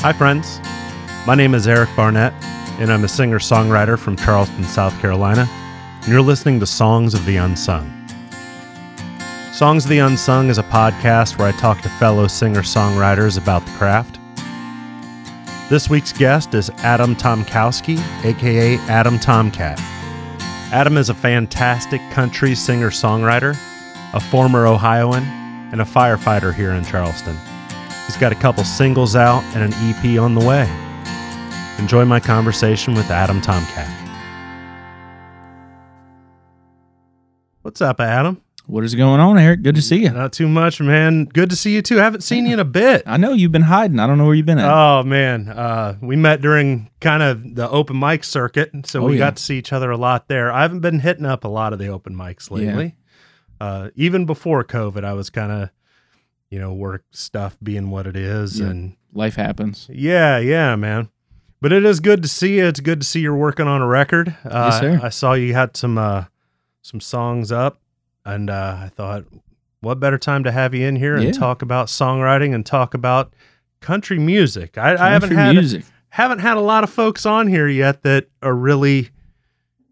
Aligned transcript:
Hi, 0.00 0.12
friends. 0.12 0.60
My 1.26 1.34
name 1.34 1.56
is 1.56 1.66
Eric 1.66 1.88
Barnett, 1.96 2.32
and 2.78 2.92
I'm 2.92 3.02
a 3.02 3.08
singer 3.08 3.40
songwriter 3.40 3.98
from 3.98 4.14
Charleston, 4.14 4.62
South 4.62 4.96
Carolina, 5.00 5.48
and 5.50 6.06
you're 6.06 6.22
listening 6.22 6.60
to 6.60 6.66
Songs 6.66 7.14
of 7.14 7.26
the 7.26 7.36
Unsung. 7.36 7.90
Songs 9.52 9.86
of 9.86 9.90
the 9.90 9.98
Unsung 9.98 10.50
is 10.50 10.58
a 10.58 10.62
podcast 10.62 11.36
where 11.36 11.48
I 11.48 11.50
talk 11.50 11.80
to 11.82 11.88
fellow 11.88 12.28
singer 12.28 12.60
songwriters 12.60 13.42
about 13.42 13.66
the 13.66 13.72
craft. 13.72 14.20
This 15.68 15.90
week's 15.90 16.12
guest 16.12 16.54
is 16.54 16.70
Adam 16.84 17.16
Tomkowski, 17.16 17.98
aka 18.24 18.76
Adam 18.86 19.18
Tomcat. 19.18 19.80
Adam 20.70 20.96
is 20.96 21.08
a 21.08 21.14
fantastic 21.14 22.00
country 22.12 22.54
singer 22.54 22.90
songwriter, 22.90 23.58
a 24.14 24.20
former 24.20 24.64
Ohioan, 24.64 25.24
and 25.72 25.80
a 25.80 25.84
firefighter 25.84 26.54
here 26.54 26.70
in 26.70 26.84
Charleston. 26.84 27.36
He's 28.08 28.16
got 28.16 28.32
a 28.32 28.34
couple 28.34 28.64
singles 28.64 29.14
out 29.14 29.42
and 29.54 29.62
an 29.62 29.72
EP 29.80 30.18
on 30.18 30.34
the 30.34 30.40
way. 30.44 30.66
Enjoy 31.78 32.06
my 32.06 32.18
conversation 32.18 32.94
with 32.94 33.10
Adam 33.10 33.40
Tomcat. 33.42 33.86
What's 37.62 37.82
up, 37.82 38.00
Adam? 38.00 38.40
What 38.66 38.82
is 38.84 38.94
going 38.94 39.20
on, 39.20 39.38
Eric? 39.38 39.62
Good 39.62 39.74
to 39.74 39.82
see 39.82 40.02
you. 40.04 40.10
Not 40.10 40.32
too 40.32 40.48
much, 40.48 40.80
man. 40.80 41.26
Good 41.26 41.50
to 41.50 41.56
see 41.56 41.74
you 41.74 41.82
too. 41.82 42.00
I 42.00 42.04
Haven't 42.04 42.22
seen 42.22 42.46
you 42.46 42.54
in 42.54 42.60
a 42.60 42.64
bit. 42.64 43.02
I 43.04 43.18
know 43.18 43.34
you've 43.34 43.52
been 43.52 43.62
hiding. 43.62 43.98
I 43.98 44.06
don't 44.06 44.16
know 44.16 44.24
where 44.24 44.34
you've 44.34 44.46
been 44.46 44.58
at. 44.58 44.70
Oh 44.70 45.02
man, 45.02 45.48
uh, 45.50 45.96
we 46.00 46.16
met 46.16 46.40
during 46.40 46.90
kind 47.00 47.22
of 47.22 47.54
the 47.56 47.68
open 47.68 47.98
mic 47.98 48.24
circuit, 48.24 48.70
so 48.86 49.02
Oh, 49.02 49.06
we 49.06 49.14
yeah. 49.14 49.18
got 49.18 49.36
to 49.36 49.42
see 49.42 49.58
each 49.58 49.72
other 49.72 49.90
a 49.90 49.96
lot 49.98 50.28
there. 50.28 50.50
I 50.50 50.62
haven't 50.62 50.80
been 50.80 51.00
hitting 51.00 51.26
up 51.26 51.44
a 51.44 51.48
lot 51.48 51.74
of 51.74 51.78
the 51.78 51.88
open 51.88 52.14
mics 52.14 52.50
lately. 52.50 52.96
Uh, 53.60 53.90
even 53.96 54.24
before 54.24 54.64
COVID, 54.64 55.04
I 55.04 55.12
was 55.14 55.30
kind 55.30 55.50
of, 55.52 55.70
you 56.50 56.58
know, 56.58 56.72
work 56.72 57.04
stuff 57.10 57.56
being 57.62 57.90
what 57.90 58.06
it 58.06 58.16
is, 58.16 58.58
Yeah. 58.60 58.66
and 58.68 58.96
Life 59.12 59.36
happens. 59.36 59.88
yeah, 59.92 60.38
yeah, 60.38 60.76
man. 60.76 61.08
But 61.60 61.72
it 61.72 61.84
is 61.84 61.98
good 62.00 62.22
to 62.22 62.28
see 62.28 62.58
you. 62.58 62.66
It's 62.66 62.80
good 62.80 63.00
to 63.00 63.06
see 63.06 63.20
you're 63.20 63.34
working 63.34 63.66
on 63.66 63.82
a 63.82 63.86
record. 63.86 64.36
Uh, 64.44 64.68
Yes, 64.70 64.80
sir. 64.80 65.00
I 65.02 65.08
saw 65.08 65.32
you 65.32 65.54
had 65.54 65.76
some 65.76 65.98
uh, 65.98 66.24
some 66.82 67.00
songs 67.00 67.50
up, 67.50 67.80
and 68.24 68.48
uh, 68.48 68.76
I 68.84 68.88
thought, 68.88 69.24
what 69.80 69.98
better 70.00 70.18
time 70.18 70.44
to 70.44 70.52
have 70.52 70.74
you 70.74 70.86
in 70.86 70.96
here 70.96 71.16
and 71.16 71.24
Yeah. 71.24 71.32
talk 71.32 71.60
about 71.62 71.88
songwriting 71.88 72.54
and 72.54 72.64
talk 72.64 72.94
about 72.94 73.32
country 73.80 74.18
music. 74.18 74.78
I, 74.78 74.94
I 74.94 75.10
haven't 75.10 75.32
had 75.32 75.52
music. 75.54 75.84
haven't 76.10 76.38
had 76.40 76.56
a 76.56 76.60
lot 76.60 76.84
of 76.84 76.90
folks 76.90 77.26
on 77.26 77.48
here 77.48 77.66
yet 77.68 78.02
that 78.02 78.28
are 78.42 78.54
really, 78.54 79.10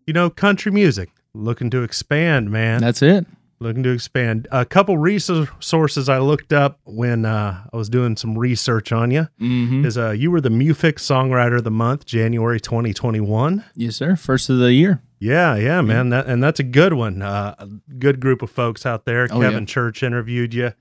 you 0.07 0.13
know, 0.13 0.31
country 0.31 0.71
music. 0.73 1.11
Looking 1.35 1.69
to 1.71 1.83
expand, 1.83 2.51
man. 2.51 2.81
That's 2.81 3.03
it. 3.03 3.27
Looking 3.59 3.83
to 3.85 3.91
expand. 3.91 4.47
A 4.53 4.65
couple 4.67 4.99
resources 4.99 6.09
I 6.09 6.19
looked 6.19 6.53
up 6.53 6.79
when 6.85 7.25
uh, 7.25 7.65
I 7.73 7.77
was 7.77 7.89
doing 7.89 8.17
some 8.17 8.37
research 8.37 8.93
on 8.93 9.11
you 9.11 9.29
Mm-hmm. 9.41 9.85
is 9.87 9.97
uh, 9.97 10.11
you 10.11 10.31
were 10.31 10.41
the 10.43 10.51
Mufic 10.51 10.95
Songwriter 10.95 11.57
of 11.57 11.65
the 11.65 11.71
Month, 11.71 12.05
January 12.05 12.61
2021. 12.61 13.65
Yes, 13.75 13.97
sir. 13.97 14.15
First 14.17 14.51
of 14.51 14.59
the 14.59 14.73
year. 14.75 15.03
Yeah, 15.19 15.57
yeah, 15.57 15.81
man. 15.81 16.11
That 16.11 16.27
and 16.27 16.43
that's 16.43 16.61
a 16.61 16.63
good 16.65 16.93
one. 16.93 17.23
Uh, 17.23 17.55
a 17.59 17.67
good 17.99 18.21
group 18.21 18.43
of 18.43 18.51
folks 18.51 18.85
out 18.85 19.07
there. 19.07 19.27
Oh, 19.31 19.41
Kevin 19.41 19.61
yeah. 19.61 19.65
Church 19.67 20.03
interviewed 20.03 20.53
you, 20.53 20.73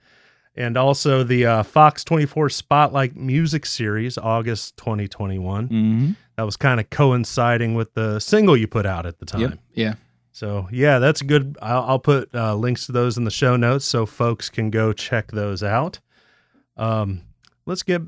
and 0.56 0.76
also 0.76 1.24
the 1.24 1.46
uh, 1.46 1.64
Fox 1.64 2.04
24 2.04 2.50
Spotlight 2.50 3.16
Music 3.16 3.66
Series, 3.66 4.18
August 4.18 4.76
2021. 4.76 5.70
Mm-hmm. 5.70 6.12
That 6.36 6.44
was 6.44 6.58
kind 6.58 6.82
of 6.82 6.90
coinciding 6.90 7.76
with 7.76 7.94
the 7.94 8.20
single 8.20 8.58
you 8.58 8.68
put 8.68 8.86
out 8.86 9.06
at 9.06 9.20
the 9.20 9.26
time. 9.26 9.40
Yep. 9.42 9.60
Yeah. 9.74 9.94
So 10.36 10.68
yeah, 10.70 11.00
that's 11.00 11.22
good. 11.22 11.58
I'll, 11.62 11.84
I'll 11.84 12.00
put 12.00 12.36
uh, 12.36 12.56
links 12.56 12.88
to 12.88 12.92
those 12.92 13.18
in 13.18 13.24
the 13.24 13.32
show 13.32 13.56
notes 13.56 13.86
so 13.86 14.06
folks 14.06 14.50
can 14.50 14.70
go 14.70 14.92
check 14.92 15.32
those 15.32 15.64
out. 15.64 16.00
Um, 16.76 17.22
let's 17.66 17.84
get 17.84 18.02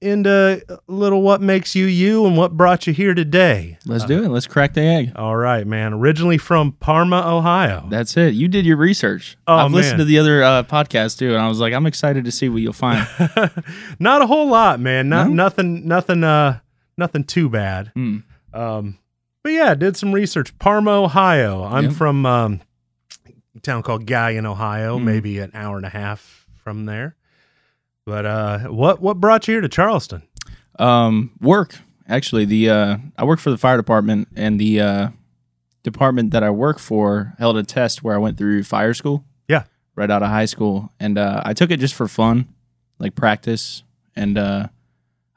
into 0.00 0.60
a 0.68 0.78
little 0.88 1.22
what 1.22 1.40
makes 1.40 1.76
you 1.76 1.86
you 1.86 2.26
and 2.26 2.36
what 2.36 2.56
brought 2.56 2.88
you 2.88 2.92
here 2.92 3.14
today. 3.14 3.78
Let's 3.86 4.04
do 4.04 4.24
it. 4.24 4.28
Let's 4.28 4.48
crack 4.48 4.74
the 4.74 4.80
egg. 4.80 5.12
All 5.14 5.36
right, 5.36 5.64
man. 5.64 5.92
Originally 5.92 6.36
from 6.36 6.72
Parma, 6.72 7.22
Ohio. 7.24 7.86
That's 7.88 8.16
it. 8.16 8.34
You 8.34 8.48
did 8.48 8.66
your 8.66 8.76
research. 8.76 9.36
Oh, 9.46 9.54
I've 9.54 9.70
listened 9.70 9.98
to 9.98 10.04
the 10.04 10.18
other 10.18 10.42
uh, 10.42 10.64
podcast 10.64 11.20
too, 11.20 11.28
and 11.28 11.38
I 11.40 11.46
was 11.46 11.60
like, 11.60 11.74
I'm 11.74 11.86
excited 11.86 12.24
to 12.24 12.32
see 12.32 12.48
what 12.48 12.60
you'll 12.60 12.72
find. 12.72 13.06
Not 14.00 14.20
a 14.20 14.26
whole 14.26 14.48
lot, 14.48 14.80
man. 14.80 15.08
Not 15.08 15.28
No? 15.28 15.34
nothing, 15.34 15.86
nothing, 15.86 16.24
uh, 16.24 16.58
nothing 16.96 17.22
too 17.22 17.48
bad. 17.48 17.92
Hmm. 17.94 18.18
Um, 18.52 18.98
but 19.42 19.52
yeah, 19.52 19.74
did 19.74 19.96
some 19.96 20.12
research. 20.12 20.56
Parma, 20.58 20.90
Ohio. 21.02 21.64
I'm 21.64 21.84
Yep. 21.84 21.92
from 21.94 22.26
um, 22.26 22.60
a 23.56 23.60
town 23.60 23.82
called 23.82 24.06
Galion, 24.06 24.44
Ohio, 24.46 24.98
Mm. 24.98 25.04
maybe 25.04 25.38
an 25.38 25.50
hour 25.54 25.76
and 25.76 25.86
a 25.86 25.90
half 25.90 26.46
from 26.62 26.84
there. 26.86 27.16
But 28.06 28.24
uh, 28.26 28.58
what 28.68 29.00
what 29.02 29.20
brought 29.20 29.46
you 29.48 29.54
here 29.54 29.60
to 29.60 29.68
Charleston? 29.68 30.22
Um, 30.78 31.30
work 31.40 31.76
actually. 32.08 32.44
The 32.46 32.70
uh, 32.70 32.96
I 33.16 33.24
work 33.24 33.38
for 33.38 33.50
the 33.50 33.58
fire 33.58 33.76
department, 33.76 34.28
and 34.36 34.58
the 34.58 34.80
uh, 34.80 35.08
department 35.82 36.30
that 36.30 36.42
I 36.42 36.50
work 36.50 36.78
for 36.78 37.34
held 37.38 37.56
a 37.58 37.62
test 37.62 38.02
where 38.02 38.14
I 38.14 38.18
went 38.18 38.38
through 38.38 38.62
fire 38.64 38.94
school. 38.94 39.24
Yeah. 39.48 39.64
right 39.94 40.10
out 40.10 40.22
of 40.22 40.28
high 40.28 40.44
school, 40.46 40.90
and 41.00 41.18
uh, 41.18 41.42
I 41.44 41.52
took 41.54 41.70
it 41.72 41.80
just 41.80 41.94
for 41.94 42.06
fun, 42.06 42.46
like 43.00 43.14
practice, 43.16 43.82
and 44.14 44.38
uh, 44.38 44.68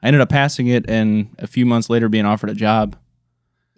I 0.02 0.06
ended 0.06 0.20
up 0.22 0.28
passing 0.28 0.68
it, 0.68 0.88
and 0.88 1.34
a 1.38 1.46
few 1.48 1.66
months 1.66 1.90
later 1.90 2.08
being 2.08 2.24
offered 2.26 2.48
a 2.50 2.54
job. 2.54 2.94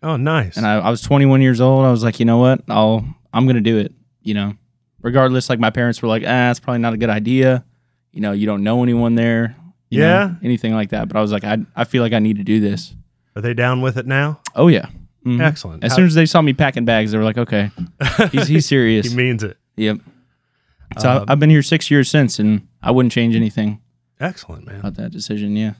Oh, 0.05 0.17
nice. 0.17 0.57
And 0.57 0.67
I, 0.67 0.75
I 0.79 0.91
was 0.91 1.01
21 1.01 1.41
years 1.43 1.61
old. 1.61 1.85
I 1.85 1.91
was 1.91 2.05
like, 2.05 2.21
you 2.21 2.27
know 2.27 2.39
what? 2.39 2.61
I'll 2.69 3.05
I'm 3.33 3.47
gonna 3.47 3.61
do 3.61 3.79
it. 3.79 3.93
You 4.23 4.35
know, 4.35 4.55
regardless. 5.03 5.49
Like 5.49 5.59
my 5.59 5.71
parents 5.71 6.01
were 6.03 6.09
like, 6.09 6.23
ah, 6.27 6.51
it's 6.51 6.61
probably 6.61 6.79
not 6.81 6.93
a 6.95 6.97
good 6.97 7.11
idea. 7.11 7.65
You 8.13 8.21
know, 8.21 8.33
you 8.33 8.47
don't 8.47 8.63
know 8.63 8.83
anyone 8.83 9.15
there. 9.17 9.57
you 9.91 10.01
know, 10.01 10.07
Yeah. 10.09 10.35
anything 10.43 10.73
like 10.75 10.91
that. 10.91 11.09
But 11.09 11.17
I 11.17 11.21
was 11.21 11.33
like, 11.33 11.43
I 11.45 11.59
I 11.75 11.85
feel 11.85 12.03
like 12.03 12.13
I 12.13 12.19
need 12.21 12.37
to 12.37 12.45
do 12.45 12.61
this. 12.61 12.95
Are 13.35 13.43
they 13.43 13.55
down 13.55 13.81
with 13.81 13.97
it 13.97 14.07
now? 14.07 14.41
Oh 14.55 14.69
yeah. 14.69 14.87
Mhm. 15.27 15.41
Excellent. 15.41 15.83
As 15.83 15.93
How- 15.93 15.97
soon 15.97 16.05
as 16.07 16.15
they 16.15 16.27
saw 16.27 16.43
me 16.43 16.53
packing 16.53 16.85
bags, 16.85 17.11
they 17.13 17.19
were 17.19 17.25
like, 17.25 17.39
okay, 17.39 17.71
he's 18.31 18.47
he's 18.47 18.67
serious. 18.75 19.11
he 19.11 19.17
means 19.17 19.43
it. 19.43 19.57
yep. 19.77 19.99
So 20.99 21.11
Um, 21.11 21.25
I've 21.29 21.41
been 21.41 21.51
here 21.51 21.63
six 21.63 21.91
years 21.91 22.09
since, 22.11 22.39
and 22.39 22.69
I 22.83 22.91
wouldn't 22.93 23.13
change 23.13 23.35
anything 23.35 23.81
Excellent, 24.21 24.67
man. 24.67 24.81
about 24.81 24.95
that 24.95 25.11
decision. 25.13 25.57
Yeah. 25.57 25.73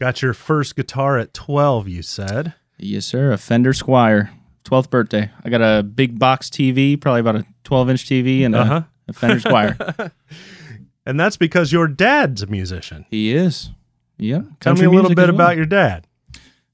Got 0.00 0.22
your 0.22 0.32
first 0.34 0.76
guitar 0.76 1.18
at 1.18 1.34
12, 1.34 1.88
you 1.88 2.02
said. 2.02 2.54
Yes, 2.82 3.06
sir. 3.06 3.32
A 3.32 3.38
Fender 3.38 3.72
Squier, 3.72 4.30
12th 4.64 4.90
birthday. 4.90 5.30
I 5.44 5.48
got 5.50 5.60
a 5.62 5.82
big 5.82 6.18
box 6.18 6.48
TV, 6.50 7.00
probably 7.00 7.20
about 7.20 7.36
a 7.36 7.46
12 7.64 7.90
inch 7.90 8.04
TV, 8.06 8.44
and 8.44 8.54
a, 8.54 8.58
Uh-huh. 8.60 8.82
a 9.08 9.12
Fender 9.12 9.40
Squier. 9.40 10.10
And 11.04 11.18
that's 11.18 11.36
because 11.36 11.72
your 11.72 11.88
dad's 11.88 12.42
a 12.42 12.46
musician. 12.46 13.06
he 13.10 13.32
is. 13.34 13.70
Yep. 14.18 14.44
Tell 14.60 14.74
me 14.74 14.84
a 14.84 14.90
little 14.90 15.10
bit 15.12 15.26
well. 15.26 15.30
about 15.34 15.56
your 15.56 15.66
dad. 15.66 16.06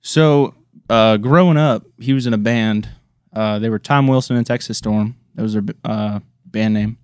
So, 0.03 0.55
uh, 0.91 1.17
growing 1.17 1.57
up, 1.57 1.87
he 1.99 2.13
was 2.13 2.27
in 2.27 2.35
a 2.35 2.39
band. 2.39 2.91
Uh, 3.33 3.59
they 3.59 3.71
were 3.71 3.79
Tom 3.79 4.07
Wilson 4.07 4.37
and 4.37 4.47
Texas 4.47 4.77
Storm. 4.77 5.17
That 5.35 5.43
was 5.45 5.55
their 5.55 5.63
uh, 5.83 6.21
band 6.45 6.75
name. 6.75 6.99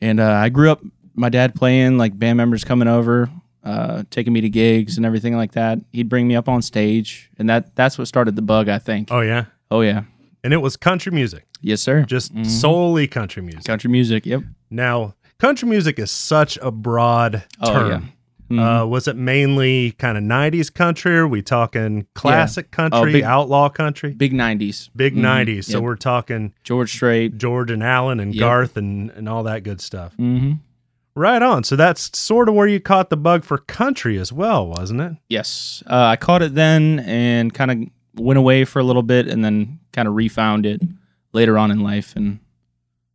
And 0.00 0.20
uh, 0.20 0.30
I 0.30 0.48
grew 0.48 0.70
up, 0.70 0.80
my 1.16 1.28
dad 1.28 1.56
playing, 1.56 1.98
like 1.98 2.16
band 2.16 2.36
members 2.36 2.62
coming 2.62 2.86
over, 2.86 3.28
uh, 3.66 4.04
taking 4.10 4.32
me 4.32 4.40
to 4.40 4.48
gigs 4.48 4.96
and 4.96 5.04
everything 5.04 5.36
like 5.36 5.52
that. 5.52 5.78
He'd 5.92 6.08
bring 6.08 6.26
me 6.28 6.36
up 6.36 6.48
on 6.48 6.62
stage, 6.62 7.30
and 7.38 7.48
that 7.50 7.74
that's 7.76 7.98
what 7.98 8.06
started 8.08 8.36
the 8.36 8.42
bug, 8.42 8.68
I 8.68 8.78
think. 8.78 9.08
Oh, 9.10 9.20
yeah. 9.20 9.46
Oh 9.70 9.80
yeah, 9.80 10.02
And 10.44 10.52
it 10.54 10.58
was 10.58 10.76
country 10.76 11.10
music, 11.10 11.44
yes 11.60 11.80
sir. 11.80 12.02
just 12.04 12.32
Mhm. 12.34 12.46
solely 12.46 13.06
country 13.08 13.42
music. 13.42 13.64
country 13.64 13.90
music. 13.90 14.24
Yep. 14.24 14.42
Now, 14.70 15.14
country 15.38 15.68
music 15.68 15.98
is 15.98 16.10
such 16.12 16.56
a 16.62 16.70
broad 16.70 17.42
Oh 17.60 17.72
term. 17.72 17.90
yeah. 17.90 18.00
Mhm. 18.48 18.82
Uh, 18.82 18.86
was 18.86 19.08
it 19.08 19.16
mainly 19.16 19.90
kind 19.98 20.16
of 20.16 20.22
90s 20.22 20.70
country? 20.72 21.16
Or 21.18 21.22
are 21.24 21.28
we 21.28 21.42
talking 21.42 22.06
classic 22.14 22.70
country, 22.70 23.10
big- 23.14 23.24
outlaw 23.24 23.68
country? 23.68 24.14
Big 24.14 24.32
'90s. 24.32 24.88
Big 24.94 25.16
Mhm. 25.16 25.22
90s. 25.22 25.66
So 25.66 25.78
Yep. 25.78 25.82
we're 25.82 25.96
talking 25.96 26.52
George 26.62 26.92
Strait. 26.92 27.38
George 27.38 27.72
and 27.72 27.82
Alan 27.82 28.20
and 28.20 28.32
Yep. 28.32 28.40
Garth 28.40 28.76
and, 28.76 29.10
and 29.16 29.28
all 29.28 29.42
that 29.42 29.64
good 29.64 29.80
stuff. 29.80 30.14
hmm 30.14 30.52
Right 31.16 31.40
on. 31.42 31.64
So 31.64 31.76
that's 31.76 32.16
sort 32.16 32.48
of 32.48 32.54
where 32.54 32.66
you 32.68 32.78
caught 32.78 33.08
the 33.08 33.16
bug 33.16 33.42
for 33.42 33.56
country 33.58 34.18
as 34.18 34.32
well, 34.32 34.66
wasn't 34.68 35.00
it? 35.00 35.12
Yes, 35.30 35.82
uh, 35.86 36.04
I 36.04 36.16
caught 36.16 36.42
it 36.42 36.54
then 36.54 37.00
and 37.00 37.52
kind 37.54 37.70
of 37.70 38.22
went 38.22 38.38
away 38.38 38.64
for 38.66 38.78
a 38.80 38.84
little 38.84 39.02
bit, 39.02 39.26
and 39.26 39.42
then 39.44 39.78
kind 39.92 40.06
of 40.06 40.14
refound 40.14 40.66
it 40.66 40.82
later 41.32 41.56
on 41.56 41.70
in 41.70 41.80
life, 41.80 42.14
and 42.16 42.38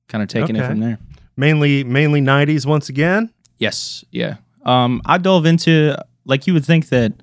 kind 0.08 0.22
of 0.24 0.28
taking 0.30 0.56
Okay. 0.58 0.66
it 0.66 0.68
from 0.68 0.80
there. 0.80 0.98
Mainly 1.38 1.84
mainly 1.84 2.22
90s 2.22 2.66
once 2.66 2.90
again. 2.90 3.32
Yes, 3.60 4.04
yeah. 4.12 4.38
Um, 4.66 5.02
I 5.06 5.18
dove 5.20 5.46
into 5.46 5.96
like 6.26 6.48
you 6.48 6.54
would 6.54 6.66
think 6.66 6.90
that 6.90 7.14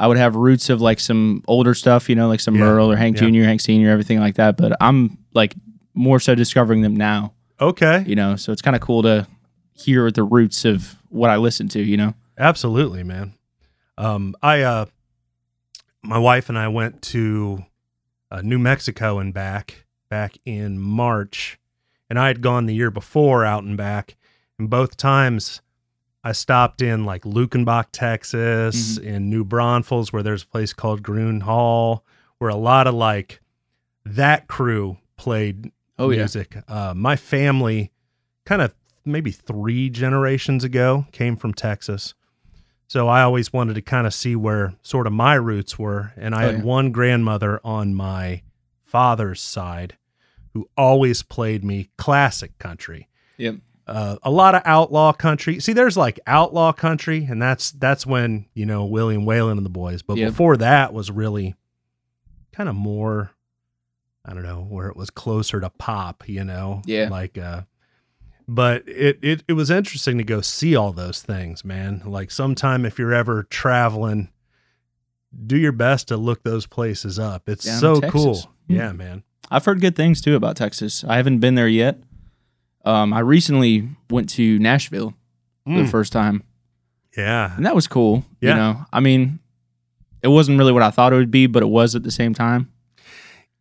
I 0.00 0.06
would 0.06 0.16
have 0.16 0.34
roots 0.36 0.70
of 0.70 0.80
like 0.80 1.00
some 1.00 1.42
older 1.46 1.74
stuff, 1.74 2.08
you 2.08 2.14
know, 2.16 2.28
like 2.28 2.40
some 2.40 2.54
Yeah, 2.54 2.62
Merle 2.62 2.90
or 2.90 2.96
Hank 2.96 3.20
yeah. 3.20 3.28
Jr., 3.30 3.42
Hank 3.44 3.60
Senior, 3.60 3.90
everything 3.90 4.20
like 4.20 4.34
that. 4.36 4.56
But 4.56 4.72
I'm 4.80 5.18
like 5.34 5.54
more 5.94 6.18
so 6.18 6.34
discovering 6.34 6.80
them 6.80 6.96
now, 6.96 7.32
Okay. 7.60 8.02
you 8.06 8.16
know. 8.16 8.36
So 8.36 8.52
it's 8.52 8.62
kind 8.62 8.74
of 8.74 8.80
cool 8.82 9.02
to 9.02 9.26
hear 9.74 10.10
the 10.10 10.22
roots 10.22 10.64
of 10.64 10.96
what 11.08 11.30
I 11.30 11.36
listen 11.36 11.68
to, 11.68 11.80
you 11.82 11.96
know. 11.96 12.14
Absolutely, 12.38 13.02
man. 13.02 13.34
Um, 13.98 14.34
I, 14.42 14.62
uh, 14.62 14.86
my 16.02 16.18
wife 16.18 16.48
and 16.48 16.58
I 16.58 16.68
went 16.68 17.02
to 17.02 17.64
uh, 18.30 18.40
New 18.42 18.58
Mexico 18.58 19.18
and 19.18 19.32
back 19.34 19.84
back 20.08 20.36
in 20.44 20.78
March, 20.78 21.58
and 22.10 22.18
I 22.18 22.26
had 22.28 22.42
gone 22.42 22.66
the 22.66 22.74
year 22.74 22.90
before 22.90 23.44
out 23.46 23.64
and 23.64 23.76
back, 23.76 24.16
and 24.58 24.68
both 24.68 24.96
times 24.96 25.62
I 26.24 26.32
stopped 26.32 26.82
in 26.82 27.04
like 27.06 27.22
Luckenbach, 27.22 27.86
Texas, 27.92 28.98
Mm-hmm. 28.98 29.06
in 29.08 29.30
New 29.30 29.44
Braunfels, 29.44 30.12
where 30.12 30.22
there's 30.22 30.42
a 30.42 30.46
place 30.46 30.72
called 30.72 31.02
Gruene 31.02 31.42
Hall, 31.42 32.04
where 32.38 32.50
a 32.50 32.56
lot 32.56 32.86
of 32.86 32.94
like 32.94 33.40
that 34.04 34.48
crew 34.48 34.98
played 35.16 35.72
Oh 35.98 36.10
yeah. 36.10 36.18
music. 36.18 36.56
Uh, 36.68 36.92
my 36.96 37.16
family, 37.16 37.90
kind 38.44 38.60
of 38.62 38.74
maybe 39.04 39.30
three 39.30 39.90
generations 39.90 40.64
ago, 40.64 41.06
came 41.12 41.36
from 41.36 41.54
Texas. 41.54 42.14
So 42.88 43.08
I 43.08 43.22
always 43.22 43.52
wanted 43.52 43.74
to 43.74 43.82
kind 43.82 44.06
of 44.06 44.12
see 44.14 44.36
where 44.36 44.74
sort 44.82 45.06
of 45.06 45.12
my 45.12 45.34
roots 45.34 45.78
were. 45.78 46.12
And 46.16 46.34
I 46.34 46.44
Oh, 46.44 46.46
had 46.48 46.56
yeah. 46.58 46.62
one 46.64 46.92
grandmother 46.92 47.60
on 47.64 47.94
my 47.94 48.42
father's 48.84 49.40
side 49.40 49.96
who 50.52 50.68
always 50.76 51.22
played 51.22 51.64
me 51.64 51.88
classic 51.96 52.58
country. 52.58 53.08
Yep. 53.38 53.56
Uh, 53.86 54.16
a 54.22 54.30
lot 54.30 54.54
of 54.54 54.62
outlaw 54.66 55.12
country. 55.12 55.58
See, 55.58 55.72
there's 55.72 55.96
like 55.96 56.20
outlaw 56.26 56.72
country, 56.72 57.24
and 57.28 57.40
that's 57.42 57.72
that's 57.72 58.06
when 58.06 58.46
you 58.54 58.64
know 58.66 58.84
William 58.84 59.24
Whalen 59.24 59.56
and 59.56 59.64
the 59.66 59.70
boys. 59.70 60.02
But 60.02 60.18
Yep. 60.18 60.28
before 60.30 60.56
that 60.58 60.92
was 60.92 61.10
really 61.10 61.54
kind 62.52 62.68
of 62.68 62.76
more, 62.76 63.32
I 64.24 64.34
don't 64.34 64.44
know, 64.44 64.60
where 64.68 64.88
it 64.88 64.96
was 64.96 65.10
closer 65.10 65.60
to 65.60 65.70
pop. 65.70 66.28
You 66.28 66.44
know, 66.44 66.82
Yeah. 66.84 67.08
Like, 67.10 67.36
uh, 67.38 67.62
but 68.54 68.86
it 68.88 69.18
it 69.22 69.42
it 69.48 69.52
was 69.54 69.70
interesting 69.70 70.18
to 70.18 70.24
go 70.24 70.40
see 70.40 70.74
all 70.76 70.92
those 70.92 71.22
things, 71.22 71.64
man. 71.64 72.02
Like 72.04 72.30
sometime 72.30 72.84
if 72.84 72.98
you're 72.98 73.14
ever 73.14 73.44
traveling, 73.44 74.30
do 75.46 75.56
your 75.56 75.72
best 75.72 76.08
to 76.08 76.16
look 76.16 76.42
those 76.42 76.66
places 76.66 77.18
up. 77.18 77.48
It's 77.48 77.64
Down 77.64 77.80
so 77.80 78.00
cool. 78.02 78.38
Hmm. 78.68 78.74
Yeah, 78.76 78.92
man. 78.92 79.22
I've 79.50 79.64
heard 79.64 79.80
good 79.80 79.96
things 79.96 80.20
too 80.20 80.34
about 80.36 80.56
Texas. 80.56 81.04
I 81.06 81.16
haven't 81.16 81.38
been 81.38 81.54
there 81.54 81.68
yet. 81.68 81.98
Um, 82.84 83.12
I 83.12 83.20
recently 83.20 83.88
went 84.10 84.28
to 84.30 84.58
Nashville 84.58 85.14
for 85.64 85.70
Mm. 85.70 85.84
the 85.84 85.90
first 85.90 86.12
time, 86.12 86.42
Yeah, 87.16 87.54
and 87.56 87.64
that 87.64 87.74
was 87.76 87.86
cool. 87.86 88.24
Yeah. 88.40 88.50
You 88.50 88.56
know, 88.56 88.84
I 88.92 88.98
mean, 89.00 89.38
it 90.22 90.28
wasn't 90.28 90.58
really 90.58 90.72
what 90.72 90.82
I 90.82 90.90
thought 90.90 91.12
it 91.12 91.16
would 91.16 91.30
be, 91.30 91.46
but 91.46 91.62
it 91.62 91.66
was 91.68 91.94
at 91.94 92.02
the 92.02 92.10
same 92.10 92.34
time. 92.34 92.70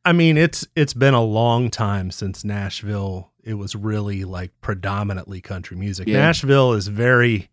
I 0.04 0.12
mean, 0.14 0.36
it's 0.38 0.66
it's 0.76 0.96
been 0.96 1.14
a 1.14 1.22
long 1.24 1.70
time 1.70 2.10
since 2.10 2.44
Nashville. 2.44 3.31
It 3.44 3.56
was 3.56 3.76
really 3.76 4.24
like 4.24 4.52
predominantly 4.62 5.42
country 5.42 5.76
music. 5.78 6.08
Yeah. 6.08 6.18
Nashville 6.20 6.74
is 6.74 6.88
very. 6.88 7.50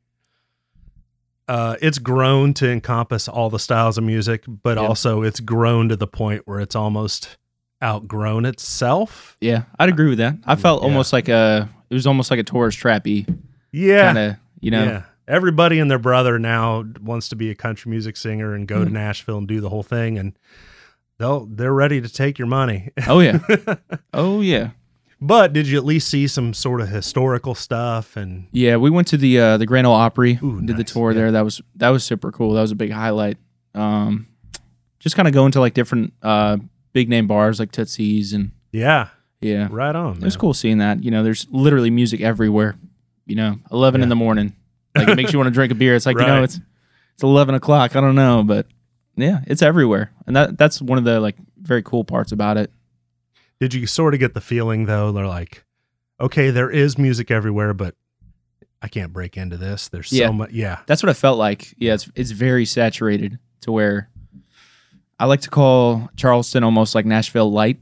Uh, 1.46 1.76
it's 1.80 1.98
grown 1.98 2.52
to 2.54 2.70
encompass 2.70 3.26
all 3.26 3.48
the 3.48 3.58
styles 3.58 3.96
of 3.96 4.04
music, 4.04 4.44
but 4.46 4.76
Yeah. 4.76 4.86
also 4.86 5.22
it's 5.22 5.40
grown 5.40 5.88
to 5.88 5.96
the 5.96 6.06
point 6.06 6.42
where 6.44 6.60
it's 6.60 6.76
almost 6.76 7.38
outgrown 7.82 8.44
itself. 8.44 9.34
Yeah, 9.40 9.62
I'd 9.78 9.88
agree 9.88 10.10
with 10.10 10.18
that. 10.18 10.36
I 10.44 10.56
felt 10.56 10.82
Yeah. 10.82 10.88
almost 10.88 11.12
like 11.12 11.28
a 11.28 11.68
it 11.88 11.94
was 11.94 12.06
almost 12.06 12.30
like 12.30 12.38
a 12.40 12.42
tourist 12.44 12.78
trappy 12.78 13.26
Yeah, 13.72 14.06
kind 14.12 14.18
of, 14.18 14.36
you 14.60 14.70
know. 14.70 14.84
yeah. 14.84 15.02
Everybody 15.26 15.78
and 15.78 15.90
their 15.90 15.98
brother 15.98 16.38
now 16.38 16.84
wants 17.00 17.28
to 17.30 17.36
be 17.36 17.50
a 17.50 17.54
country 17.54 17.88
music 17.90 18.16
singer 18.18 18.54
and 18.54 18.66
go 18.68 18.84
to 18.84 18.90
Mhm. 18.90 18.94
Nashville 18.94 19.38
and 19.38 19.48
do 19.48 19.60
the 19.62 19.68
whole 19.70 19.82
thing, 19.82 20.18
and 20.18 20.34
they'll 21.18 21.46
they're 21.46 21.72
ready 21.72 22.00
to 22.02 22.08
take 22.10 22.38
your 22.38 22.48
money. 22.48 22.90
Oh 23.06 23.20
yeah. 23.20 23.38
oh 24.12 24.42
yeah. 24.42 24.70
But 25.20 25.52
did 25.52 25.66
you 25.68 25.76
at 25.78 25.84
least 25.84 26.08
see 26.08 26.26
some 26.26 26.54
sort 26.54 26.80
of 26.80 26.88
historical 26.88 27.54
stuff 27.54 28.16
and 28.16 28.46
Yeah, 28.52 28.76
we 28.76 28.90
went 28.90 29.08
to 29.08 29.16
the 29.16 29.38
uh, 29.40 29.56
the 29.58 29.66
Grand 29.66 29.86
Ole 29.86 29.94
Opry. 29.94 30.38
Ooh, 30.42 30.60
did 30.60 30.76
the 30.76 30.84
tour 30.84 31.10
Yeah. 31.10 31.16
there. 31.18 31.32
That 31.32 31.44
was 31.44 31.60
that 31.76 31.88
was 31.90 32.04
super 32.04 32.30
cool. 32.32 32.52
That 32.54 32.60
was 32.62 32.70
a 32.72 32.76
big 32.76 32.92
highlight. 32.92 33.36
Um, 33.74 34.26
just 34.98 35.16
kind 35.16 35.28
of 35.28 35.34
going 35.34 35.52
to 35.52 35.60
like 35.60 35.74
different 35.74 36.12
uh, 36.22 36.56
big 36.92 37.08
name 37.08 37.26
bars 37.26 37.58
like 37.60 37.70
Tootsie's 37.72 38.32
and 38.32 38.50
yeah, 38.72 39.08
yeah, 39.40 39.68
right 39.70 39.94
on. 39.94 40.16
it 40.18 40.22
was 40.24 40.36
cool 40.36 40.54
seeing 40.54 40.78
that. 40.78 41.02
You 41.04 41.10
know, 41.10 41.22
there's 41.22 41.46
literally 41.50 41.90
music 41.90 42.20
everywhere. 42.20 42.76
You 43.26 43.36
know, 43.36 43.58
eleven 43.70 44.02
in 44.02 44.08
the 44.08 44.16
morning, 44.16 44.54
like 44.96 45.08
it 45.08 45.16
makes 45.16 45.32
you 45.32 45.38
want 45.38 45.48
to 45.48 45.52
drink 45.54 45.70
a 45.72 45.74
beer. 45.74 45.94
It's 45.94 46.06
like 46.06 46.18
you 46.18 46.26
know, 46.26 46.42
it's 46.42 46.58
it's 47.14 47.22
eleven 47.22 47.54
o'clock. 47.54 47.94
I 47.94 48.00
don't 48.00 48.14
know, 48.14 48.42
but 48.44 48.66
yeah, 49.16 49.40
it's 49.46 49.62
everywhere, 49.62 50.10
and 50.26 50.34
that 50.36 50.56
that's 50.58 50.80
one 50.82 50.98
of 50.98 51.04
the 51.04 51.20
like 51.20 51.36
very 51.60 51.82
cool 51.82 52.04
parts 52.04 52.32
about 52.32 52.56
it. 52.56 52.70
Did 53.60 53.74
you 53.74 53.86
sort 53.86 54.14
of 54.14 54.20
get 54.20 54.34
the 54.34 54.40
feeling 54.40 54.86
though? 54.86 55.10
They're 55.12 55.26
like, 55.26 55.64
okay, 56.20 56.50
there 56.50 56.70
is 56.70 56.96
music 56.98 57.30
everywhere, 57.30 57.74
but 57.74 57.94
I 58.80 58.88
can't 58.88 59.12
break 59.12 59.36
into 59.36 59.56
this. 59.56 59.88
There's 59.88 60.12
Yeah. 60.12 60.26
so 60.28 60.32
much. 60.32 60.50
Yeah, 60.52 60.78
That's 60.86 61.02
what 61.02 61.10
I 61.10 61.14
felt 61.14 61.38
like. 61.38 61.74
Yeah, 61.78 61.94
it's 61.94 62.08
it's 62.14 62.30
very 62.30 62.64
saturated 62.64 63.38
to 63.62 63.72
where 63.72 64.08
I 65.18 65.24
like 65.26 65.40
to 65.42 65.50
call 65.50 66.08
Charleston 66.16 66.62
almost 66.62 66.94
like 66.94 67.04
Nashville 67.06 67.50
light 67.50 67.80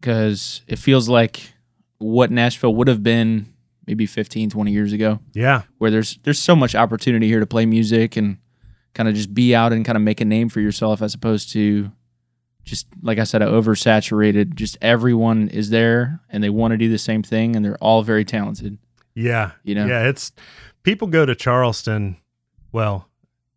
because 0.00 0.62
it 0.68 0.78
feels 0.78 1.08
like 1.08 1.52
what 1.98 2.30
Nashville 2.30 2.74
would 2.76 2.86
have 2.86 3.02
been 3.02 3.46
maybe 3.88 4.06
15, 4.06 4.50
20 4.50 4.70
years 4.70 4.92
ago, 4.92 5.18
yeah, 5.32 5.62
where 5.78 5.90
there's 5.90 6.18
there's 6.22 6.38
so 6.38 6.54
much 6.54 6.74
opportunity 6.76 7.26
here 7.26 7.40
to 7.40 7.46
play 7.46 7.66
music 7.66 8.16
and 8.16 8.38
kind 8.94 9.08
of 9.08 9.14
just 9.16 9.34
be 9.34 9.54
out 9.54 9.72
and 9.72 9.84
kind 9.84 9.96
of 9.96 10.02
make 10.02 10.20
a 10.20 10.24
name 10.24 10.48
for 10.48 10.60
yourself 10.60 11.02
as 11.02 11.14
opposed 11.14 11.50
to 11.52 11.90
just 12.68 12.86
like 13.02 13.18
I 13.18 13.24
said, 13.24 13.42
oversaturated. 13.42 14.54
Just 14.54 14.76
everyone 14.82 15.48
is 15.48 15.70
there 15.70 16.20
and 16.30 16.42
they 16.42 16.50
want 16.50 16.72
to 16.72 16.76
do 16.78 16.88
the 16.88 16.98
same 16.98 17.22
thing 17.22 17.56
and 17.56 17.64
they're 17.64 17.76
all 17.78 18.02
very 18.02 18.24
talented. 18.24 18.78
yeah, 19.14 19.52
You 19.64 19.74
know? 19.74 19.86
yeah. 19.86 20.08
It's 20.08 20.32
people 20.82 21.08
go 21.08 21.26
to 21.26 21.34
Charleston. 21.34 22.16
Well, 22.72 23.08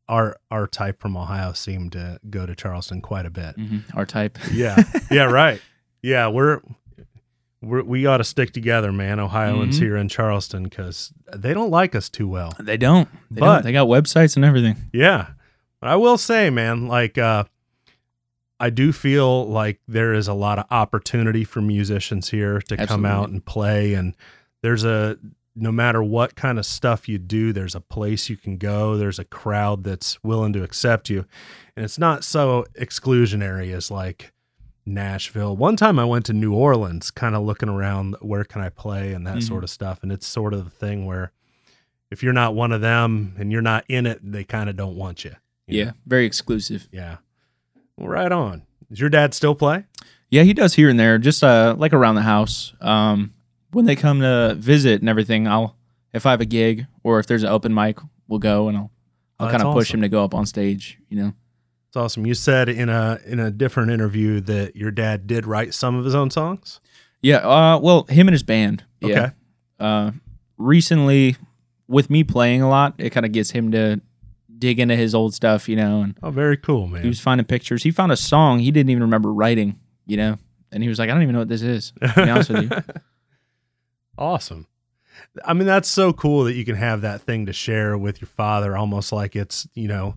our 0.07 0.37
our 0.49 0.67
type 0.67 0.99
from 1.01 1.15
Ohio 1.15 1.53
seem 1.53 1.89
to 1.91 2.19
go 2.29 2.45
to 2.45 2.55
Charleston 2.55 3.01
quite 3.01 3.25
a 3.25 3.29
bit. 3.29 3.55
Mhm. 3.57 3.83
Our 3.95 4.05
type. 4.05 4.37
Yeah, 4.51 4.83
yeah, 5.11 5.23
right. 5.31 5.61
Yeah, 6.01 6.27
we're. 6.29 6.61
We're, 7.63 7.83
we 7.83 8.07
ought 8.07 8.17
to 8.17 8.23
stick 8.23 8.53
together, 8.53 8.91
man. 8.91 9.19
Ohioans 9.19 9.77
Mhm. 9.77 9.83
here 9.83 9.95
in 9.95 10.09
Charleston 10.09 10.63
because 10.63 11.13
they 11.31 11.53
don't 11.53 11.69
like 11.69 11.93
us 11.93 12.09
too 12.09 12.27
well. 12.27 12.53
They 12.59 12.75
don't. 12.75 13.07
They 13.29 13.39
But- 13.39 13.53
don't. 13.53 13.63
They 13.65 13.71
got 13.71 13.87
websites 13.87 14.35
and 14.35 14.43
everything. 14.43 14.77
Yeah. 14.91 15.27
But 15.79 15.89
I 15.91 15.95
will 15.95 16.17
say, 16.17 16.49
man, 16.49 16.87
like 16.87 17.19
uh 17.19 17.43
I 18.61 18.69
do 18.69 18.91
feel 18.93 19.45
like 19.47 19.79
there 19.87 20.13
is 20.13 20.27
a 20.27 20.33
lot 20.33 20.59
of 20.59 20.65
opportunity 20.71 21.43
for 21.43 21.61
musicians 21.61 22.29
here 22.29 22.61
to 22.61 22.77
come 22.87 23.05
out 23.05 23.29
and 23.29 23.43
play 23.43 23.93
and 23.95 24.15
there's 24.61 24.83
a 24.83 25.17
no 25.53 25.71
matter 25.71 26.01
what 26.01 26.35
kind 26.35 26.57
of 26.57 26.65
stuff 26.65 27.09
you 27.09 27.17
do, 27.17 27.51
there's 27.51 27.75
a 27.75 27.81
place 27.81 28.29
you 28.29 28.37
can 28.37 28.55
go, 28.55 28.95
there's 28.95 29.19
a 29.19 29.25
crowd 29.25 29.83
that's 29.83 30.23
willing 30.23 30.53
to 30.53 30.63
accept 30.63 31.09
you. 31.09 31.25
And 31.75 31.83
it's 31.83 31.97
not 31.99 32.23
so 32.23 32.65
exclusionary 32.79 33.73
as 33.73 33.91
like 33.91 34.31
Nashville. 34.85 35.55
One 35.57 35.75
time 35.75 35.99
I 35.99 36.05
went 36.05 36.25
to 36.27 36.33
New 36.33 36.53
Orleans 36.53 37.11
kind 37.11 37.35
of 37.35 37.43
looking 37.43 37.67
around 37.69 38.15
where 38.21 38.43
can 38.45 38.61
I 38.61 38.69
play 38.69 39.13
and 39.13 39.27
that 39.27 39.37
Mhm. 39.37 39.43
sort 39.47 39.63
of 39.63 39.69
stuff 39.69 40.03
and 40.03 40.11
it's 40.11 40.25
sort 40.25 40.53
of 40.53 40.63
the 40.63 40.69
thing 40.71 41.05
where 41.05 41.31
if 42.09 42.23
you're 42.23 42.33
not 42.33 42.55
one 42.55 42.71
of 42.71 42.81
them 42.81 43.35
and 43.37 43.51
you're 43.51 43.61
not 43.61 43.83
in 43.89 44.05
it, 44.05 44.19
they 44.23 44.43
kind 44.43 44.69
of 44.69 44.75
don't 44.75 44.95
want 44.95 45.23
you. 45.25 45.35
you 45.67 45.77
Yeah, 45.79 45.85
know? 45.85 45.91
very 46.05 46.25
exclusive. 46.25 46.87
Yeah. 46.91 47.17
Well, 48.01 48.09
right 48.09 48.31
on. 48.31 48.63
Does 48.89 48.99
your 48.99 49.09
dad 49.09 49.33
still 49.33 49.55
play? 49.55 49.85
Yeah, 50.29 50.43
he 50.43 50.53
does 50.53 50.73
here 50.73 50.89
and 50.89 50.99
there, 50.99 51.17
just 51.17 51.43
uh, 51.43 51.75
like 51.77 51.93
around 51.93 52.15
the 52.15 52.21
house. 52.21 52.73
Um, 52.81 53.33
when 53.71 53.85
they 53.85 53.95
come 53.95 54.21
to 54.21 54.55
visit 54.57 55.01
and 55.01 55.09
everything, 55.09 55.47
I'll 55.47 55.75
if 56.13 56.25
I 56.25 56.31
have 56.31 56.41
a 56.41 56.45
gig 56.45 56.87
or 57.03 57.19
if 57.19 57.27
there's 57.27 57.43
an 57.43 57.49
open 57.49 57.73
mic, 57.73 57.99
we'll 58.27 58.39
go 58.39 58.67
and 58.67 58.77
I'll 58.77 58.91
Oh, 59.39 59.45
I'll 59.45 59.51
that's 59.51 59.63
kind 59.63 59.67
of 59.67 59.73
push 59.73 59.91
him 59.91 60.01
to 60.01 60.09
go 60.09 60.23
up 60.23 60.35
on 60.35 60.45
stage. 60.45 60.99
You 61.09 61.17
know. 61.17 61.33
It's 61.87 61.97
awesome. 61.97 62.25
You 62.25 62.35
said 62.35 62.69
in 62.69 62.89
a 62.89 63.19
in 63.25 63.39
a 63.39 63.49
different 63.49 63.91
interview 63.91 64.39
that 64.41 64.75
your 64.75 64.91
dad 64.91 65.25
did 65.27 65.45
write 65.45 65.73
some 65.73 65.95
of 65.95 66.05
his 66.05 66.15
own 66.15 66.29
songs. 66.29 66.79
Yeah. 67.21 67.37
Uh, 67.37 67.79
well, 67.79 68.03
him 68.03 68.27
and 68.27 68.33
his 68.33 68.43
band. 68.43 68.83
Okay. 69.03 69.13
Yeah. 69.13 69.31
Uh, 69.79 70.11
recently, 70.57 71.37
with 71.87 72.09
me 72.09 72.23
playing 72.23 72.61
a 72.61 72.69
lot, 72.69 72.93
it 72.97 73.09
kind 73.09 73.25
of 73.25 73.31
gets 73.31 73.51
him 73.51 73.71
to 73.71 73.99
dig 74.61 74.79
into 74.79 74.95
his 74.95 75.13
old 75.13 75.33
stuff. 75.33 75.67
You 75.67 75.75
know, 75.75 76.01
and 76.03 76.17
Oh, 76.23 76.31
very 76.31 76.55
cool, 76.55 76.87
man. 76.87 77.01
he 77.01 77.07
was 77.09 77.19
finding 77.19 77.45
pictures. 77.45 77.83
He 77.83 77.91
found 77.91 78.11
a 78.13 78.17
song 78.17 78.59
he 78.59 78.71
didn't 78.71 78.89
even 78.91 79.03
remember 79.03 79.33
writing. 79.33 79.79
You 80.05 80.17
know, 80.17 80.37
and 80.71 80.81
he 80.83 80.87
was 80.89 80.97
like, 80.99 81.09
I 81.09 81.13
don't 81.13 81.23
even 81.23 81.33
know 81.33 81.39
what 81.39 81.49
this 81.49 81.61
is. 81.61 81.91
To 82.01 82.13
be 82.15 82.29
honest 82.29 82.49
with 82.49 82.63
you. 82.71 82.77
awesome. 84.17 84.67
I 85.45 85.53
mean, 85.53 85.67
that's 85.67 85.87
so 85.89 86.13
cool 86.13 86.43
that 86.45 86.53
you 86.53 86.65
can 86.65 86.75
have 86.75 87.01
that 87.01 87.21
thing 87.21 87.45
to 87.45 87.53
share 87.53 87.97
with 87.97 88.21
your 88.21 88.27
father, 88.27 88.75
almost 88.75 89.11
like 89.11 89.35
it's, 89.35 89.67
you 89.73 89.87
know, 89.87 90.15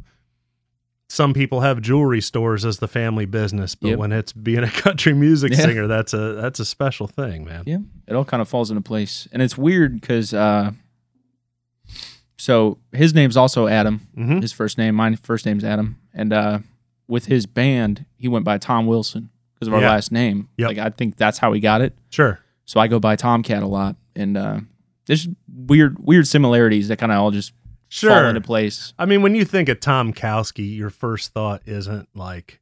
some 1.08 1.34
people 1.34 1.60
have 1.60 1.80
jewelry 1.80 2.20
stores 2.20 2.64
as 2.64 2.78
the 2.78 2.88
family 2.88 3.26
business, 3.26 3.74
but 3.74 3.88
Yep. 3.90 3.98
when 3.98 4.12
it's 4.12 4.32
being 4.32 4.64
a 4.64 4.70
country 4.70 5.12
music 5.12 5.52
Yeah. 5.52 5.58
singer, 5.58 5.86
that's 5.86 6.12
a 6.14 6.32
that's 6.34 6.58
a 6.58 6.64
special 6.64 7.06
thing, 7.06 7.44
man. 7.44 7.62
Yeah, 7.66 7.78
it 8.08 8.14
all 8.14 8.24
kind 8.24 8.40
of 8.40 8.48
falls 8.48 8.70
into 8.70 8.80
place, 8.80 9.28
and 9.30 9.42
it's 9.42 9.56
weird 9.58 10.00
because 10.00 10.32
uh, 10.34 10.72
so 12.44 12.76
his 12.92 13.14
name's 13.14 13.36
also 13.38 13.66
Adam. 13.68 14.00
hmm 14.14 14.40
His 14.40 14.52
first 14.52 14.76
name, 14.76 14.94
my 14.96 15.14
first 15.16 15.46
name's 15.46 15.64
Adam, 15.64 15.98
and 16.12 16.30
uh, 16.32 16.58
with 17.08 17.26
his 17.26 17.46
band, 17.46 18.04
he 18.16 18.28
went 18.28 18.44
by 18.44 18.58
Tom 18.58 18.86
Wilson 18.86 19.30
because 19.54 19.68
of 19.68 19.74
our 19.74 19.80
Yeah. 19.80 19.90
last 19.90 20.12
name. 20.12 20.48
Yep. 20.58 20.68
Like 20.68 20.78
I 20.78 20.90
think 20.90 21.16
that's 21.16 21.38
how 21.38 21.52
he 21.54 21.60
got 21.60 21.80
it. 21.80 21.94
Sure. 22.10 22.40
So 22.66 22.80
I 22.80 22.86
go 22.88 22.98
by 23.00 23.16
Tomcat 23.16 23.62
a 23.62 23.66
lot, 23.66 23.96
and 24.14 24.36
uh, 24.36 24.60
there's 25.06 25.26
weird 25.48 25.98
weird 25.98 26.26
similarities 26.28 26.88
that 26.88 26.98
kind 26.98 27.12
of 27.12 27.18
all 27.18 27.30
just 27.30 27.52
sure. 27.88 28.10
fall 28.10 28.24
into 28.28 28.40
place. 28.40 28.92
I 28.98 29.06
mean, 29.06 29.22
when 29.22 29.34
you 29.34 29.44
think 29.46 29.68
of 29.70 29.80
Tomkowski, 29.80 30.76
your 30.76 30.90
first 30.90 31.32
thought 31.32 31.62
isn't 31.66 32.08
like 32.14 32.60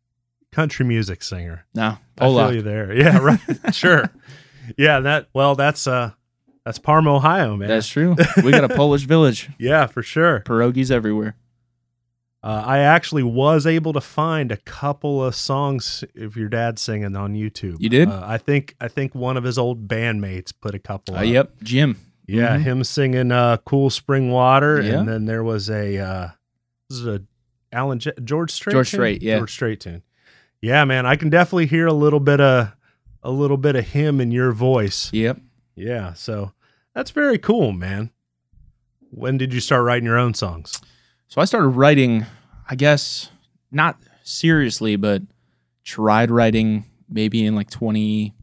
country 0.52 0.84
music 0.86 1.22
singer. 1.22 1.66
No, 1.74 1.82
I 1.82 1.88
feel 1.88 1.98
Pollock. 2.18 2.54
you 2.54 2.62
there. 2.62 2.92
Yeah, 2.94 3.18
right. 3.18 3.40
sure. 3.74 4.10
Yeah, 4.78 5.00
that 5.00 5.28
well, 5.34 5.54
that's 5.56 5.86
uh 5.86 6.12
That's 6.64 6.78
Parma, 6.78 7.14
Ohio, 7.16 7.57
man. 7.57 7.69
That's 7.69 7.88
true. 7.88 8.14
We 8.45 8.52
got 8.52 8.64
a 8.64 8.69
Polish 8.75 9.02
village. 9.02 9.50
yeah, 9.59 9.87
for 9.87 10.02
sure. 10.02 10.40
Pierogies 10.47 10.90
everywhere. 10.90 11.37
Uh, 12.45 12.62
I 12.66 12.78
actually 12.78 13.23
was 13.23 13.66
able 13.66 13.92
to 13.92 14.00
find 14.00 14.50
a 14.50 14.57
couple 14.57 15.25
of 15.25 15.35
songs 15.37 16.02
of 16.16 16.37
your 16.37 16.49
dad 16.49 16.78
singing 16.78 17.14
on 17.14 17.35
YouTube. 17.35 17.76
You 17.78 17.88
did? 17.88 18.09
Uh, 18.09 18.23
I 18.25 18.37
think 18.38 18.75
I 18.81 18.88
think 18.88 19.14
one 19.14 19.37
of 19.37 19.45
his 19.45 19.59
old 19.59 19.87
bandmates 19.87 20.52
put 20.61 20.75
a 20.75 20.81
couple. 20.81 21.14
Uh, 21.14 21.19
up. 21.19 21.26
yep, 21.26 21.52
Jim. 21.62 21.97
Yeah, 22.26 22.57
Mhm. 22.57 22.62
him 22.62 22.85
singing 22.85 23.31
uh, 23.33 23.59
"Cool 23.59 23.90
Spring 23.90 24.31
Water," 24.31 24.81
Yeah. 24.81 24.99
and 25.00 25.09
then 25.09 25.25
there 25.26 25.45
was 25.45 25.69
a 25.71 25.99
uh, 25.99 26.28
this 26.90 26.99
is 26.99 27.07
a 27.07 27.23
Alan 27.73 27.99
J- 28.00 28.12
George 28.25 28.50
Strait 28.50 28.73
George 28.73 28.90
tune? 28.90 28.99
Strait, 28.99 29.23
yeah. 29.23 29.38
George 29.38 29.52
Strait 29.52 29.81
tune. 29.81 30.02
Yeah, 30.61 30.85
man, 30.85 31.07
I 31.07 31.14
can 31.16 31.31
definitely 31.31 31.66
hear 31.66 31.87
a 31.87 31.92
little 31.92 32.21
bit 32.21 32.40
of 32.40 32.73
a 33.23 33.31
little 33.31 33.57
bit 33.57 33.76
of 33.76 33.88
him 33.88 34.21
in 34.21 34.33
your 34.33 34.50
voice. 34.52 35.12
Yep. 35.12 35.38
Yeah, 35.74 36.12
so 36.12 36.52
that's 36.94 37.10
very 37.10 37.38
cool, 37.38 37.72
man. 37.72 38.10
When 39.10 39.38
did 39.38 39.52
you 39.54 39.60
start 39.60 39.84
writing 39.84 40.06
your 40.06 40.18
own 40.18 40.34
songs? 40.34 40.80
So 41.28 41.40
I 41.40 41.44
started 41.44 41.68
writing, 41.68 42.26
I 42.68 42.74
guess, 42.74 43.30
not 43.70 43.98
seriously, 44.22 44.96
but 44.96 45.22
tried 45.84 46.30
writing 46.30 46.84
maybe 47.08 47.44
in 47.44 47.54
like 47.54 47.70
20, 47.70 48.34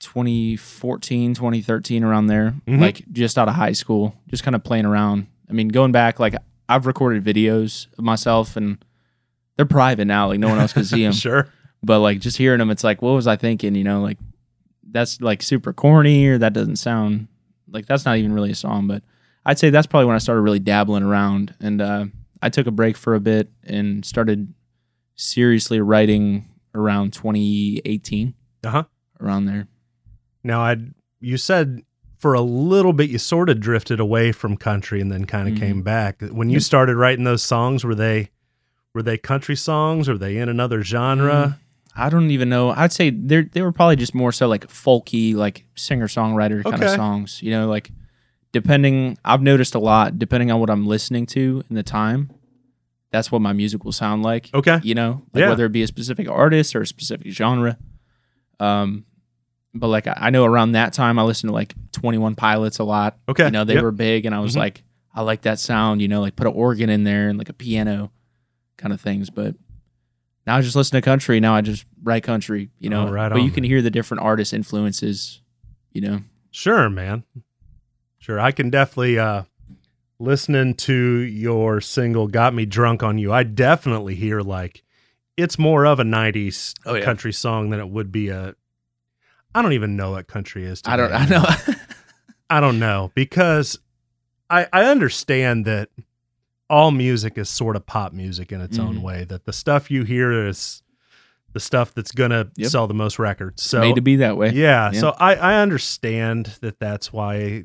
2014, 0.00 1.34
2013, 1.34 2.04
around 2.04 2.26
there, 2.28 2.54
Mhm. 2.66 2.80
like 2.80 3.04
just 3.12 3.38
out 3.38 3.48
of 3.48 3.54
high 3.54 3.72
school, 3.72 4.14
just 4.28 4.42
kind 4.42 4.54
of 4.54 4.62
playing 4.64 4.84
around. 4.84 5.26
I 5.48 5.52
mean, 5.52 5.68
going 5.68 5.92
back, 5.92 6.20
like 6.20 6.34
I've 6.68 6.86
recorded 6.86 7.24
videos 7.24 7.86
of 7.98 8.04
myself 8.04 8.56
and 8.56 8.78
they're 9.56 9.66
private 9.66 10.04
now, 10.04 10.28
like 10.28 10.38
no 10.40 10.48
one 10.48 10.58
else 10.58 10.72
can 10.72 10.84
see 10.84 11.02
them. 11.04 11.12
Sure. 11.12 11.48
But 11.82 12.00
like 12.00 12.20
just 12.20 12.36
hearing 12.36 12.58
them, 12.58 12.70
it's 12.70 12.84
like, 12.84 13.02
what 13.02 13.12
was 13.12 13.26
I 13.26 13.36
thinking? 13.36 13.74
You 13.74 13.84
know, 13.84 14.00
like 14.02 14.18
that's 14.90 15.20
like 15.20 15.42
super 15.42 15.72
corny 15.72 16.26
or 16.26 16.38
that 16.38 16.52
doesn't 16.52 16.76
sound 16.76 17.28
like 17.70 17.86
that's 17.86 18.04
not 18.04 18.16
even 18.16 18.32
really 18.32 18.50
a 18.52 18.54
song. 18.54 18.86
But 18.88 19.02
I'd 19.44 19.58
say 19.58 19.70
that's 19.70 19.86
probably 19.86 20.06
when 20.06 20.16
I 20.16 20.18
started 20.20 20.40
really 20.42 20.58
dabbling 20.58 21.02
around. 21.02 21.54
And 21.60 21.80
uh, 21.82 22.06
I 22.42 22.48
took 22.48 22.66
a 22.66 22.70
break 22.70 22.96
for 22.96 23.14
a 23.14 23.20
bit 23.20 23.50
and 23.64 24.04
started 24.04 24.52
seriously 25.16 25.80
writing 25.80 26.48
around 26.74 27.12
2018, 27.12 28.34
Uh 28.64 28.70
huh. 28.70 28.84
around 29.20 29.46
there. 29.46 29.66
Now, 30.44 30.60
I 30.62 30.76
you 31.20 31.36
said 31.36 31.82
for 32.18 32.34
a 32.34 32.40
little 32.40 32.92
bit 32.92 33.10
you 33.10 33.18
sort 33.18 33.48
of 33.48 33.60
drifted 33.60 34.00
away 34.00 34.32
from 34.32 34.56
country 34.56 35.00
and 35.00 35.10
then 35.10 35.24
kind 35.24 35.48
of 35.48 35.54
Mhm. 35.54 35.58
came 35.58 35.82
back. 35.82 36.20
When 36.22 36.50
you 36.50 36.60
started 36.60 36.96
writing 36.96 37.24
those 37.24 37.42
songs, 37.42 37.84
were 37.84 37.94
they 37.94 38.30
were 38.94 39.02
they 39.02 39.18
country 39.18 39.56
songs? 39.56 40.08
Or 40.08 40.12
were 40.12 40.18
they 40.18 40.36
in 40.38 40.48
another 40.48 40.82
genre? 40.82 41.58
I 41.98 42.08
don't 42.10 42.30
even 42.30 42.48
know. 42.48 42.70
I'd 42.70 42.92
say 42.92 43.10
they 43.10 43.42
they 43.42 43.60
were 43.62 43.72
probably 43.72 43.96
just 43.96 44.14
more 44.14 44.32
so 44.32 44.46
like 44.48 44.68
folky, 44.68 45.34
like 45.34 45.64
singer 45.74 46.06
songwriter 46.06 46.62
kind 46.62 46.76
Okay. 46.76 46.86
of 46.86 46.90
songs. 46.92 47.42
You 47.42 47.50
know, 47.50 47.68
like 47.68 47.90
depending. 48.52 49.18
I've 49.24 49.42
noticed 49.42 49.74
a 49.74 49.78
lot 49.78 50.18
depending 50.18 50.50
on 50.50 50.60
what 50.60 50.70
I'm 50.70 50.86
listening 50.86 51.26
to 51.26 51.62
in 51.68 51.74
the 51.76 51.82
time. 51.82 52.30
That's 53.10 53.32
what 53.32 53.40
my 53.40 53.52
music 53.52 53.84
will 53.84 53.92
sound 53.92 54.22
like. 54.22 54.50
Okay. 54.54 54.78
You 54.82 54.94
know, 54.94 55.22
like 55.32 55.40
Yeah. 55.42 55.48
whether 55.48 55.64
it 55.64 55.72
be 55.72 55.82
a 55.82 55.86
specific 55.86 56.28
artist 56.28 56.76
or 56.76 56.82
a 56.82 56.86
specific 56.86 57.32
genre. 57.32 57.78
Um, 58.60 59.04
but 59.74 59.88
like 59.88 60.06
I 60.06 60.14
I 60.16 60.30
know 60.30 60.44
around 60.44 60.72
that 60.72 60.92
time 60.92 61.18
I 61.18 61.22
listened 61.22 61.48
to 61.50 61.54
like 61.54 61.74
Twenty 61.92 62.18
One 62.18 62.34
Pilots 62.34 62.78
a 62.78 62.84
lot. 62.84 63.18
Okay. 63.28 63.46
You 63.46 63.50
know, 63.50 63.64
they 63.64 63.74
Yep. 63.74 63.82
were 63.82 63.92
big, 63.92 64.24
and 64.26 64.34
I 64.34 64.40
was 64.40 64.54
Mhm. 64.54 64.58
like, 64.58 64.82
I 65.14 65.22
like 65.22 65.42
that 65.42 65.58
sound. 65.58 66.00
You 66.02 66.08
know, 66.08 66.20
like 66.20 66.36
put 66.36 66.46
an 66.46 66.52
organ 66.52 66.90
in 66.90 67.04
there 67.04 67.28
and 67.28 67.38
like 67.38 67.48
a 67.48 67.52
piano, 67.54 68.10
kind 68.76 68.92
of 68.92 69.00
things. 69.00 69.30
But 69.30 69.56
now 70.48 70.56
I 70.56 70.60
just 70.62 70.74
listen 70.74 70.96
to 70.96 71.02
country. 71.02 71.38
Now 71.40 71.54
I 71.54 71.60
just 71.60 71.84
write 72.02 72.22
country. 72.24 72.70
You 72.78 72.90
know, 72.90 73.06
Oh, 73.08 73.12
right 73.12 73.28
but 73.28 73.38
on, 73.38 73.44
you 73.44 73.50
can 73.50 73.62
man. 73.62 73.70
hear 73.70 73.82
the 73.82 73.90
different 73.90 74.22
artist 74.22 74.52
influences. 74.52 75.40
You 75.92 76.00
know, 76.00 76.20
Sure, 76.50 76.88
man. 76.90 77.22
Sure. 78.18 78.40
I 78.40 78.50
can 78.52 78.70
definitely 78.70 79.18
uh 79.18 79.42
listening 80.18 80.74
to 80.74 80.94
your 80.94 81.80
single 81.80 82.26
Got 82.26 82.54
Me 82.54 82.66
Drunk 82.66 83.02
on 83.02 83.18
You. 83.18 83.32
I 83.32 83.42
definitely 83.44 84.14
hear 84.16 84.40
like 84.40 84.82
it's 85.36 85.58
more 85.58 85.86
of 85.86 86.00
a 86.00 86.02
90s 86.02 86.74
Oh, 86.84 86.94
yeah. 86.94 87.04
country 87.04 87.32
song 87.32 87.70
than 87.70 87.78
it 87.78 87.88
would 87.88 88.10
be 88.10 88.28
a 88.28 88.54
I 89.54 89.62
don't 89.62 89.72
even 89.72 89.96
know 89.96 90.10
what 90.12 90.26
country 90.26 90.64
is. 90.64 90.82
I 90.84 90.96
don't. 90.96 91.12
I 91.12 91.26
know. 91.26 91.44
I 92.50 92.60
don't 92.60 92.78
know 92.78 93.10
because 93.14 93.78
I 94.50 94.66
I 94.72 94.84
understand 94.86 95.64
that 95.66 95.90
all 96.70 96.90
music 96.90 97.38
is 97.38 97.48
sort 97.48 97.76
of 97.76 97.86
pop 97.86 98.12
music 98.12 98.52
in 98.52 98.60
its 98.60 98.78
own 98.78 98.96
Mhm. 98.98 99.02
way. 99.02 99.24
That 99.24 99.44
the 99.46 99.52
stuff 99.52 99.90
you 99.90 100.04
hear 100.04 100.46
is 100.46 100.82
the 101.54 101.60
stuff 101.60 101.94
that's 101.94 102.12
gonna 102.12 102.48
Yep. 102.56 102.70
sell 102.70 102.86
the 102.86 102.94
most 102.94 103.18
records. 103.18 103.62
So 103.62 103.80
Made 103.80 103.94
to 103.94 104.02
be 104.02 104.16
that 104.16 104.36
way. 104.36 104.52
yeah, 104.52 104.90
Yeah. 104.92 105.00
so 105.00 105.16
I 105.18 105.34
I 105.34 105.54
understand 105.62 106.56
that 106.60 106.78
that's 106.78 107.12
why 107.12 107.64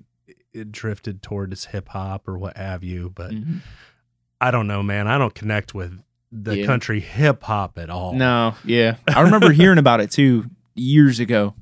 it 0.53 0.71
drifted 0.71 1.21
towards 1.21 1.65
hip 1.65 1.89
hop 1.89 2.27
or 2.27 2.37
what 2.37 2.55
have 2.57 2.83
you. 2.83 3.11
But 3.13 3.31
Mhm. 3.31 3.59
I 4.39 4.51
don't 4.51 4.67
know, 4.67 4.81
man. 4.83 5.07
I 5.07 5.17
don't 5.17 5.33
connect 5.35 5.73
with 5.73 5.99
the 6.31 6.59
Yeah. 6.59 6.65
country 6.65 6.99
hip 6.99 7.43
hop 7.43 7.77
at 7.77 7.89
all. 7.89 8.13
No, 8.13 8.55
yeah. 8.63 8.95
I 9.07 9.21
remember 9.21 9.51
hearing 9.51 9.77
about 9.79 9.99
it 9.99 10.11
too 10.11 10.49
years 10.75 11.19
ago 11.19 11.53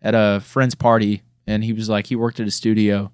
at 0.00 0.14
a 0.14 0.40
friend's 0.40 0.74
party, 0.74 1.22
and 1.46 1.64
he 1.64 1.72
was 1.72 1.88
like, 1.88 2.06
he 2.06 2.16
worked 2.16 2.38
at 2.40 2.46
a 2.46 2.50
studio, 2.50 3.10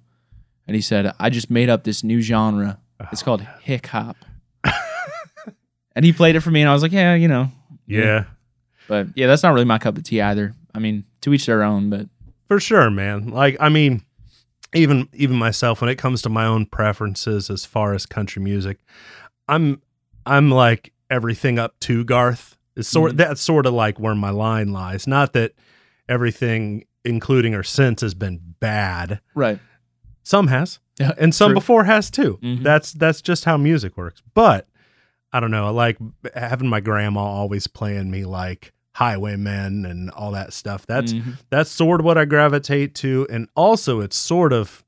and 0.67 0.75
he 0.75 0.81
said, 0.81 1.13
I 1.19 1.29
just 1.29 1.49
made 1.49 1.69
up 1.69 1.83
this 1.83 2.03
new 2.03 2.21
genre. 2.21 2.79
It's 3.11 3.21
Oh, 3.21 3.25
called 3.25 3.41
hick 3.61 3.87
hop. 3.87 4.17
and 5.95 6.05
he 6.05 6.13
played 6.13 6.35
it 6.35 6.41
for 6.41 6.51
me, 6.51 6.61
and 6.61 6.69
I 6.69 6.73
was 6.73 6.81
like, 6.83 6.91
yeah, 6.91 7.15
you 7.15 7.27
know. 7.27 7.49
Yeah, 7.87 8.25
But 8.87 9.07
yeah, 9.15 9.27
that's 9.27 9.43
not 9.43 9.53
really 9.53 9.65
my 9.65 9.77
cup 9.77 9.97
of 9.97 10.03
tea 10.03 10.21
either. 10.21 10.53
I 10.73 10.79
mean, 10.79 11.03
to 11.21 11.33
each 11.33 11.45
their 11.45 11.61
own, 11.63 11.89
but 11.89 12.07
for 12.47 12.59
sure, 12.59 12.89
man. 12.89 13.29
Like 13.29 13.57
I 13.59 13.67
mean, 13.69 14.03
even 14.73 15.09
even 15.13 15.35
myself 15.35 15.81
when 15.81 15.89
it 15.89 15.97
comes 15.97 16.21
to 16.21 16.29
my 16.29 16.45
own 16.45 16.65
preferences 16.67 17.49
as 17.49 17.65
far 17.65 17.93
as 17.93 18.05
country 18.05 18.41
music, 18.41 18.77
I'm 19.49 19.81
I'm 20.25 20.49
like 20.51 20.93
everything 21.09 21.59
up 21.59 21.77
to 21.81 22.05
Garth. 22.05 22.57
Is 22.77 22.87
sort 22.87 23.11
Mhm. 23.13 23.17
that's 23.17 23.41
sort 23.41 23.65
of 23.65 23.73
like 23.73 23.99
where 23.99 24.15
my 24.15 24.29
line 24.29 24.71
lies. 24.71 25.05
Not 25.05 25.33
that 25.33 25.51
everything, 26.07 26.85
including 27.03 27.53
or 27.53 27.63
since, 27.63 27.99
has 28.01 28.13
been 28.13 28.39
bad. 28.61 29.19
right. 29.35 29.59
Some 30.23 30.47
has. 30.47 30.79
And 31.17 31.33
some 31.35 31.49
true. 31.49 31.55
before 31.55 31.83
has 31.85 32.09
too. 32.11 32.39
Mhm. 32.41 32.63
That's 32.63 32.93
that's 32.93 33.21
just 33.21 33.45
how 33.45 33.57
music 33.57 33.97
works. 33.97 34.21
But 34.33 34.67
I 35.33 35.39
don't 35.39 35.51
know. 35.51 35.65
I 35.67 35.69
like 35.69 35.97
having 36.35 36.67
my 36.69 36.79
grandma 36.81 37.21
always 37.21 37.67
playing 37.67 38.11
me 38.11 38.25
like 38.25 38.73
Highwaymen 38.93 39.85
and 39.85 40.11
all 40.11 40.31
that 40.31 40.51
stuff. 40.53 40.85
That's 40.85 41.13
Mhm. 41.13 41.37
that's 41.49 41.69
sort 41.71 42.01
of 42.01 42.05
what 42.05 42.17
I 42.17 42.25
gravitate 42.25 42.93
to, 42.95 43.25
and 43.29 43.47
also 43.55 44.01
it's 44.01 44.17
sort 44.17 44.51
of 44.53 44.83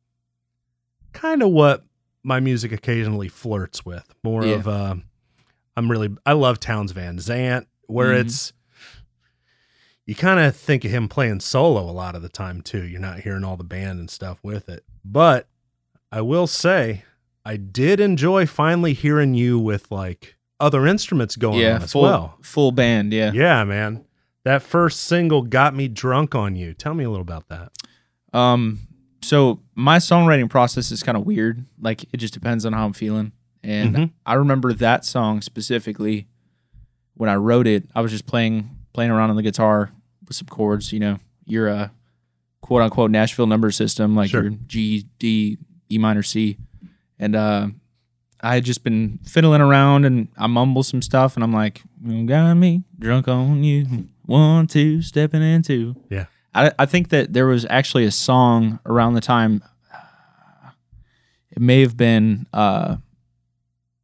kind 1.14 1.42
of 1.42 1.50
what 1.52 1.86
my 2.24 2.40
music 2.40 2.72
occasionally 2.72 3.30
flirts 3.30 3.86
with. 3.86 4.14
More 4.24 4.46
Yeah. 4.46 4.56
of 4.56 4.68
uh, 4.68 4.96
I'm 5.78 5.90
really 5.90 6.10
I 6.26 6.34
love 6.34 6.60
Townes 6.60 6.92
Van 6.92 7.18
Zandt, 7.20 7.68
where 7.88 8.14
Mhm. 8.14 8.20
it's 8.26 8.54
you 10.06 10.16
kind 10.16 10.40
of 10.40 10.56
think 10.56 10.84
of 10.84 10.92
him 10.92 11.08
playing 11.08 11.40
solo 11.40 11.90
a 11.90 11.92
lot 11.94 12.14
of 12.16 12.22
the 12.22 12.30
time 12.30 12.62
too. 12.62 12.84
You're 12.84 13.00
not 13.00 13.22
hearing 13.22 13.44
all 13.46 13.56
the 13.56 13.64
band 13.64 14.00
and 14.00 14.10
stuff 14.10 14.38
with 14.44 14.68
it. 14.68 14.84
But 15.06 15.48
I 16.14 16.22
will 16.22 16.46
say 16.48 17.04
I 17.44 17.58
did 17.58 18.00
enjoy 18.00 18.46
finally 18.46 18.94
hearing 18.94 19.34
you 19.34 19.58
with 19.58 19.90
like 19.92 20.36
other 20.60 20.86
instruments 20.86 21.36
going 21.36 21.60
yeah, 21.60 21.76
on 21.76 21.82
as 21.84 21.92
full, 21.92 22.02
well. 22.04 22.38
full 22.42 22.72
band. 22.72 23.12
Yeah. 23.12 23.32
Yeah, 23.34 23.64
man. 23.64 24.06
That 24.46 24.62
first 24.62 25.02
single 25.02 25.42
got 25.42 25.74
me 25.76 25.88
drunk 25.88 26.36
on 26.36 26.56
you. 26.56 26.74
Tell 26.74 26.94
me 26.94 27.04
a 27.04 27.10
little 27.10 27.24
about 27.24 27.48
that. 27.50 27.72
Um, 28.38 28.80
so 29.24 29.60
my 29.74 29.98
songwriting 29.98 30.50
process 30.50 30.92
is 30.92 31.02
kind 31.02 31.18
of 31.18 31.26
weird. 31.26 31.66
Like 31.82 32.04
it 32.14 32.18
just 32.18 32.34
depends 32.36 32.64
on 32.66 32.74
how 32.74 32.86
I'm 32.86 32.94
feeling. 32.94 33.32
And 33.64 33.96
Mhm. 33.96 34.12
I 34.26 34.36
remember 34.36 34.72
that 34.74 35.06
song 35.06 35.42
specifically 35.42 36.28
when 37.16 37.30
I 37.30 37.36
wrote 37.36 37.66
it. 37.66 37.90
I 37.96 38.02
was 38.02 38.12
just 38.12 38.26
playing 38.28 38.70
playing 38.94 39.10
around 39.10 39.32
on 39.32 39.36
the 39.36 39.42
guitar 39.42 39.92
with 40.28 40.36
some 40.38 40.48
chords. 40.48 40.94
You 40.94 41.00
know, 41.00 41.20
your 41.46 41.70
uh, 41.70 41.88
quote 42.62 42.82
unquote 42.84 43.10
Nashville 43.12 43.48
number 43.48 43.72
system, 43.72 44.16
like 44.16 44.30
Sure. 44.30 44.44
your 44.44 44.52
G, 44.68 45.06
D, 45.18 45.58
E 45.94 45.98
minor, 45.98 46.24
C, 46.24 46.58
and 47.20 47.36
uh, 47.36 47.68
I 48.42 48.56
had 48.56 48.66
just 48.66 48.84
been 48.84 49.20
fiddling 49.24 49.62
around 49.62 50.06
and 50.06 50.28
I 50.38 50.48
mumble 50.48 50.84
some 50.84 51.02
stuff, 51.02 51.36
and 51.36 51.44
I'm 51.44 51.54
like, 51.54 51.82
"You 52.06 52.26
got 52.26 52.54
me 52.56 52.84
drunk 53.00 53.28
on 53.28 53.64
you, 53.64 54.10
one, 54.26 54.68
two, 54.68 55.02
stepping 55.02 55.42
into." 55.42 55.96
Yeah. 56.10 56.26
I, 56.56 56.72
I 56.78 56.86
think 56.86 57.10
that 57.10 57.34
there 57.34 57.48
was 57.48 57.66
actually 57.70 58.06
a 58.06 58.12
song 58.12 58.80
around 58.86 59.14
the 59.14 59.22
time. 59.22 59.64
It 61.52 61.62
may 61.62 61.82
have 61.82 61.96
been, 61.96 62.48
uh, 62.52 62.98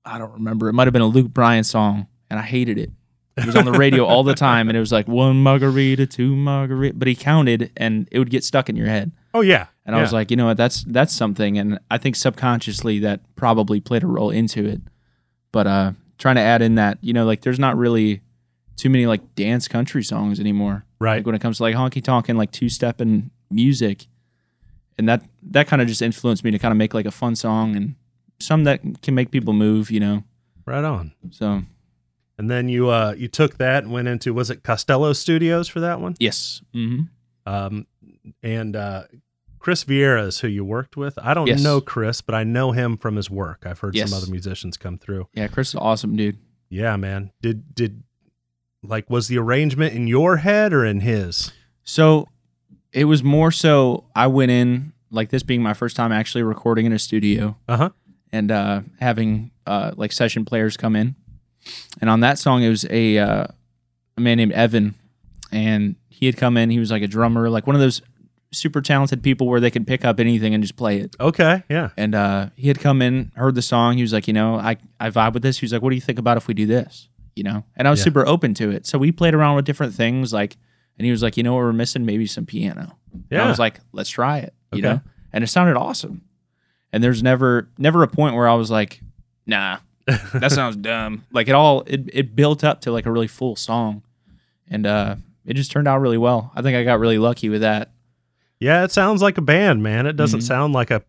I 0.05 0.17
don't 0.17 0.33
remember. 0.33 0.69
It 0.69 0.73
might 0.73 0.87
have 0.87 0.93
been 0.93 1.01
a 1.01 1.07
Luke 1.07 1.29
Bryan 1.31 1.63
song, 1.63 2.07
and 2.29 2.39
I 2.39 2.43
hated 2.43 2.77
it. 2.77 2.91
It 3.37 3.45
was 3.45 3.55
on 3.55 3.65
the 3.65 3.71
radio 3.71 4.05
all 4.05 4.23
the 4.23 4.35
time, 4.35 4.67
and 4.67 4.75
it 4.75 4.79
was 4.79 4.91
like 4.91 5.07
one 5.07 5.41
margarita, 5.41 6.05
two 6.07 6.35
margarita, 6.35 6.95
but 6.95 7.07
he 7.07 7.15
counted, 7.15 7.71
and 7.77 8.07
it 8.11 8.19
would 8.19 8.29
get 8.29 8.43
stuck 8.43 8.69
in 8.69 8.75
your 8.75 8.87
head. 8.87 9.11
Oh 9.33 9.41
yeah. 9.41 9.67
And 9.89 9.95
I 9.97 10.01
was 10.01 10.13
like, 10.13 10.29
you 10.31 10.37
know 10.37 10.45
what, 10.45 10.57
that's 10.57 10.83
that's 10.83 11.13
something, 11.13 11.57
and 11.57 11.79
I 11.89 11.97
think 11.97 12.15
subconsciously 12.15 12.99
that 12.99 13.21
probably 13.35 13.79
played 13.79 14.03
a 14.03 14.07
role 14.07 14.29
into 14.29 14.65
it. 14.65 14.81
But 15.51 15.65
uh, 15.67 15.91
trying 16.17 16.35
to 16.35 16.41
add 16.41 16.61
in 16.61 16.75
that, 16.75 16.99
you 17.01 17.11
know, 17.13 17.25
like 17.25 17.41
there's 17.41 17.59
not 17.59 17.75
really 17.77 18.21
too 18.75 18.89
many 18.89 19.07
like 19.07 19.35
dance 19.35 19.67
country 19.67 20.03
songs 20.03 20.39
anymore. 20.39 20.85
right. 20.99 21.17
Like 21.17 21.25
when 21.25 21.35
it 21.35 21.41
comes 21.41 21.57
to 21.57 21.63
like 21.63 21.75
honky 21.75 22.03
tonk 22.03 22.29
and 22.29 22.37
like 22.37 22.51
two 22.51 22.69
step 22.69 23.01
and 23.01 23.31
music, 23.49 24.05
and 24.97 25.09
that 25.09 25.23
that 25.51 25.67
kind 25.67 25.81
of 25.81 25.87
just 25.87 26.01
influenced 26.01 26.43
me 26.43 26.51
to 26.51 26.59
kind 26.59 26.71
of 26.71 26.77
make 26.77 26.93
like 26.93 27.05
a 27.07 27.11
fun 27.11 27.35
song 27.35 27.75
and 27.75 27.95
some 28.39 28.63
that 28.65 28.81
can 29.01 29.15
make 29.15 29.31
people 29.31 29.53
move, 29.53 29.89
you 29.91 29.99
know. 29.99 30.23
Right 30.65 30.83
on. 30.83 31.13
So 31.31 31.63
And 32.37 32.49
then 32.51 32.69
you 32.69 32.89
uh 32.89 33.15
you 33.17 33.27
took 33.27 33.57
that 33.57 33.83
and 33.85 33.91
went 33.91 34.07
into 34.07 34.33
was 34.35 34.49
it 34.51 34.61
Costello 34.63 35.13
Studios 35.13 35.67
for 35.67 35.79
that 35.79 35.99
one? 35.99 36.15
yes, 36.19 36.61
Mm-hmm. 36.75 37.03
Um 37.51 37.87
and 38.43 38.75
uh 38.75 39.03
Chris 39.59 39.83
Vieira 39.83 40.25
is 40.27 40.39
who 40.39 40.47
you 40.47 40.63
worked 40.65 40.95
with. 40.97 41.17
I 41.21 41.33
don't 41.33 41.47
Yes. 41.47 41.61
know 41.61 41.81
Chris, 41.81 42.21
but 42.21 42.33
I 42.33 42.43
know 42.43 42.71
him 42.71 42.97
from 42.97 43.15
his 43.17 43.29
work. 43.29 43.63
I've 43.65 43.79
heard 43.79 43.95
Yes. 43.95 44.09
some 44.09 44.17
other 44.21 44.31
musicians 44.31 44.77
come 44.77 44.97
through. 44.97 45.27
yeah, 45.33 45.47
Chris 45.47 45.69
is 45.69 45.73
an 45.75 45.81
awesome, 45.81 46.15
dude. 46.15 46.37
Yeah, 46.69 46.95
man. 46.95 47.31
Did 47.41 47.75
did 47.75 48.03
like 48.83 49.09
was 49.09 49.27
the 49.27 49.37
arrangement 49.37 49.93
in 49.93 50.07
your 50.07 50.37
head 50.37 50.71
or 50.73 50.85
in 50.85 51.01
his? 51.01 51.51
So 51.83 52.27
it 52.93 53.05
was 53.05 53.23
more 53.23 53.51
so 53.51 54.05
I 54.15 54.27
went 54.27 54.51
in 54.51 54.93
like 55.11 55.29
this 55.29 55.43
being 55.43 55.61
my 55.61 55.73
first 55.73 55.95
time 55.95 56.11
actually 56.11 56.43
recording 56.43 56.85
in 56.85 56.93
a 56.93 56.99
studio 56.99 57.57
Uh-huh. 57.67 57.89
and 58.31 58.51
uh, 58.51 58.81
having 58.99 59.51
uh, 59.65 59.91
like 59.97 60.11
session 60.11 60.45
players 60.45 60.77
come 60.77 60.95
in. 60.95 61.15
And 61.99 62.09
on 62.09 62.19
that 62.21 62.39
song, 62.39 62.63
it 62.63 62.69
was 62.69 62.85
a 62.89 63.17
uh, 63.17 63.45
a 64.17 64.21
man 64.21 64.37
named 64.37 64.53
Evan, 64.53 64.95
and 65.51 65.95
he 66.07 66.25
had 66.27 66.37
come 66.37 66.55
in. 66.57 66.69
He 66.69 66.79
was 66.79 66.89
like 66.91 67.01
a 67.03 67.07
drummer, 67.07 67.49
like 67.49 67.67
one 67.67 67.75
of 67.75 67.81
those 67.81 68.01
super 68.51 68.81
talented 68.81 69.21
people 69.21 69.47
where 69.47 69.59
they 69.59 69.69
could 69.71 69.85
pick 69.85 70.03
up 70.03 70.19
anything 70.19 70.53
and 70.53 70.63
just 70.63 70.75
play 70.75 70.99
it. 70.99 71.15
Okay, 71.19 71.63
yeah. 71.69 71.89
And 71.97 72.15
uh, 72.15 72.49
he 72.55 72.67
had 72.67 72.79
come 72.79 73.01
in, 73.01 73.31
heard 73.35 73.55
the 73.55 73.61
song. 73.61 73.95
He 73.97 74.01
was 74.01 74.11
like, 74.13 74.27
you 74.27 74.33
know, 74.33 74.55
I 74.55 74.77
I 74.99 75.09
vibe 75.09 75.33
with 75.33 75.43
this. 75.43 75.59
He 75.59 75.65
was 75.65 75.73
like, 75.73 75.81
what 75.81 75.89
do 75.89 75.95
you 75.95 76.01
think 76.01 76.17
about 76.19 76.37
if 76.37 76.47
we 76.47 76.53
do 76.53 76.65
this? 76.65 77.07
You 77.35 77.43
know, 77.43 77.63
and 77.77 77.87
I 77.87 77.91
was 77.91 77.99
Yeah. 77.99 78.05
super 78.05 78.27
open 78.27 78.53
to 78.55 78.71
it. 78.71 78.85
So 78.85 78.97
we 78.97 79.11
played 79.11 79.33
around 79.33 79.55
with 79.55 79.65
different 79.65 79.93
things, 79.93 80.33
like, 80.33 80.57
and 80.97 81.05
he 81.05 81.11
was 81.11 81.21
like, 81.23 81.37
you 81.37 81.43
know, 81.43 81.53
what 81.53 81.59
we're 81.59 81.73
missing 81.73 82.05
maybe 82.05 82.25
some 82.25 82.45
piano. 82.45 82.97
And 83.13 83.23
Yeah. 83.31 83.45
I 83.45 83.47
was 83.49 83.59
like, 83.59 83.79
let's 83.93 84.09
try 84.09 84.39
it. 84.39 84.53
You 84.73 84.79
Okay. 84.79 84.87
know, 84.95 85.01
and 85.31 85.43
it 85.43 85.47
sounded 85.47 85.77
awesome. 85.77 86.23
And 86.91 87.03
there's 87.03 87.21
never 87.23 87.69
never 87.77 88.01
a 88.03 88.07
point 88.07 88.35
where 88.35 88.47
I 88.49 88.55
was 88.55 88.71
like, 88.71 88.99
nah, 89.45 89.77
that 90.33 90.51
sounds 90.51 90.75
dumb. 90.75 91.23
Like 91.31 91.47
it 91.47 91.53
all 91.53 91.83
it 91.85 92.09
it 92.11 92.35
built 92.35 92.63
up 92.63 92.81
to 92.81 92.91
like 92.91 93.05
a 93.05 93.11
really 93.11 93.27
full 93.27 93.55
song, 93.55 94.01
and 94.67 94.87
uh, 94.87 95.15
it 95.45 95.53
just 95.53 95.71
turned 95.71 95.87
out 95.87 96.01
really 96.01 96.17
well. 96.17 96.51
I 96.55 96.61
think 96.63 96.75
I 96.75 96.83
got 96.83 96.99
really 96.99 97.19
lucky 97.19 97.47
with 97.49 97.61
that. 97.61 97.91
Yeah, 98.59 98.83
it 98.83 98.91
sounds 98.91 99.21
like 99.21 99.37
a 99.37 99.41
band, 99.41 99.81
man. 99.83 100.05
It 100.05 100.15
doesn't 100.17 100.39
Mhm. 100.41 100.43
sound 100.47 100.73
like 100.73 100.91
a 100.91 101.01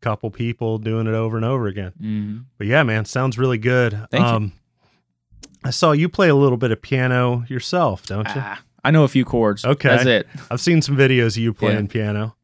couple 0.00 0.30
people 0.30 0.78
doing 0.78 1.06
it 1.06 1.14
over 1.14 1.36
and 1.36 1.44
over 1.46 1.66
again. 1.66 1.92
Mm-hmm. 2.00 2.38
But 2.58 2.66
yeah, 2.66 2.82
man, 2.82 3.04
sounds 3.04 3.38
really 3.38 3.58
good. 3.58 3.92
Thank 4.10 4.24
you. 4.26 4.30
um 4.30 4.52
I 5.64 5.70
saw 5.70 5.90
you 5.92 6.08
play 6.08 6.28
a 6.28 6.34
little 6.34 6.58
bit 6.58 6.70
of 6.70 6.80
piano 6.80 7.44
yourself, 7.48 8.06
don't 8.06 8.28
you? 8.28 8.34
Ah, 8.36 8.62
I 8.84 8.90
know 8.92 9.02
a 9.04 9.08
few 9.08 9.24
chords. 9.24 9.64
Okay. 9.64 9.88
that's 9.88 10.06
it. 10.06 10.28
I've 10.50 10.60
seen 10.60 10.80
some 10.82 10.96
videos 10.96 11.28
of 11.36 11.38
you 11.38 11.50
Yeah. 11.50 11.58
playing 11.58 11.88
piano. 11.88 12.36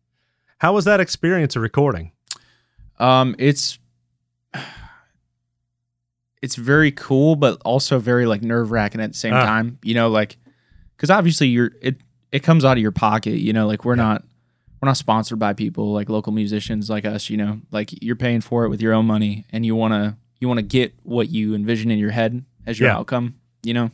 How 0.59 0.73
was 0.73 0.85
that 0.87 0.99
experience 1.01 1.55
of 1.57 1.63
recording? 1.63 2.13
Um, 2.99 3.35
it's 3.39 3.79
it's 6.41 6.57
very 6.57 6.91
cool, 6.91 7.37
but 7.37 7.61
also 7.65 7.99
very 7.99 8.27
like 8.27 8.43
nerve 8.43 8.71
wracking 8.71 9.01
at 9.01 9.13
the 9.13 9.19
same 9.19 9.35
Ah. 9.35 9.45
time. 9.45 9.79
You 9.83 9.95
know, 9.95 10.09
like 10.09 10.37
because 10.97 11.11
obviously 11.11 11.49
you're 11.49 11.73
it 11.81 12.01
it 12.33 12.41
comes 12.43 12.65
out 12.65 12.77
of 12.77 12.83
your 12.83 12.93
pocket. 12.93 13.39
You 13.39 13.53
know, 13.53 13.67
like 13.67 13.85
we're 13.85 13.95
not 13.97 14.25
we're 14.83 14.89
not 14.89 14.97
sponsored 14.97 15.39
by 15.39 15.53
people 15.53 15.93
like 15.93 16.09
local 16.09 16.33
musicians 16.33 16.91
like 16.91 17.05
us. 17.05 17.31
You 17.31 17.37
know, 17.37 17.61
like 17.71 18.03
you're 18.03 18.17
paying 18.17 18.41
for 18.41 18.65
it 18.65 18.69
with 18.69 18.83
your 18.83 18.93
own 18.93 19.07
money, 19.07 19.45
and 19.51 19.65
you 19.65 19.77
wanna 19.77 20.19
you 20.41 20.49
wanna 20.49 20.63
get 20.63 20.93
what 21.05 21.29
you 21.31 21.55
envision 21.55 21.91
in 21.93 21.99
your 22.01 22.11
head 22.11 22.45
as 22.67 22.81
your 22.81 22.89
Yeah. 22.89 22.97
outcome. 22.97 23.37
You 23.63 23.75
know. 23.75 23.91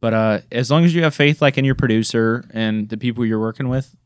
But 0.00 0.12
uh, 0.12 0.40
as 0.52 0.70
long 0.70 0.84
as 0.84 0.94
you 0.94 1.02
have 1.04 1.14
faith, 1.14 1.40
like 1.40 1.56
in 1.56 1.64
your 1.64 1.74
producer 1.74 2.44
and 2.52 2.88
the 2.90 2.98
people 2.98 3.24
you're 3.24 3.40
working 3.40 3.68
with, 3.70 3.96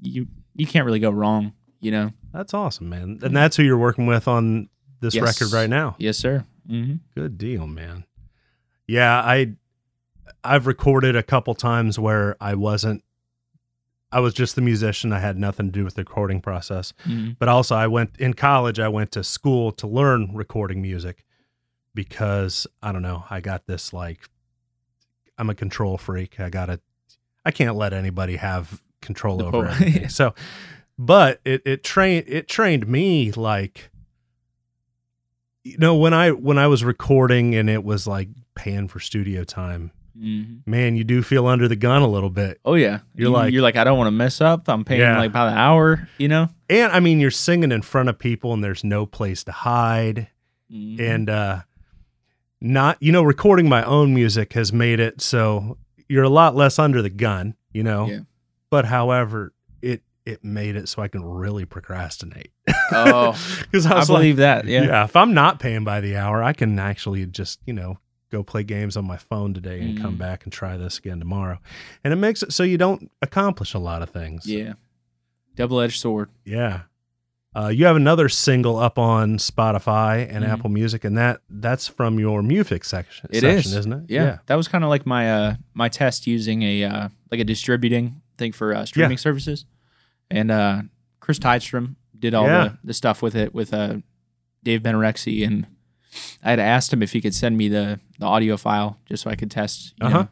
you 0.00 0.28
you 0.54 0.66
can't 0.66 0.86
really 0.86 1.00
go 1.00 1.10
wrong. 1.10 1.52
You 1.80 1.90
know. 1.90 2.10
That's 2.32 2.54
awesome, 2.54 2.88
man. 2.88 3.18
And 3.22 3.36
that's 3.36 3.56
who 3.56 3.62
you're 3.62 3.78
working 3.78 4.06
with 4.06 4.26
on 4.28 4.68
this 5.00 5.14
Yes. 5.14 5.22
record 5.24 5.52
right 5.52 5.68
now. 5.70 5.94
Yes, 5.98 6.16
sir. 6.16 6.44
Mm-hmm. 6.68 6.94
Good 7.14 7.36
deal, 7.38 7.66
man. 7.66 8.04
Yeah, 8.86 9.20
I 9.20 9.54
I've 10.42 10.66
recorded 10.66 11.16
a 11.16 11.22
couple 11.22 11.54
times 11.54 11.98
where 11.98 12.36
I 12.40 12.54
wasn't 12.54 13.02
I 14.14 14.20
was 14.20 14.32
just 14.32 14.54
the 14.54 14.62
musician. 14.62 15.12
I 15.12 15.18
had 15.18 15.36
nothing 15.36 15.66
to 15.66 15.72
do 15.72 15.84
with 15.84 15.94
the 15.94 16.02
recording 16.02 16.40
process. 16.40 16.94
Mm-hmm. 17.04 17.32
But 17.40 17.48
also 17.48 17.74
I 17.74 17.88
went 17.88 18.16
in 18.18 18.34
college, 18.34 18.78
I 18.78 18.86
went 18.86 19.10
to 19.12 19.24
school 19.24 19.72
to 19.72 19.88
learn 19.88 20.30
recording 20.32 20.80
music 20.80 21.24
because 21.94 22.66
I 22.80 22.92
don't 22.92 23.02
know, 23.02 23.24
I 23.28 23.40
got 23.40 23.66
this 23.66 23.92
like 23.92 24.28
I'm 25.36 25.50
a 25.50 25.54
control 25.54 25.98
freak. 25.98 26.38
I 26.38 26.48
got 26.48 26.66
to 26.66 26.80
I 27.44 27.50
can't 27.50 27.74
let 27.74 27.92
anybody 27.92 28.36
have 28.36 28.80
control 29.00 29.38
The 29.38 29.46
over 29.46 29.64
po- 29.64 29.70
everything. 29.72 30.08
So 30.08 30.32
but 30.96 31.40
it 31.44 31.62
it 31.64 31.82
trained 31.82 32.26
it 32.28 32.46
trained 32.46 32.86
me 32.86 33.32
like 33.32 33.90
you 35.64 35.76
know 35.78 35.96
when 35.96 36.14
I 36.14 36.30
when 36.30 36.56
I 36.56 36.68
was 36.68 36.84
recording 36.84 37.56
and 37.56 37.68
it 37.68 37.82
was 37.82 38.06
like 38.06 38.28
paying 38.54 38.86
for 38.86 39.00
studio 39.00 39.42
time, 39.42 39.90
Mm-hmm. 40.18 40.70
man, 40.70 40.96
you 40.96 41.02
do 41.04 41.22
feel 41.22 41.46
under 41.46 41.66
the 41.66 41.74
gun 41.76 42.02
a 42.02 42.06
little 42.06 42.30
bit. 42.30 42.60
Oh 42.64 42.74
yeah, 42.74 43.00
You're 43.14 43.28
You- 43.28 43.34
like- 43.34 43.52
you're 43.52 43.62
like 43.62 43.76
I 43.76 43.82
don't 43.84 43.98
want 43.98 44.06
to 44.08 44.12
mess 44.12 44.40
up. 44.40 44.68
I'm 44.68 44.84
paying 44.84 45.00
Yeah. 45.00 45.18
like 45.18 45.32
by 45.32 45.50
the 45.50 45.56
hour. 45.56 46.08
You 46.18 46.28
know. 46.28 46.48
And 46.70 46.92
I 46.92 47.00
mean, 47.00 47.18
you're 47.20 47.30
singing 47.32 47.72
in 47.72 47.82
front 47.82 48.08
of 48.08 48.18
people 48.18 48.52
and 48.52 48.62
there's 48.62 48.84
no 48.84 49.06
place 49.06 49.42
to 49.44 49.52
hide. 49.52 50.28
Mhm. 50.72 50.98
and 50.98 51.28
uh 51.30 51.60
not 52.60 52.96
you 53.00 53.12
know 53.12 53.22
recording 53.22 53.68
my 53.68 53.84
own 53.84 54.14
music 54.14 54.54
has 54.54 54.72
made 54.72 54.98
it 54.98 55.20
so 55.20 55.76
you're 56.08 56.24
a 56.24 56.28
lot 56.30 56.56
less 56.56 56.78
under 56.78 57.02
the 57.02 57.10
gun 57.10 57.54
you 57.72 57.82
know 57.82 58.06
Yeah. 58.08 58.20
but 58.70 58.86
however 58.86 59.52
it 59.82 60.02
it 60.24 60.42
made 60.42 60.74
it 60.76 60.88
so 60.88 61.02
i 61.02 61.08
can 61.08 61.22
really 61.22 61.66
procrastinate 61.66 62.50
Oh, 62.92 63.32
because 63.60 63.84
i 63.86 63.92
I 63.94 63.98
was 63.98 64.08
like 64.10 64.18
believe 64.20 64.36
that. 64.38 64.64
yeah. 64.64 64.84
Yeah. 64.84 65.04
if 65.04 65.14
i'm 65.16 65.34
not 65.34 65.60
paying 65.60 65.84
by 65.84 66.00
the 66.00 66.16
hour 66.16 66.42
i 66.42 66.54
can 66.54 66.78
actually 66.78 67.26
just 67.26 67.60
you 67.66 67.74
know 67.74 67.98
go 68.34 68.42
play 68.42 68.62
games 68.62 68.96
on 68.96 69.04
my 69.06 69.16
phone 69.16 69.54
today 69.54 69.80
and 69.80 70.00
come 70.00 70.14
Mhm. 70.16 70.18
back 70.18 70.44
and 70.44 70.52
try 70.52 70.76
this 70.76 70.98
again 70.98 71.18
tomorrow 71.18 71.58
and 72.02 72.12
it 72.12 72.16
makes 72.16 72.42
it 72.42 72.52
so 72.52 72.62
you 72.62 72.76
don't 72.78 73.10
accomplish 73.22 73.72
a 73.74 73.78
lot 73.78 74.02
of 74.02 74.10
things 74.10 74.46
Yeah. 74.46 74.74
Double 75.56 75.80
edged 75.80 76.00
sword. 76.00 76.30
yeah. 76.44 76.82
Uh, 77.56 77.68
you 77.68 77.84
have 77.84 77.94
another 77.94 78.28
single 78.28 78.76
up 78.76 78.98
on 78.98 79.38
Spotify 79.38 80.26
and 80.28 80.44
Mhm. 80.44 80.48
Apple 80.48 80.70
Music, 80.70 81.04
and 81.04 81.16
that 81.16 81.40
that's 81.48 81.86
from 81.86 82.18
your 82.18 82.42
music 82.42 82.84
section, 82.84 83.28
It 83.30 83.42
section 83.42 83.70
is. 83.70 83.76
isn't 83.76 83.92
it? 83.92 84.04
Yeah. 84.08 84.38
That 84.46 84.56
was 84.56 84.66
kind 84.66 84.82
of 84.82 84.90
like 84.90 85.06
my 85.06 85.30
uh 85.32 85.54
my 85.72 85.88
test 85.88 86.26
using 86.26 86.62
a 86.62 86.82
uh 86.82 87.08
like 87.30 87.38
a 87.40 87.44
distributing 87.44 88.22
thing 88.36 88.50
for 88.50 88.74
uh, 88.74 88.84
streaming 88.84 89.18
services, 89.18 89.66
and 90.32 90.50
uh 90.50 90.82
Chris 91.20 91.38
Tidestrom 91.38 91.94
did 92.18 92.34
all 92.34 92.46
Yeah. 92.48 92.64
the, 92.64 92.78
the 92.88 92.94
stuff 92.94 93.22
with 93.22 93.36
it 93.36 93.54
with 93.54 93.72
uh 93.72 93.98
Dave 94.64 94.82
Benorexi 94.82 95.46
and. 95.46 95.66
I 96.42 96.50
had 96.50 96.60
asked 96.60 96.92
him 96.92 97.02
if 97.02 97.12
he 97.12 97.20
could 97.20 97.34
send 97.34 97.56
me 97.56 97.68
the, 97.68 98.00
the 98.18 98.26
audio 98.26 98.56
file 98.56 98.98
just 99.06 99.22
so 99.24 99.30
I 99.30 99.34
could 99.36 99.50
test. 99.50 99.94
You 100.00 100.06
Uh-huh. 100.06 100.18
know. 100.22 100.28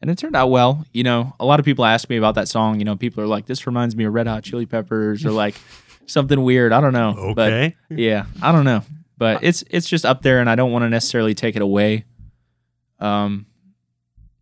And 0.00 0.10
it 0.10 0.18
turned 0.18 0.36
out 0.36 0.48
well. 0.50 0.84
You 0.92 1.02
know, 1.02 1.34
a 1.40 1.46
lot 1.46 1.60
of 1.60 1.64
people 1.64 1.84
ask 1.84 2.10
me 2.10 2.16
about 2.16 2.34
that 2.34 2.46
song. 2.48 2.78
You 2.78 2.84
know, 2.84 2.94
people 2.96 3.22
are 3.24 3.26
like, 3.26 3.46
"This 3.46 3.66
reminds 3.66 3.96
me 3.96 4.04
of 4.04 4.12
Red 4.12 4.26
Hot 4.26 4.42
Chili 4.42 4.66
Peppers," 4.66 5.24
or 5.24 5.30
like 5.30 5.54
something 6.06 6.42
weird. 6.42 6.72
I 6.72 6.80
don't 6.82 6.92
know. 6.92 7.32
But 7.34 7.72
yeah, 7.88 8.26
I 8.42 8.52
don't 8.52 8.64
know. 8.66 8.82
But 9.16 9.42
it's 9.42 9.64
it's 9.70 9.88
just 9.88 10.04
up 10.04 10.20
there, 10.20 10.40
and 10.40 10.50
I 10.50 10.56
don't 10.56 10.72
want 10.72 10.82
to 10.82 10.90
necessarily 10.90 11.34
take 11.34 11.56
it 11.56 11.62
away. 11.62 12.04
Um, 13.00 13.46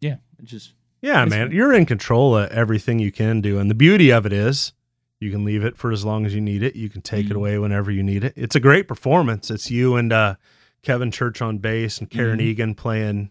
yeah, 0.01 0.17
just 0.43 0.73
yeah, 1.01 1.25
man, 1.27 1.49
fun. 1.49 1.57
you're 1.57 1.73
in 1.73 1.87
control 1.87 2.37
of 2.37 2.51
everything 2.51 2.99
you 2.99 3.13
can 3.13 3.41
do, 3.41 3.59
and 3.59 3.71
the 3.71 3.75
beauty 3.75 4.11
of 4.11 4.27
it 4.27 4.33
is 4.33 4.73
you 5.21 5.31
can 5.31 5.45
leave 5.45 5.65
it 5.65 5.77
for 5.77 5.93
as 5.93 6.05
long 6.05 6.27
as 6.27 6.35
you 6.35 6.41
need 6.41 6.63
it. 6.65 6.75
You 6.75 6.89
can 6.89 7.03
take 7.03 7.27
it 7.27 7.33
Mhm. 7.35 7.37
away 7.37 7.59
whenever 7.59 7.91
you 7.93 8.03
need 8.03 8.25
it. 8.25 8.33
It's 8.37 8.57
a 8.57 8.61
great 8.61 8.89
performance. 8.89 9.51
It's 9.51 9.71
you 9.71 9.95
and 9.95 10.13
uh, 10.13 10.35
Kevin 10.83 11.11
Church 11.11 11.41
on 11.43 11.59
bass 11.59 11.99
and 11.99 12.11
Karen 12.11 12.39
Mhm. 12.39 12.43
Egan 12.43 12.75
playing 12.75 13.31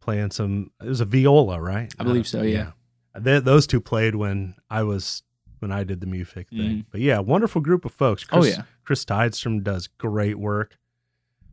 playing 0.00 0.30
some. 0.32 0.70
It 0.82 0.88
was 0.88 1.00
a 1.00 1.04
viola, 1.04 1.60
right? 1.60 1.94
I 1.98 2.02
believe 2.04 2.26
so, 2.26 2.42
yeah. 2.42 2.72
They, 3.16 3.38
those 3.38 3.66
two 3.68 3.80
played 3.80 4.14
when 4.16 4.54
I 4.70 4.82
was 4.82 5.22
when 5.60 5.70
I 5.70 5.84
did 5.84 6.00
the 6.00 6.06
music 6.06 6.48
thing. 6.48 6.58
Mhm. 6.58 6.84
But 6.90 7.00
yeah, 7.00 7.20
wonderful 7.20 7.60
group 7.60 7.84
of 7.84 7.92
folks. 7.92 8.26
oh 8.32 8.40
Chris, 8.40 8.56
yeah, 8.56 8.62
Chris 8.84 9.04
Tidestrom 9.04 9.62
does 9.62 9.86
great 9.86 10.38
work. 10.40 10.76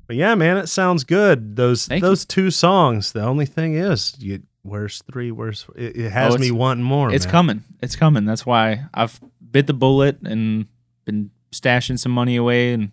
But 0.07 0.15
yeah, 0.15 0.33
man, 0.33 0.57
it 0.57 0.65
sounds 0.67 1.03
good. 1.03 1.55
Those 1.57 1.85
Thank 1.87 2.01
those 2.01 2.25
two 2.25 2.49
songs. 2.49 3.11
The 3.11 3.21
only 3.23 3.45
thing 3.45 3.75
is, 3.75 4.15
you 4.19 4.41
where's 4.63 5.03
three? 5.11 5.29
Where's 5.31 5.67
it, 5.75 5.95
it 5.95 6.11
has 6.11 6.33
Oh, 6.33 6.37
me 6.39 6.49
wanting 6.49 6.83
more. 6.83 7.13
it's 7.13 7.25
man. 7.25 7.31
coming. 7.31 7.63
It's 7.83 7.95
coming. 7.95 8.25
That's 8.25 8.47
why 8.47 8.85
I've 8.95 9.19
bit 9.51 9.67
the 9.67 9.73
bullet 9.75 10.19
and 10.23 10.65
been 11.05 11.29
stashing 11.51 11.99
some 11.99 12.11
money 12.11 12.35
away 12.35 12.73
and 12.73 12.91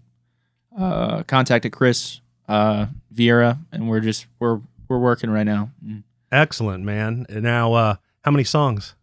uh, 0.77 1.23
contacted 1.25 1.73
Chris 1.73 2.21
uh, 2.49 2.87
Vieira, 3.15 3.59
and 3.73 3.89
we're 3.89 4.01
just 4.01 4.27
we're 4.39 4.61
we're 4.89 4.99
working 4.99 5.31
right 5.31 5.45
now. 5.47 5.71
Mm. 5.85 6.03
Excellent, 6.33 6.85
man. 6.85 7.25
And 7.29 7.43
now, 7.43 7.73
uh, 7.75 7.97
how 8.23 8.31
many 8.31 8.45
songs? 8.45 8.95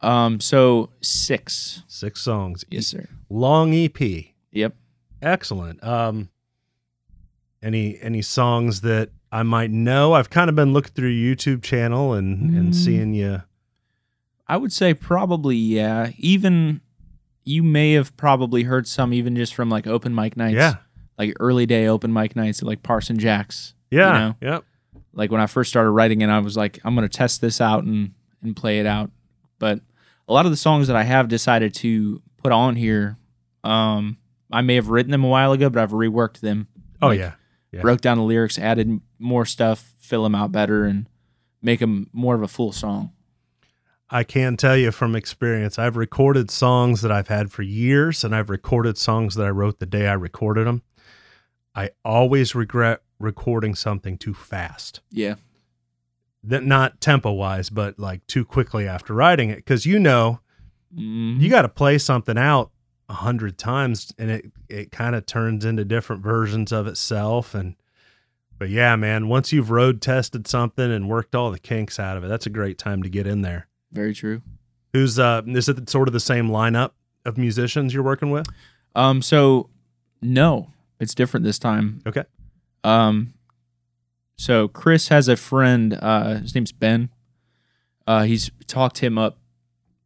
Um, 0.00 0.38
so 0.40 0.90
six. 1.00 1.82
Six 1.88 2.20
songs. 2.20 2.64
Yes, 2.70 2.86
sir. 2.86 3.08
Long 3.28 3.74
EP. 3.74 3.98
Yep. 4.52 4.74
Excellent. 5.20 5.82
Um, 5.82 6.28
any 7.62 7.98
any 8.00 8.22
songs 8.22 8.82
that 8.82 9.10
I 9.32 9.42
might 9.42 9.70
know? 9.70 10.12
I've 10.12 10.30
kind 10.30 10.48
of 10.48 10.56
been 10.56 10.72
looking 10.72 10.92
through 10.92 11.08
your 11.10 11.34
YouTube 11.34 11.62
channel 11.62 12.12
and 12.12 12.50
and 12.54 12.72
Mm. 12.72 12.74
seeing 12.74 13.14
you. 13.14 13.42
I 14.46 14.56
would 14.56 14.72
say 14.72 14.94
probably 14.94 15.56
yeah. 15.56 16.10
Even 16.18 16.80
you 17.44 17.62
may 17.62 17.92
have 17.94 18.16
probably 18.16 18.62
heard 18.64 18.86
some 18.86 19.12
even 19.12 19.34
just 19.34 19.54
from 19.54 19.68
like 19.70 19.86
open 19.86 20.14
mic 20.14 20.36
nights. 20.36 20.54
Yeah. 20.54 20.76
Like 21.18 21.34
early 21.40 21.66
day 21.66 21.88
open 21.88 22.12
mic 22.12 22.36
nights 22.36 22.62
at 22.62 22.68
like 22.68 22.82
Parson 22.82 23.18
Jacks. 23.18 23.74
Yeah. 23.90 24.12
know? 24.12 24.36
Yep. 24.40 24.64
Like 25.12 25.32
when 25.32 25.40
I 25.40 25.46
first 25.46 25.70
started 25.70 25.90
writing 25.90 26.20
it, 26.20 26.28
I 26.28 26.38
was 26.38 26.56
like, 26.56 26.78
I'm 26.84 26.94
gonna 26.94 27.08
test 27.08 27.40
this 27.40 27.60
out 27.60 27.84
and 27.84 28.12
and 28.42 28.54
play 28.54 28.78
it 28.78 28.86
out. 28.86 29.10
But 29.58 29.80
a 30.28 30.32
lot 30.32 30.44
of 30.44 30.52
the 30.52 30.56
songs 30.56 30.86
that 30.86 30.96
I 30.96 31.02
have 31.02 31.28
decided 31.28 31.74
to 31.74 32.22
put 32.36 32.52
on 32.52 32.76
here, 32.76 33.16
um, 33.64 34.18
I 34.52 34.60
may 34.62 34.76
have 34.76 34.88
written 34.88 35.10
them 35.10 35.24
a 35.24 35.28
while 35.28 35.52
ago, 35.52 35.68
but 35.68 35.82
I've 35.82 35.90
reworked 35.90 36.40
them. 36.40 36.68
Oh 37.02 37.08
Like, 37.08 37.18
yeah. 37.18 37.32
Yeah. 37.72 37.82
Broke 37.82 38.00
down 38.00 38.16
the 38.16 38.24
lyrics, 38.24 38.58
added 38.58 39.00
more 39.18 39.44
stuff, 39.44 39.92
fill 40.00 40.22
them 40.22 40.34
out 40.34 40.52
better, 40.52 40.84
and 40.84 41.06
make 41.60 41.80
them 41.80 42.08
more 42.12 42.34
of 42.34 42.42
a 42.42 42.48
full 42.48 42.72
song. 42.72 43.12
I 44.10 44.24
can 44.24 44.56
tell 44.56 44.74
you 44.76 44.90
from 44.90 45.14
experience, 45.14 45.78
I've 45.78 45.96
recorded 45.98 46.50
songs 46.50 47.02
that 47.02 47.12
I've 47.12 47.28
had 47.28 47.52
for 47.52 47.62
years, 47.62 48.24
and 48.24 48.34
I've 48.34 48.48
recorded 48.48 48.96
songs 48.96 49.34
that 49.34 49.44
I 49.46 49.50
wrote 49.50 49.80
the 49.80 49.86
day 49.86 50.08
I 50.08 50.14
recorded 50.14 50.66
them. 50.66 50.82
I 51.78 51.90
always 52.04 52.54
regret 52.54 53.02
recording 53.20 53.74
something 53.74 54.18
too 54.18 54.34
fast. 54.34 55.00
Yeah. 55.10 55.36
That 56.42 56.64
not 56.64 57.00
tempo 57.00 57.30
wise, 57.32 57.70
but 57.70 57.98
like 57.98 58.26
too 58.26 58.44
quickly 58.44 58.86
after 58.88 59.12
writing 59.14 59.50
it. 59.50 59.56
Because 59.56 59.86
you 59.86 59.98
know, 59.98 60.40
Mhm. 60.96 61.40
you 61.40 61.48
got 61.48 61.62
to 61.62 61.68
play 61.68 61.98
something 61.98 62.36
out 62.38 62.70
a 63.08 63.14
hundred 63.14 63.58
times, 63.58 64.12
and 64.18 64.30
it 64.30 64.52
it 64.68 64.90
kind 64.90 65.14
of 65.14 65.24
turns 65.26 65.64
into 65.64 65.84
different 65.84 66.22
versions 66.22 66.72
of 66.72 66.86
itself. 66.86 67.54
And 67.54 67.76
but 68.58 68.70
yeah, 68.70 68.96
man, 68.96 69.28
once 69.28 69.52
you've 69.52 69.70
road 69.70 70.00
tested 70.02 70.48
something 70.48 70.90
and 70.90 71.08
worked 71.08 71.34
all 71.34 71.50
the 71.52 71.58
kinks 71.60 72.00
out 72.00 72.16
of 72.16 72.24
it, 72.24 72.28
that's 72.28 72.46
a 72.46 72.50
great 72.50 72.76
time 72.78 73.02
to 73.04 73.08
get 73.08 73.26
in 73.26 73.42
there. 73.42 73.68
Very 73.92 74.14
true. 74.14 74.42
Who's 74.92 75.18
uh 75.18 75.42
is 75.46 75.68
it 75.68 75.88
sort 75.90 76.08
of 76.08 76.12
the 76.12 76.20
same 76.20 76.48
lineup 76.48 76.90
of 77.24 77.36
musicians 77.38 77.92
you're 77.94 78.02
working 78.02 78.30
with? 78.30 78.48
Um, 78.96 79.22
so 79.22 79.68
no, 80.20 80.72
it's 81.00 81.14
different 81.14 81.44
this 81.44 81.58
time. 81.58 82.02
Okay. 82.06 82.24
Um, 82.84 83.34
so 84.36 84.68
Chris 84.68 85.08
has 85.08 85.28
a 85.28 85.36
friend. 85.36 85.98
Uh, 86.00 86.36
his 86.36 86.54
name's 86.54 86.72
Ben. 86.72 87.10
Uh, 88.06 88.22
he's 88.22 88.50
talked 88.66 88.98
him 88.98 89.18
up 89.18 89.38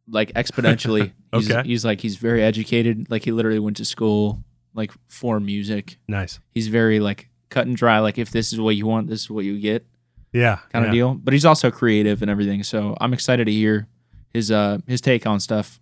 like 0.07 0.33
exponentially. 0.33 1.11
he's, 1.33 1.49
Okay. 1.51 1.67
He's 1.67 1.85
like 1.85 2.01
he's 2.01 2.17
very 2.17 2.43
educated. 2.43 3.09
Like 3.09 3.23
he 3.23 3.31
literally 3.31 3.59
went 3.59 3.77
to 3.77 3.85
school 3.85 4.43
like 4.73 4.91
for 5.07 5.39
music. 5.39 5.97
Nice. 6.07 6.39
He's 6.51 6.67
very 6.67 6.99
like 6.99 7.29
cut 7.49 7.67
and 7.67 7.75
dry. 7.75 7.99
Like 7.99 8.17
if 8.17 8.31
this 8.31 8.51
is 8.53 8.59
what 8.59 8.75
you 8.75 8.85
want, 8.85 9.07
this 9.07 9.21
is 9.21 9.29
what 9.29 9.45
you 9.45 9.59
get 9.59 9.85
Yeah. 10.31 10.57
kind 10.71 10.83
yeah. 10.83 10.89
of 10.89 10.93
deal. 10.93 11.13
But 11.15 11.33
he's 11.33 11.45
also 11.45 11.71
creative 11.71 12.21
and 12.21 12.29
everything. 12.29 12.63
So 12.63 12.97
I'm 12.99 13.13
excited 13.13 13.45
to 13.45 13.51
hear 13.51 13.87
his 14.33 14.51
uh 14.51 14.79
his 14.87 14.99
take 15.01 15.25
on 15.25 15.39
stuff. 15.39 15.79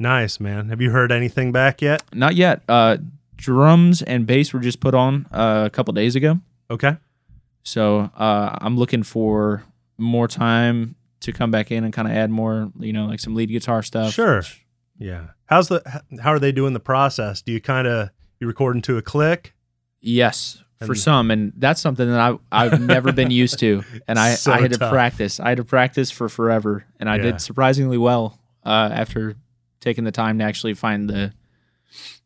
Nice, 0.00 0.38
man. 0.38 0.68
Have 0.68 0.80
you 0.80 0.90
heard 0.90 1.10
anything 1.10 1.50
back 1.50 1.82
yet? 1.82 2.02
Not 2.14 2.36
yet. 2.36 2.62
Uh, 2.68 2.98
drums 3.38 4.02
and 4.02 4.26
bass 4.26 4.52
were 4.52 4.60
just 4.60 4.80
put 4.80 4.94
on 4.94 5.26
uh, 5.32 5.62
a 5.66 5.70
couple 5.70 5.94
days 5.94 6.14
ago. 6.14 6.38
Okay. 6.70 6.96
So 7.62 8.10
uh, 8.16 8.58
I'm 8.60 8.76
looking 8.76 9.02
for 9.02 9.62
more 9.96 10.28
time 10.28 10.94
to 11.20 11.32
come 11.32 11.50
back 11.50 11.72
in 11.72 11.84
and 11.84 11.92
kind 11.92 12.06
of 12.06 12.14
add 12.14 12.30
more, 12.30 12.70
you 12.78 12.92
know, 12.92 13.06
like 13.06 13.20
some 13.20 13.34
lead 13.34 13.48
guitar 13.48 13.82
stuff. 13.82 14.12
Sure. 14.12 14.42
Yeah. 14.98 15.28
How's 15.46 15.68
the 15.68 15.82
how 16.22 16.32
are 16.32 16.38
they 16.38 16.52
doing 16.52 16.74
the 16.74 16.80
process? 16.80 17.40
Do 17.40 17.52
you 17.52 17.60
kind 17.60 17.86
of 17.86 18.10
you 18.40 18.46
record 18.46 18.76
into 18.76 18.96
a 18.98 19.02
click? 19.02 19.54
Yes, 20.00 20.62
for 20.84 20.94
some, 20.94 21.30
and 21.32 21.52
that's 21.56 21.80
something 21.80 22.08
that 22.08 22.20
I 22.20 22.36
I've 22.52 22.80
never 22.80 23.12
been 23.12 23.30
used 23.32 23.58
to, 23.60 23.82
and 24.08 24.18
I 24.18 24.34
So 24.34 24.52
I 24.52 24.60
had 24.60 24.72
to 24.74 24.78
practice. 24.78 25.40
I 25.40 25.48
had 25.48 25.56
to 25.58 25.64
practice 25.64 26.10
for 26.10 26.28
forever, 26.28 26.84
and 27.00 27.08
I 27.08 27.16
Yeah. 27.16 27.22
did 27.22 27.40
surprisingly 27.40 27.98
well 27.98 28.38
uh, 28.64 28.90
after 28.92 29.34
taking 29.80 30.04
the 30.04 30.12
time 30.12 30.38
to 30.38 30.44
actually 30.44 30.74
find 30.74 31.08
the 31.08 31.32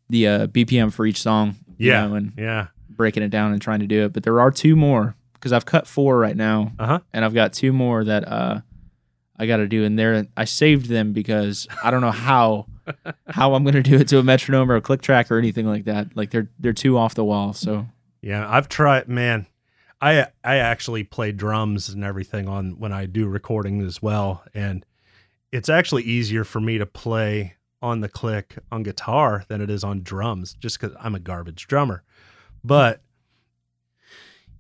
the 0.09 0.27
uh, 0.29 0.47
BPM 0.49 0.93
for 0.93 1.07
each 1.07 1.21
song. 1.23 1.57
you 1.79 1.89
Yeah. 1.91 2.07
know, 2.07 2.15
and 2.15 2.33
Yeah. 2.37 2.67
breaking 2.91 3.23
it 3.23 3.31
down 3.31 3.53
and 3.53 3.61
trying 3.61 3.81
to 3.81 3.87
do 3.87 4.05
it. 4.05 4.13
But 4.13 4.23
there 4.23 4.41
are 4.41 4.51
two 4.51 4.77
more 4.77 5.17
because 5.35 5.53
I've 5.53 5.67
cut 5.67 5.87
four 5.87 6.19
right 6.19 6.37
now, 6.37 6.73
Uh 6.79 6.87
huh. 6.87 6.99
and 7.13 7.25
I've 7.25 7.35
got 7.35 7.53
two 7.53 7.73
more 7.73 8.05
that 8.05 8.29
uh, 8.29 8.61
I 9.39 9.47
got 9.47 9.57
to 9.57 9.67
do. 9.67 9.85
And 9.85 9.99
there, 9.99 10.27
I 10.37 10.45
saved 10.45 10.87
them 10.87 11.13
because 11.13 11.67
I 11.83 11.91
don't 11.91 12.01
know 12.03 12.13
how 12.13 12.67
how 13.29 13.55
I'm 13.55 13.65
gonna 13.65 13.83
do 13.83 13.97
it 13.97 14.09
to 14.09 14.19
a 14.19 14.23
metronome 14.23 14.71
or 14.71 14.77
a 14.77 14.81
click 14.81 15.03
track 15.03 15.31
or 15.31 15.39
anything 15.39 15.67
like 15.67 15.85
that. 15.85 16.17
Like 16.17 16.31
they're 16.31 16.49
they're 16.59 16.73
too 16.73 16.99
off 16.99 17.15
the 17.15 17.25
wall. 17.25 17.53
So 17.53 17.87
Yeah. 18.21 18.47
I've 18.49 18.69
tried. 18.69 19.09
Man, 19.09 19.47
I 20.01 20.27
I 20.45 20.57
actually 20.57 21.03
play 21.05 21.33
drums 21.33 21.89
and 21.89 22.05
everything 22.05 22.47
on 22.49 22.73
when 22.79 22.93
I 22.93 23.07
do 23.07 23.27
recording 23.29 23.81
as 23.83 24.01
well, 24.03 24.43
and 24.55 24.85
it's 25.51 25.69
actually 25.69 26.03
easier 26.05 26.45
for 26.45 26.61
me 26.61 26.79
to 26.79 26.87
play 26.87 27.55
on 27.83 28.01
the 28.01 28.09
click 28.09 28.57
on 28.71 28.83
guitar 28.83 29.45
than 29.49 29.61
it 29.61 29.69
is 29.71 29.83
on 29.85 30.03
drums, 30.03 30.55
just 30.55 30.81
because 30.81 30.97
I'm 31.01 31.15
a 31.15 31.21
garbage 31.21 31.67
drummer. 31.67 32.03
But 32.65 33.03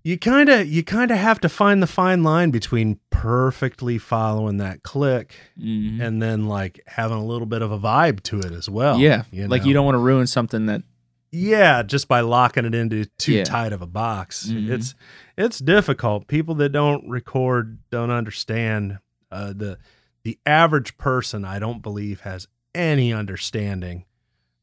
you 0.04 0.18
kind 0.18 0.48
of 0.48 0.66
you 0.66 0.82
kind 0.82 1.10
of 1.10 1.18
have 1.18 1.40
to 1.40 1.48
find 1.48 1.82
the 1.82 1.86
fine 1.86 2.22
line 2.24 2.50
between 2.50 2.98
perfectly 3.10 3.98
following 3.98 4.56
that 4.56 4.82
click 4.82 5.34
mhm. 5.58 6.00
and 6.00 6.20
then 6.20 6.46
like 6.46 6.80
having 6.88 7.16
a 7.18 7.24
little 7.24 7.46
bit 7.46 7.62
of 7.62 7.70
a 7.70 7.78
vibe 7.78 8.20
to 8.24 8.40
it 8.40 8.52
as 8.52 8.68
well. 8.68 8.98
yeah, 8.98 9.22
you 9.30 9.46
like 9.46 9.64
you 9.64 9.72
don't 9.72 9.84
want 9.84 9.94
to 9.94 10.00
ruin 10.00 10.26
something 10.26 10.66
that 10.66 10.82
Yeah, 11.30 11.82
just 11.82 12.08
by 12.08 12.20
locking 12.20 12.64
it 12.64 12.74
into 12.74 13.04
too 13.18 13.34
Yeah. 13.34 13.44
tight 13.44 13.72
of 13.72 13.80
a 13.80 13.86
box. 13.86 14.48
Mhm. 14.48 14.70
It's 14.70 14.94
it's 15.38 15.60
difficult. 15.60 16.26
People 16.26 16.56
that 16.56 16.70
don't 16.70 17.08
record 17.08 17.78
don't 17.90 18.10
understand 18.10 18.98
uh, 19.30 19.52
the 19.54 19.78
the 20.24 20.38
average 20.44 20.98
person. 20.98 21.44
I 21.44 21.58
don't 21.60 21.80
believe 21.82 22.20
has 22.22 22.48
any 22.74 23.12
understanding 23.12 24.04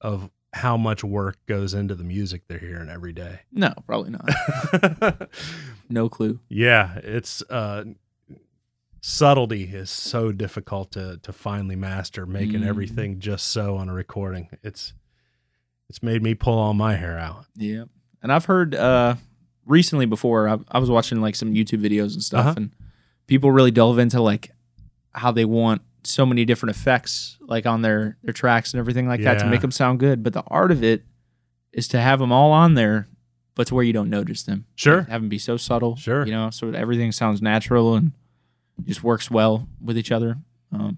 of 0.01 0.29
how 0.53 0.75
much 0.77 1.03
work 1.03 1.37
goes 1.45 1.73
into 1.73 1.93
the 1.93 2.03
music 2.03 2.43
they're 2.47 2.57
hearing 2.57 2.89
every 2.89 3.13
day. 3.13 3.41
no, 3.51 3.73
probably 3.85 4.09
not. 4.11 5.29
no 5.89 6.09
clue. 6.09 6.39
yeah, 6.49 6.95
it's 7.03 7.43
uh, 7.49 7.83
subtlety 9.01 9.63
is 9.63 9.89
so 9.89 10.31
difficult 10.31 10.91
to 10.91 11.19
to 11.23 11.31
finally 11.31 11.75
master. 11.75 12.25
Making 12.25 12.61
Mhm. 12.61 12.67
everything 12.67 13.19
just 13.19 13.47
so 13.47 13.77
on 13.77 13.89
a 13.89 13.93
recording, 13.93 14.49
it's 14.63 14.93
it's 15.89 16.03
made 16.03 16.21
me 16.21 16.35
pull 16.35 16.57
all 16.57 16.73
my 16.73 16.95
hair 16.95 17.17
out. 17.17 17.45
Yeah, 17.55 17.85
and 18.21 18.31
I've 18.31 18.45
heard 18.45 18.75
uh 18.75 19.15
recently 19.65 20.05
before. 20.05 20.49
I, 20.49 20.57
I 20.69 20.79
was 20.79 20.89
watching 20.89 21.21
like 21.21 21.35
some 21.35 21.53
YouTube 21.53 21.81
videos 21.81 22.13
and 22.13 22.23
stuff, 22.23 22.45
Uh-huh. 22.47 22.53
and 22.57 22.71
people 23.27 23.51
really 23.51 23.71
delve 23.71 23.99
into 23.99 24.21
like 24.21 24.51
how 25.13 25.31
they 25.31 25.45
want 25.45 25.81
so 26.03 26.25
many 26.25 26.45
different 26.45 26.75
effects 26.75 27.37
like 27.41 27.65
on 27.65 27.81
their 27.81 28.17
their 28.23 28.33
tracks 28.33 28.73
and 28.73 28.79
everything 28.79 29.07
like 29.07 29.21
that 29.23 29.39
to 29.39 29.45
Yeah. 29.45 29.51
make 29.51 29.61
them 29.61 29.71
sound 29.71 29.99
good. 29.99 30.23
But 30.23 30.33
the 30.33 30.43
art 30.47 30.71
of 30.71 30.83
it 30.83 31.03
is 31.73 31.87
to 31.89 31.99
have 31.99 32.19
them 32.19 32.31
all 32.31 32.51
on 32.51 32.73
there, 32.75 33.07
but 33.55 33.67
to 33.67 33.75
where 33.75 33.83
you 33.83 33.93
don't 33.93 34.09
notice 34.09 34.43
them. 34.43 34.65
Sure. 34.75 35.01
Have 35.03 35.21
them 35.21 35.29
be 35.29 35.37
so 35.39 35.57
subtle. 35.57 35.95
Sure. 35.95 36.25
you 36.25 36.31
know, 36.31 36.49
so 36.49 36.71
that 36.71 36.77
everything 36.79 37.11
sounds 37.11 37.41
natural 37.41 37.95
and 37.95 38.11
just 38.85 39.03
works 39.03 39.29
well 39.29 39.67
with 39.81 39.97
each 39.97 40.11
other. 40.11 40.37
Um, 40.71 40.97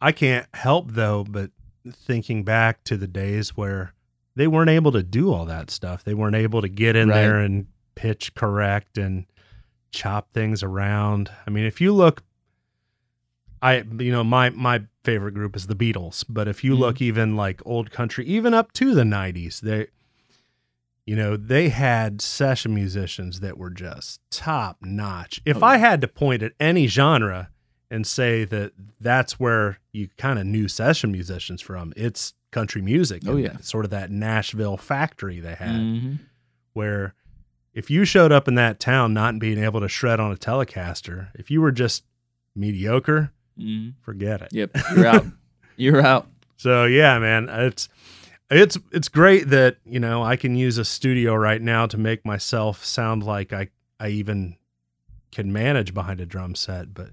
I 0.00 0.12
can't 0.12 0.46
help 0.54 0.92
though, 0.92 1.24
but 1.28 1.50
thinking 1.90 2.44
back 2.44 2.84
to 2.84 2.96
the 2.96 3.06
days 3.08 3.56
where 3.56 3.94
they 4.36 4.46
weren't 4.46 4.70
able 4.70 4.92
to 4.92 5.02
do 5.02 5.32
all 5.32 5.44
that 5.46 5.70
stuff. 5.70 6.04
They 6.04 6.14
weren't 6.14 6.36
able 6.36 6.60
to 6.62 6.68
get 6.68 6.94
in 6.94 7.08
Right. 7.08 7.16
there 7.16 7.38
and 7.40 7.66
pitch 7.96 8.34
correct 8.34 8.96
and 8.96 9.26
chop 9.90 10.32
things 10.32 10.62
around. 10.62 11.30
I 11.46 11.50
mean, 11.50 11.64
if 11.64 11.80
you 11.80 11.92
look 11.92 12.22
I 13.62 13.82
you 13.98 14.12
know, 14.12 14.22
my 14.24 14.50
my 14.50 14.82
favorite 15.04 15.32
group 15.32 15.56
is 15.56 15.66
the 15.66 15.74
Beatles, 15.74 16.24
but 16.28 16.46
if 16.48 16.62
you 16.62 16.74
Mhm. 16.74 16.78
look 16.78 17.00
even 17.02 17.34
like 17.36 17.60
old 17.66 17.90
country, 17.90 18.24
even 18.26 18.54
up 18.54 18.72
to 18.74 18.94
the 18.94 19.04
90s, 19.04 19.60
they 19.60 19.88
you 21.06 21.16
know, 21.16 21.36
they 21.38 21.70
had 21.70 22.20
session 22.20 22.74
musicians 22.74 23.40
that 23.40 23.56
were 23.56 23.70
just 23.70 24.20
top 24.30 24.76
notch. 24.82 25.40
If 25.46 25.62
Oh, 25.62 25.66
I 25.66 25.78
had 25.78 26.02
to 26.02 26.08
point 26.08 26.42
at 26.42 26.52
any 26.60 26.86
genre 26.86 27.48
and 27.90 28.06
say 28.06 28.44
that 28.44 28.72
that's 29.00 29.40
where 29.40 29.78
you 29.90 30.08
kind 30.18 30.38
of 30.38 30.44
knew 30.44 30.68
session 30.68 31.10
musicians 31.10 31.62
from, 31.62 31.94
it's 31.96 32.34
country 32.50 32.82
music. 32.82 33.22
Oh, 33.26 33.36
yeah. 33.36 33.56
Sort 33.62 33.86
of 33.86 33.90
that 33.90 34.10
Nashville 34.10 34.76
factory 34.76 35.40
they 35.40 35.54
had 35.54 35.76
mhm. 35.80 36.18
where 36.74 37.14
if 37.72 37.90
you 37.90 38.04
showed 38.04 38.30
up 38.32 38.46
in 38.46 38.54
that 38.56 38.78
town 38.78 39.14
not 39.14 39.38
being 39.38 39.58
able 39.58 39.80
to 39.80 39.88
shred 39.88 40.20
on 40.20 40.30
a 40.30 40.36
Telecaster, 40.36 41.28
if 41.34 41.50
you 41.50 41.62
were 41.62 41.72
just 41.72 42.04
mediocre, 42.54 43.32
Mhm. 43.58 43.94
forget 44.00 44.42
it. 44.42 44.48
Yep, 44.52 44.76
you're 44.96 45.06
out. 45.06 45.26
You're 45.76 46.00
out. 46.04 46.26
So 46.56 46.84
yeah, 46.86 47.18
man, 47.20 47.48
it's 47.48 47.88
it's 48.50 48.76
it's 48.90 49.08
great 49.08 49.48
that 49.50 49.76
you 49.84 50.00
know 50.00 50.22
I 50.24 50.34
can 50.36 50.56
use 50.56 50.76
a 50.78 50.84
studio 50.84 51.34
right 51.36 51.62
now 51.62 51.86
to 51.86 51.96
make 51.96 52.24
myself 52.26 52.84
sound 52.84 53.22
like 53.22 53.52
I 53.52 53.68
I 54.00 54.08
even 54.08 54.56
can 55.30 55.52
manage 55.52 55.94
behind 55.94 56.20
a 56.20 56.26
drum 56.26 56.54
set, 56.56 56.94
but 56.94 57.10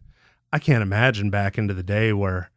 I 0.51 0.57
can't 0.57 0.81
imagine 0.81 1.29
back 1.29 1.57
into 1.59 1.73
the 1.75 1.83
day 1.83 2.11
where 2.13 2.49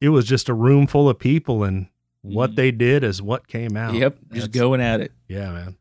it 0.00 0.08
was 0.08 0.24
just 0.24 0.48
a 0.48 0.54
room 0.54 0.86
full 0.88 1.08
of 1.08 1.18
people 1.20 1.62
and 1.62 1.86
what 2.22 2.52
Mhm. 2.52 2.56
they 2.56 2.70
did 2.72 3.04
is 3.04 3.20
what 3.22 3.46
came 3.46 3.76
out. 3.76 3.94
Yep, 3.94 4.16
just 4.18 4.28
That's- 4.30 4.48
going 4.48 4.80
at 4.80 5.00
it. 5.00 5.12
Yeah, 5.28 5.52
man. 5.52 5.76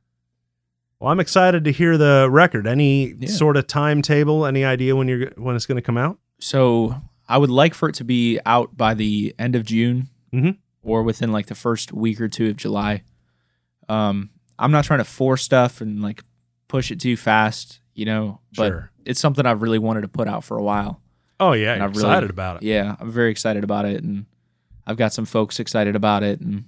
Well, 1.00 1.12
I'm 1.12 1.20
excited 1.20 1.64
to 1.64 1.72
hear 1.72 1.98
the 1.98 2.28
record. 2.30 2.68
Any 2.68 3.14
Yeah. 3.20 3.28
sort 3.30 3.58
of 3.58 3.66
timetable? 3.68 4.46
Any 4.46 4.64
idea 4.64 4.96
when 4.96 5.08
you're 5.08 5.32
when 5.38 5.56
it's 5.56 5.66
going 5.66 5.78
to 5.78 5.82
come 5.82 5.98
out? 5.98 6.20
So 6.40 7.02
I 7.28 7.38
would 7.38 7.50
like 7.50 7.74
for 7.74 7.90
it 7.90 7.96
to 7.96 8.04
be 8.04 8.40
out 8.46 8.76
by 8.78 8.94
the 8.94 9.34
end 9.40 9.56
of 9.56 9.64
June. 9.66 10.10
Mhm. 10.34 10.58
or 10.86 11.02
within 11.04 11.32
like 11.32 11.46
the 11.46 11.56
first 11.56 11.94
week 11.94 12.20
or 12.20 12.28
two 12.28 12.50
of 12.50 12.58
July. 12.58 13.04
Um, 13.88 14.32
I'm 14.60 14.72
not 14.72 14.84
trying 14.84 15.00
to 15.00 15.06
force 15.06 15.42
stuff 15.44 15.80
and 15.80 16.02
like 16.02 16.24
push 16.68 16.92
it 16.92 17.00
too 17.00 17.16
fast, 17.16 17.80
you 17.94 18.04
know, 18.06 18.42
but 18.58 18.68
Sure. 18.68 18.92
it's 19.06 19.20
something 19.22 19.46
I've 19.46 19.62
really 19.62 19.80
wanted 19.80 20.02
to 20.02 20.08
put 20.10 20.28
out 20.28 20.44
for 20.44 20.58
a 20.58 20.64
while. 20.64 21.02
Oh 21.40 21.54
yeah, 21.54 21.76
you're 21.76 21.84
I've 21.86 21.96
really- 21.96 22.10
excited 22.10 22.30
about 22.30 22.58
it. 22.58 22.64
Yeah, 22.64 22.96
I'm 23.00 23.12
very 23.12 23.32
excited 23.32 23.64
about 23.64 23.86
it, 23.86 24.04
and 24.04 24.26
I've 24.86 24.98
got 24.98 25.14
some 25.14 25.24
folks 25.26 25.60
excited 25.60 25.96
about 25.96 26.24
it. 26.24 26.42
And 26.42 26.66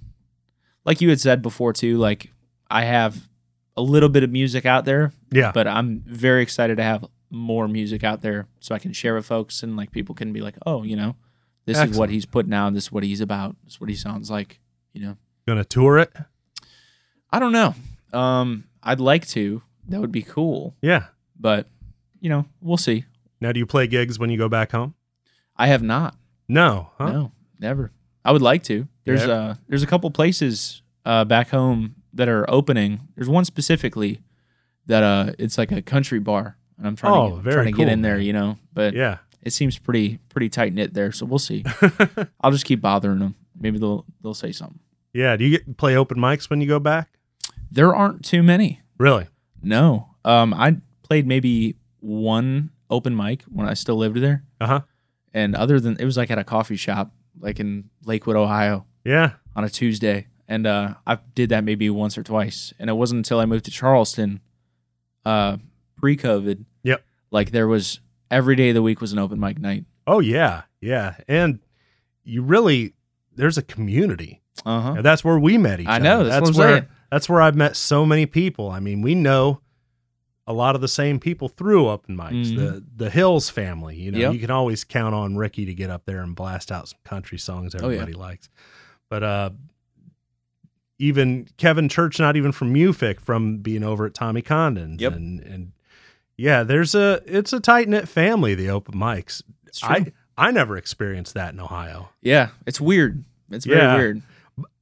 like 0.86 1.00
you 1.02 1.08
had 1.10 1.20
said 1.20 1.42
before 1.42 1.72
too, 1.72 1.98
like 1.98 2.32
I 2.70 2.84
have 2.84 3.28
a 3.76 3.82
little 3.82 4.08
bit 4.08 4.22
of 4.22 4.30
music 4.30 4.64
out 4.64 4.84
there, 4.86 5.12
Yeah. 5.30 5.52
but 5.52 5.66
I'm 5.68 6.04
very 6.06 6.42
excited 6.42 6.76
to 6.78 6.82
have 6.82 7.04
more 7.30 7.66
music 7.68 8.04
out 8.04 8.20
there 8.22 8.46
so 8.60 8.74
I 8.74 8.78
can 8.78 8.92
share 8.92 9.14
with 9.14 9.26
folks 9.26 9.62
and 9.62 9.76
like 9.76 9.90
people 9.90 10.14
can 10.14 10.32
be 10.32 10.40
like, 10.40 10.56
oh, 10.66 10.82
you 10.82 10.96
know, 10.96 11.16
this 11.64 11.78
is 11.78 11.96
what 11.98 12.10
he's 12.10 12.26
putting 12.26 12.52
out. 12.54 12.72
This 12.74 12.84
is 12.84 12.92
what 12.92 13.02
he's 13.02 13.20
about. 13.20 13.56
This 13.64 13.74
is 13.74 13.80
what 13.80 13.90
he 13.90 13.96
sounds 13.96 14.30
like. 14.30 14.60
You 14.92 15.02
know, 15.02 15.16
Gonna 15.46 15.64
tour 15.64 15.98
it? 15.98 16.12
I 17.30 17.38
don't 17.38 17.52
know. 17.52 17.74
Um, 18.12 18.64
I'd 18.82 19.00
like 19.00 19.26
to. 19.28 19.62
That 19.88 20.00
would 20.00 20.12
be 20.12 20.22
cool, 20.22 20.74
Yeah. 20.82 21.06
but 21.38 21.68
you 22.20 22.28
know, 22.30 22.46
we'll 22.60 22.76
see. 22.76 23.04
Now, 23.40 23.52
do 23.52 23.58
you 23.60 23.66
play 23.66 23.86
gigs 23.86 24.18
when 24.18 24.30
you 24.30 24.38
go 24.38 24.48
back 24.48 24.72
home? 24.72 24.94
I 25.56 25.66
have 25.68 25.82
not. 25.82 26.16
No. 26.48 26.90
Huh? 26.98 27.12
No, 27.12 27.32
never. 27.60 27.92
I 28.24 28.32
would 28.32 28.42
like 28.42 28.62
to. 28.64 28.88
There's 29.04 29.26
Yeah. 29.26 29.32
uh 29.32 29.54
there's 29.68 29.82
a 29.82 29.86
couple 29.86 30.10
places 30.10 30.82
uh 31.04 31.24
back 31.24 31.50
home 31.50 31.96
that 32.14 32.28
are 32.28 32.48
opening. 32.50 33.00
There's 33.14 33.28
one 33.28 33.44
specifically 33.44 34.20
that 34.86 35.02
uh 35.02 35.32
it's 35.38 35.58
like 35.58 35.70
a 35.72 35.82
country 35.82 36.18
bar, 36.18 36.56
and 36.78 36.86
I'm 36.86 36.96
trying 36.96 37.12
Oh, 37.12 37.36
to 37.38 37.42
get, 37.42 37.52
trying 37.52 37.66
to 37.66 37.72
get 37.72 37.88
in 37.88 38.02
there, 38.02 38.16
man. 38.16 38.24
you 38.26 38.32
know. 38.32 38.56
But 38.74 38.94
Yeah. 38.94 39.18
it 39.42 39.52
seems 39.52 39.78
pretty 39.78 40.18
pretty 40.28 40.48
tight 40.48 40.72
knit 40.74 40.94
there, 40.94 41.12
so 41.12 41.26
we'll 41.26 41.38
see. 41.38 41.64
I'll 42.40 42.50
just 42.52 42.64
keep 42.64 42.80
bothering 42.80 43.18
them. 43.20 43.34
Maybe 43.58 43.78
they'll 43.78 44.04
they'll 44.22 44.34
say 44.34 44.52
something. 44.52 44.80
yeah. 45.12 45.36
Do 45.36 45.44
you 45.44 45.50
get 45.58 45.76
play 45.76 45.96
open 45.96 46.18
mics 46.18 46.50
when 46.50 46.60
you 46.60 46.66
go 46.66 46.78
back? 46.78 47.08
There 47.70 47.94
aren't 47.94 48.24
too 48.24 48.42
many. 48.42 48.80
Really? 48.98 49.26
No. 49.62 50.08
Um, 50.24 50.52
I 50.54 50.76
played 51.02 51.26
maybe 51.26 51.76
one 52.00 52.70
open 52.90 53.16
mic 53.16 53.42
when 53.44 53.68
I 53.68 53.74
still 53.74 53.96
lived 53.96 54.16
there, 54.18 54.44
Uh 54.60 54.66
huh. 54.66 54.80
and 55.34 55.54
other 55.56 55.80
than 55.80 55.96
it 55.98 56.04
was 56.04 56.16
like 56.16 56.30
at 56.30 56.38
a 56.38 56.44
coffee 56.44 56.76
shop, 56.76 57.12
like 57.38 57.58
in 57.60 57.90
Lakewood, 58.04 58.36
Ohio. 58.36 58.86
Yeah. 59.04 59.32
on 59.56 59.64
a 59.64 59.70
Tuesday, 59.70 60.26
and 60.48 60.66
uh, 60.66 60.94
I 61.06 61.18
did 61.34 61.48
that 61.48 61.64
maybe 61.64 61.88
once 61.90 62.16
or 62.18 62.22
twice. 62.22 62.72
And 62.78 62.90
it 62.90 62.92
wasn't 62.94 63.18
until 63.20 63.40
I 63.40 63.46
moved 63.46 63.64
to 63.66 63.70
Charleston, 63.70 64.40
uh, 65.24 65.56
pre-COVID, 65.96 66.64
Yep. 66.82 67.04
like 67.30 67.50
there 67.50 67.66
was 67.68 68.00
every 68.30 68.56
day 68.56 68.68
of 68.70 68.74
the 68.74 68.82
week 68.82 69.00
was 69.00 69.12
an 69.12 69.18
open 69.18 69.38
mic 69.40 69.58
night. 69.58 69.84
Oh 70.06 70.20
yeah. 70.20 70.62
Yeah. 70.80 71.16
And 71.28 71.60
you 72.24 72.42
really 72.42 72.94
there's 73.34 73.58
a 73.58 73.62
community. 73.62 74.42
Uh 74.64 74.80
huh. 74.80 74.92
And 74.96 75.04
that's 75.04 75.22
where 75.24 75.38
we 75.38 75.58
met 75.58 75.80
each 75.80 75.86
I 75.86 75.96
other. 75.96 76.04
know, 76.04 76.24
that's 76.24 76.40
what 76.42 76.50
I'm 76.50 76.58
where 76.58 76.76
saying. 76.78 76.86
that's 77.10 77.28
where 77.28 77.40
I've 77.42 77.56
met 77.56 77.76
so 77.76 78.06
many 78.06 78.26
people. 78.26 78.70
I 78.70 78.80
mean, 78.80 79.02
we 79.02 79.14
know 79.14 79.60
a 80.46 80.52
lot 80.52 80.74
of 80.76 80.80
the 80.80 80.88
same 80.88 81.18
people 81.18 81.48
through 81.48 81.88
open 81.88 82.16
mics. 82.16 82.52
Mhm. 82.52 82.56
The 82.56 82.84
the 83.04 83.10
Hills 83.10 83.50
family, 83.50 83.96
you 83.96 84.12
know, 84.12 84.18
Yep. 84.18 84.32
you 84.34 84.38
can 84.38 84.50
always 84.50 84.84
count 84.84 85.14
on 85.14 85.36
Ricky 85.36 85.64
to 85.66 85.74
get 85.74 85.90
up 85.90 86.04
there 86.06 86.20
and 86.22 86.34
blast 86.36 86.70
out 86.72 86.88
some 86.88 86.98
country 87.04 87.36
songs 87.38 87.74
Oh, 87.74 87.78
yeah. 87.88 87.96
everybody 87.96 88.12
likes. 88.14 88.48
But 89.10 89.22
uh 89.22 89.50
even 90.98 91.46
Kevin 91.58 91.88
Church, 91.88 92.18
not 92.18 92.36
even 92.36 92.52
from 92.52 92.72
Mufic, 92.72 93.20
from 93.20 93.58
being 93.58 93.82
over 93.82 94.06
at 94.06 94.14
Tommy 94.14 94.42
Condon's. 94.42 95.00
Yep. 95.00 95.12
And 95.14 95.40
and 95.40 95.72
yeah, 96.36 96.62
there's 96.62 96.94
a 96.94 97.20
it's 97.26 97.52
a 97.52 97.60
tight 97.60 97.88
knit 97.88 98.08
family, 98.08 98.54
the 98.54 98.68
open 98.70 98.94
mics. 98.94 99.42
I 99.82 100.12
I 100.38 100.50
never 100.50 100.76
experienced 100.76 101.34
that 101.34 101.52
in 101.54 101.60
Ohio. 101.60 102.10
yeah, 102.22 102.48
it's 102.66 102.80
weird. 102.80 103.24
It's 103.50 103.64
very 103.66 103.80
Yeah. 103.80 103.96
weird. 103.96 104.22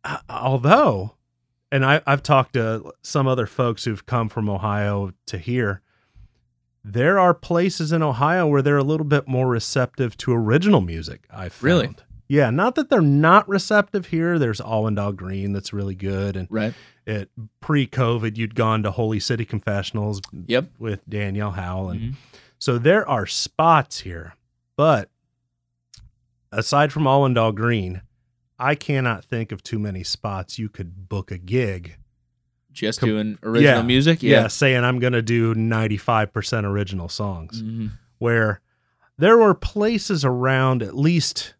Uh, 0.04 0.18
although 0.28 1.14
and 1.72 1.84
I, 1.84 2.00
i've 2.06 2.22
talked 2.22 2.52
to 2.52 2.92
some 3.02 3.26
other 3.26 3.46
folks 3.46 3.84
who've 3.84 4.04
come 4.06 4.28
from 4.28 4.48
ohio 4.50 5.12
to 5.26 5.38
here 5.38 5.80
there 6.84 7.18
are 7.18 7.32
places 7.34 7.90
in 7.90 8.02
ohio 8.02 8.46
where 8.46 8.62
they're 8.62 8.76
a 8.76 8.84
little 8.84 9.06
bit 9.06 9.26
more 9.26 9.48
receptive 9.48 10.16
to 10.18 10.32
original 10.32 10.80
music 10.82 11.24
i've 11.30 11.52
found. 11.54 11.64
Really? 11.64 11.96
yeah 12.28 12.50
not 12.50 12.74
that 12.74 12.90
they're 12.90 13.00
not 13.00 13.48
receptive 13.48 14.06
here 14.08 14.38
there's 14.38 14.60
Allendale 14.60 15.12
green 15.12 15.52
that's 15.52 15.72
really 15.72 15.94
good 15.94 16.36
and 16.36 16.46
Right. 16.50 16.74
At 17.06 17.28
pre-covid 17.60 18.36
you'd 18.36 18.54
gone 18.54 18.82
to 18.82 18.90
holy 18.90 19.20
city 19.20 19.44
confessionals 19.44 20.20
Yep. 20.46 20.70
with 20.78 21.00
danielle 21.08 21.52
howell 21.52 21.90
and 21.90 22.00
Mhm. 22.00 22.14
so 22.58 22.78
there 22.78 23.06
are 23.08 23.26
spots 23.26 24.00
here, 24.00 24.34
but 24.76 25.10
aside 26.52 26.92
from 26.92 27.06
Allendale 27.06 27.52
Green, 27.52 28.02
I 28.58 28.74
cannot 28.74 29.24
think 29.24 29.52
of 29.52 29.62
too 29.62 29.78
many 29.78 30.02
spots 30.04 30.58
you 30.58 30.68
could 30.68 31.08
book 31.08 31.30
a 31.30 31.38
gig. 31.38 31.96
Just 32.72 33.00
Com- 33.00 33.08
doing 33.08 33.38
original 33.42 33.78
Yeah. 33.80 33.82
music. 33.82 34.22
Yeah, 34.22 34.42
Yeah. 34.42 34.46
saying 34.48 34.84
I'm 34.84 34.98
going 34.98 35.12
to 35.12 35.22
do 35.22 35.54
95% 35.54 36.64
original 36.66 37.08
songs. 37.08 37.62
Mhm. 37.62 37.90
Where 38.18 38.60
there 39.18 39.36
were 39.36 39.54
places 39.54 40.24
around 40.24 40.82
at 40.82 40.96
least 40.96 41.54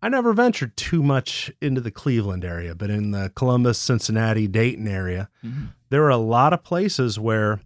I 0.00 0.08
never 0.08 0.32
ventured 0.32 0.76
too 0.76 1.02
much 1.02 1.50
into 1.60 1.80
the 1.80 1.90
Cleveland 1.90 2.44
area, 2.44 2.74
but 2.74 2.88
in 2.90 3.10
the 3.10 3.32
Columbus, 3.34 3.78
Cincinnati, 3.78 4.46
Dayton 4.46 4.86
area, 4.86 5.28
Mhm. 5.44 5.68
there 5.90 6.02
were 6.02 6.08
a 6.10 6.16
lot 6.16 6.52
of 6.52 6.62
places 6.62 7.18
where 7.18 7.60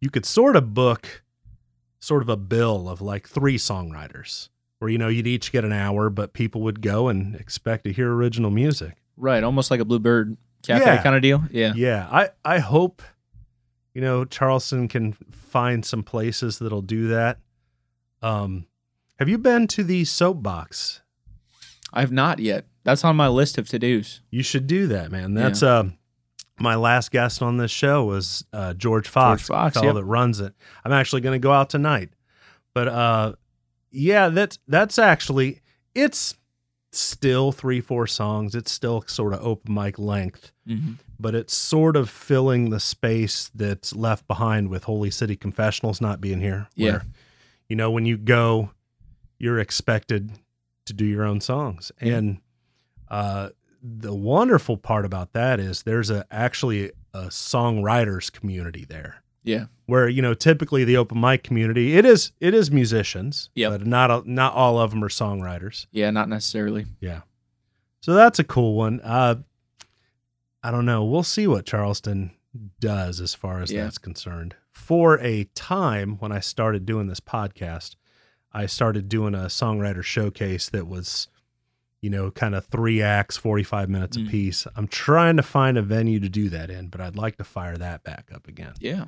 you 0.00 0.10
could 0.10 0.26
sort 0.26 0.56
of 0.56 0.74
book 0.74 1.22
sort 2.00 2.22
of 2.22 2.28
a 2.28 2.36
bill 2.36 2.88
of 2.88 3.00
like 3.00 3.28
three 3.28 3.56
songwriters 3.56 4.48
where 4.78 4.90
you 4.90 4.98
know 4.98 5.08
you'd 5.08 5.26
each 5.26 5.50
get 5.52 5.64
an 5.64 5.72
hour 5.72 6.10
but 6.10 6.32
people 6.34 6.60
would 6.60 6.80
go 6.82 7.08
and 7.08 7.34
expect 7.36 7.84
to 7.84 7.92
hear 7.92 8.12
original 8.12 8.50
music 8.50 8.96
Right. 9.16 9.42
Almost 9.42 9.70
like 9.70 9.80
a 9.80 9.84
Bluebird 9.84 10.36
Cafe 10.62 10.84
Yeah. 10.84 11.02
kind 11.02 11.16
of 11.16 11.22
deal. 11.22 11.44
Yeah. 11.50 11.72
yeah 11.74 12.06
i 12.12 12.28
i 12.44 12.58
hope 12.58 13.02
you 13.94 14.00
know 14.02 14.24
charleston 14.26 14.86
can 14.88 15.14
find 15.30 15.84
some 15.84 16.02
places 16.02 16.58
that'll 16.58 16.82
do 16.82 17.08
that 17.08 17.38
um 18.22 18.66
have 19.18 19.28
you 19.28 19.38
been 19.38 19.66
to 19.68 19.82
the 19.82 20.04
soapbox 20.04 21.00
I've 21.96 22.12
not 22.12 22.38
yet. 22.38 22.66
That's 22.84 23.02
on 23.04 23.16
my 23.16 23.28
list 23.28 23.58
of 23.58 23.68
to 23.70 23.78
dos. 23.78 24.20
you 24.30 24.42
should 24.44 24.66
do 24.68 24.86
that 24.86 25.10
man 25.10 25.34
that's 25.34 25.62
uh 25.62 25.88
my 26.58 26.74
last 26.74 27.10
guest 27.10 27.42
on 27.42 27.56
this 27.58 27.70
show 27.70 28.04
was 28.04 28.44
uh, 28.52 28.72
George 28.74 29.08
Fox, 29.08 29.42
George 29.42 29.48
Fox, 29.58 29.74
the 29.74 29.80
fellow 29.80 29.92
yep. 29.94 29.96
that 29.96 30.04
runs 30.04 30.40
it. 30.40 30.54
I'm 30.84 30.92
actually 30.92 31.20
going 31.20 31.34
to 31.38 31.42
go 31.42 31.52
out 31.52 31.68
tonight, 31.68 32.10
but 32.72 32.88
uh, 32.88 33.32
yeah, 33.90 34.28
that's 34.30 34.58
that's 34.66 34.98
actually 34.98 35.60
it's 35.94 36.34
still 36.92 37.52
three 37.52 37.82
four 37.82 38.06
songs. 38.06 38.54
It's 38.54 38.72
still 38.72 39.02
sort 39.06 39.34
of 39.34 39.40
open 39.44 39.74
mic 39.74 39.98
length, 39.98 40.52
Mm-hmm. 40.66 40.92
but 41.20 41.34
it's 41.34 41.54
sort 41.54 41.94
of 41.94 42.08
filling 42.08 42.70
the 42.70 42.80
space 42.80 43.50
that's 43.54 43.94
left 43.94 44.26
behind 44.26 44.68
with 44.68 44.84
Holy 44.84 45.10
City 45.10 45.36
Confessionals 45.36 46.00
not 46.00 46.20
being 46.22 46.40
here. 46.40 46.68
Yeah. 46.74 46.90
Where, 46.90 47.04
you 47.68 47.76
know, 47.76 47.90
when 47.90 48.06
you 48.06 48.16
go, 48.16 48.70
you're 49.38 49.58
expected 49.60 50.32
to 50.86 50.92
do 50.92 51.04
your 51.04 51.24
own 51.24 51.40
songs, 51.40 51.92
and 52.00 52.38
uh, 53.08 53.50
the 53.82 54.14
wonderful 54.14 54.76
part 54.76 55.04
about 55.04 55.32
that 55.34 55.60
is 55.60 55.82
there's 55.84 56.10
a 56.10 56.24
actually 56.30 56.90
a 57.14 57.26
songwriters 57.28 58.32
community 58.32 58.84
there 58.88 59.22
Yeah. 59.44 59.66
where 59.86 60.08
you 60.08 60.20
know 60.22 60.34
typically 60.34 60.82
the 60.84 60.96
open 60.96 61.20
mic 61.20 61.42
community 61.44 61.96
it 61.96 62.04
is 62.04 62.32
it 62.40 62.52
is 62.52 62.70
musicians 62.70 63.48
Yep. 63.54 63.70
but 63.70 63.86
not 63.86 64.10
a, 64.10 64.22
not 64.30 64.54
all 64.54 64.78
of 64.78 64.90
them 64.90 65.04
are 65.04 65.08
songwriters 65.08 65.86
Yeah. 65.92 66.10
Not 66.10 66.28
necessarily. 66.28 66.86
yeah 67.00 67.20
so 68.00 68.12
that's 68.14 68.38
a 68.38 68.44
cool 68.44 68.74
one 68.74 69.00
uh 69.02 69.36
i 70.62 70.70
don't 70.70 70.84
know 70.86 71.04
we'll 71.04 71.22
see 71.22 71.46
what 71.46 71.64
charleston 71.64 72.32
does 72.80 73.20
as 73.20 73.34
far 73.34 73.60
as 73.62 73.70
Yeah. 73.72 73.84
that's 73.84 73.98
concerned 73.98 74.56
for 74.70 75.18
a 75.20 75.44
time 75.54 76.16
when 76.18 76.32
i 76.32 76.40
started 76.40 76.84
doing 76.86 77.06
this 77.06 77.20
podcast 77.20 77.94
i 78.56 78.66
started 78.66 79.08
doing 79.08 79.34
a 79.34 79.46
songwriter 79.46 80.02
showcase 80.02 80.68
that 80.70 80.86
was 80.86 81.28
you 82.00 82.10
know 82.10 82.30
kind 82.30 82.54
of 82.54 82.64
three 82.66 83.00
acts 83.02 83.36
45 83.36 83.88
minutes 83.88 84.16
Mm. 84.16 84.26
apiece 84.28 84.66
i'm 84.76 84.88
trying 84.88 85.36
to 85.36 85.42
find 85.42 85.76
a 85.78 85.82
venue 85.82 86.18
to 86.20 86.28
do 86.28 86.48
that 86.50 86.70
in 86.70 86.88
but 86.88 87.00
i'd 87.00 87.16
like 87.16 87.36
to 87.36 87.44
fire 87.44 87.76
that 87.76 88.02
back 88.04 88.30
up 88.34 88.48
again 88.48 88.72
Yeah. 88.80 89.04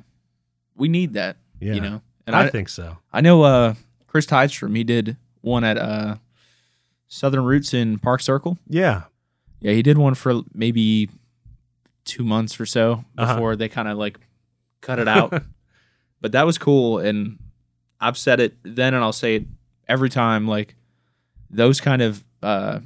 We 0.75 0.87
need 0.87 1.13
that. 1.13 1.35
yeah 1.59 1.73
You 1.73 1.81
know. 1.81 2.01
And 2.25 2.35
I, 2.35 2.43
I, 2.43 2.49
think 2.49 2.69
so 2.69 2.97
I 3.11 3.21
know 3.21 3.41
uh 3.43 3.73
Chris 4.07 4.25
Tidestrom, 4.25 4.75
he 4.75 4.83
did 4.83 5.17
one 5.41 5.63
at 5.63 5.77
uh 5.77 6.15
Southern 7.07 7.43
Roots 7.43 7.73
in 7.73 7.97
Park 7.99 8.21
Circle. 8.21 8.57
yeah 8.67 9.03
Yeah, 9.61 9.73
he 9.73 9.81
did 9.81 9.97
one 9.97 10.13
for 10.15 10.41
maybe 10.53 11.09
two 12.05 12.23
months 12.23 12.59
or 12.59 12.65
so 12.65 13.03
Uh-huh. 13.17 13.33
before 13.35 13.55
they 13.55 13.67
kind 13.69 13.87
of 13.87 13.97
like 13.97 14.19
cut 14.81 14.99
it 14.99 15.07
out. 15.07 15.43
but 16.21 16.31
that 16.31 16.45
was 16.45 16.57
cool. 16.57 16.97
And 16.99 17.37
I've 17.99 18.17
said 18.17 18.39
it 18.39 18.55
then 18.63 18.93
and 18.93 19.03
I'll 19.03 19.13
say 19.13 19.35
it 19.37 19.45
every 19.87 20.09
time. 20.09 20.47
Like 20.47 20.75
those 21.49 21.81
kind 21.81 22.01
of 22.01 22.23
uh, 22.41 22.79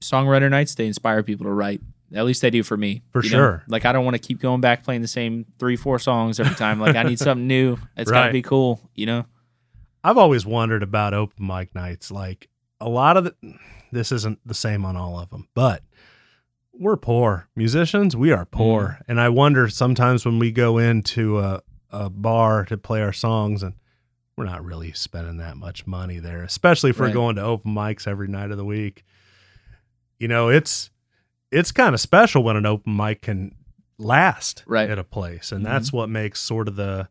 songwriter 0.00 0.50
nights, 0.50 0.74
they 0.74 0.86
inspire 0.86 1.22
people 1.22 1.44
to 1.46 1.52
write. 1.52 1.80
At 2.14 2.24
least 2.24 2.40
they 2.40 2.48
do 2.50 2.62
for 2.62 2.76
me. 2.76 3.02
For 3.12 3.22
you 3.22 3.30
know? 3.30 3.36
sure. 3.36 3.62
Like 3.68 3.84
I 3.84 3.92
don't 3.92 4.04
want 4.04 4.14
to 4.14 4.18
keep 4.26 4.40
going 4.40 4.60
back 4.62 4.82
playing 4.82 5.02
the 5.02 5.08
same 5.08 5.44
three, 5.58 5.76
four 5.76 5.98
songs 5.98 6.40
every 6.40 6.54
time. 6.54 6.80
Like 6.80 6.96
I 6.96 7.02
need 7.02 7.18
something 7.18 7.46
new. 7.46 7.76
It's 7.96 8.10
got 8.10 8.20
Right. 8.20 8.26
to 8.28 8.32
be 8.32 8.42
cool, 8.42 8.80
you 8.94 9.04
know? 9.06 9.26
I've 10.02 10.16
always 10.16 10.46
wondered 10.46 10.82
about 10.82 11.12
open 11.12 11.46
mic 11.46 11.74
nights. 11.74 12.10
Like 12.10 12.48
a 12.80 12.88
lot 12.88 13.16
of 13.18 13.24
the, 13.24 13.34
this 13.92 14.10
isn't 14.12 14.38
the 14.46 14.54
same 14.54 14.86
on 14.86 14.96
all 14.96 15.18
of 15.18 15.28
them, 15.30 15.48
but 15.54 15.82
we're 16.72 16.96
poor 16.96 17.48
musicians. 17.56 18.16
We 18.16 18.30
are 18.30 18.44
poor, 18.46 19.00
and 19.08 19.20
I 19.20 19.28
wonder 19.28 19.68
sometimes 19.68 20.24
when 20.24 20.38
we 20.38 20.52
go 20.52 20.78
into 20.78 21.40
a, 21.40 21.62
a 21.90 22.08
bar 22.08 22.64
to 22.66 22.76
play 22.78 23.02
our 23.02 23.12
songs, 23.12 23.62
and 23.64 23.74
we're 24.38 24.44
not 24.44 24.64
really 24.64 24.92
spending 24.92 25.36
that 25.38 25.56
much 25.56 25.86
money 25.86 26.18
there, 26.20 26.42
especially 26.42 26.90
if 26.90 26.98
we're 27.00 27.06
Right. 27.06 27.14
going 27.14 27.36
to 27.36 27.42
open 27.42 27.74
mics 27.74 28.06
every 28.06 28.28
night 28.28 28.50
of 28.52 28.56
the 28.56 28.64
week. 28.64 29.04
You 30.18 30.28
know, 30.28 30.48
it's 30.48 30.90
it's 31.50 31.72
kind 31.72 31.94
of 31.94 32.00
special 32.00 32.42
when 32.42 32.56
an 32.56 32.64
open 32.66 32.94
mic 32.96 33.22
can 33.22 33.54
last 33.98 34.62
Right. 34.66 34.88
at 34.88 34.98
a 34.98 35.04
place, 35.04 35.50
and 35.52 35.64
that's 35.66 35.92
what 35.92 36.08
makes 36.08 36.40
sort 36.40 36.68
of 36.68 36.76
the 36.76 37.08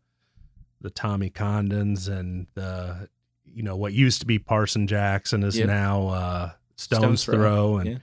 the 0.79 0.89
Tommy 0.89 1.29
Condons 1.29 2.07
and 2.07 2.47
the 2.53 3.09
you 3.45 3.63
know 3.63 3.75
what 3.75 3.93
used 3.93 4.19
to 4.21 4.25
be 4.25 4.39
Parson 4.39 4.87
Jackson 4.87 5.43
is 5.43 5.57
Yep. 5.57 5.67
now 5.67 6.07
uh, 6.09 6.51
Stones, 6.75 7.01
Stones 7.01 7.25
Throw, 7.25 7.35
Throw, 7.35 7.77
and 7.79 7.89
yeah. 7.89 7.97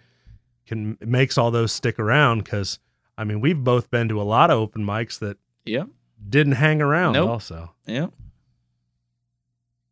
can 0.67 0.99
makes 1.01 1.39
all 1.39 1.51
those 1.51 1.73
stick 1.73 1.99
around 1.99 2.45
because 2.45 2.79
I 3.17 3.25
mean 3.25 3.41
we've 3.41 3.63
both 3.63 3.91
been 3.91 4.09
to 4.09 4.21
a 4.21 4.25
lot 4.25 4.51
of 4.51 4.59
open 4.59 4.85
mics 4.85 5.19
that 5.21 5.39
Yep. 5.67 5.89
didn't 6.29 6.55
hang 6.55 6.83
around 6.83 7.13
Nope. 7.15 7.31
also. 7.31 7.73
Yep. 7.87 8.13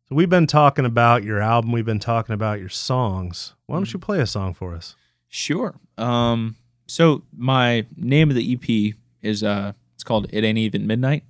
So 0.09 0.15
we've 0.15 0.29
been 0.29 0.47
talking 0.47 0.85
about 0.85 1.23
your 1.23 1.39
album, 1.39 1.71
we've 1.71 1.85
been 1.85 1.99
talking 1.99 2.33
about 2.33 2.59
your 2.59 2.69
songs. 2.69 3.53
Why 3.67 3.77
don't 3.77 3.91
you 3.93 3.99
play 3.99 4.19
a 4.19 4.27
song 4.27 4.53
for 4.53 4.75
us? 4.75 4.95
Sure. 5.29 5.75
Um, 5.97 6.57
so 6.87 7.23
my 7.35 7.85
name 7.95 8.29
of 8.29 8.35
the 8.35 8.53
EP 8.53 8.95
is 9.21 9.43
uh 9.43 9.71
it's 9.95 10.03
called 10.03 10.27
It 10.33 10.43
Ain't 10.43 10.57
Even 10.57 10.85
Midnight. 10.85 11.23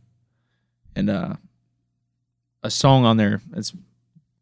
And 0.95 1.09
uh 1.09 1.35
a 2.63 2.71
song 2.71 3.05
on 3.05 3.17
there 3.17 3.41
that's 3.51 3.73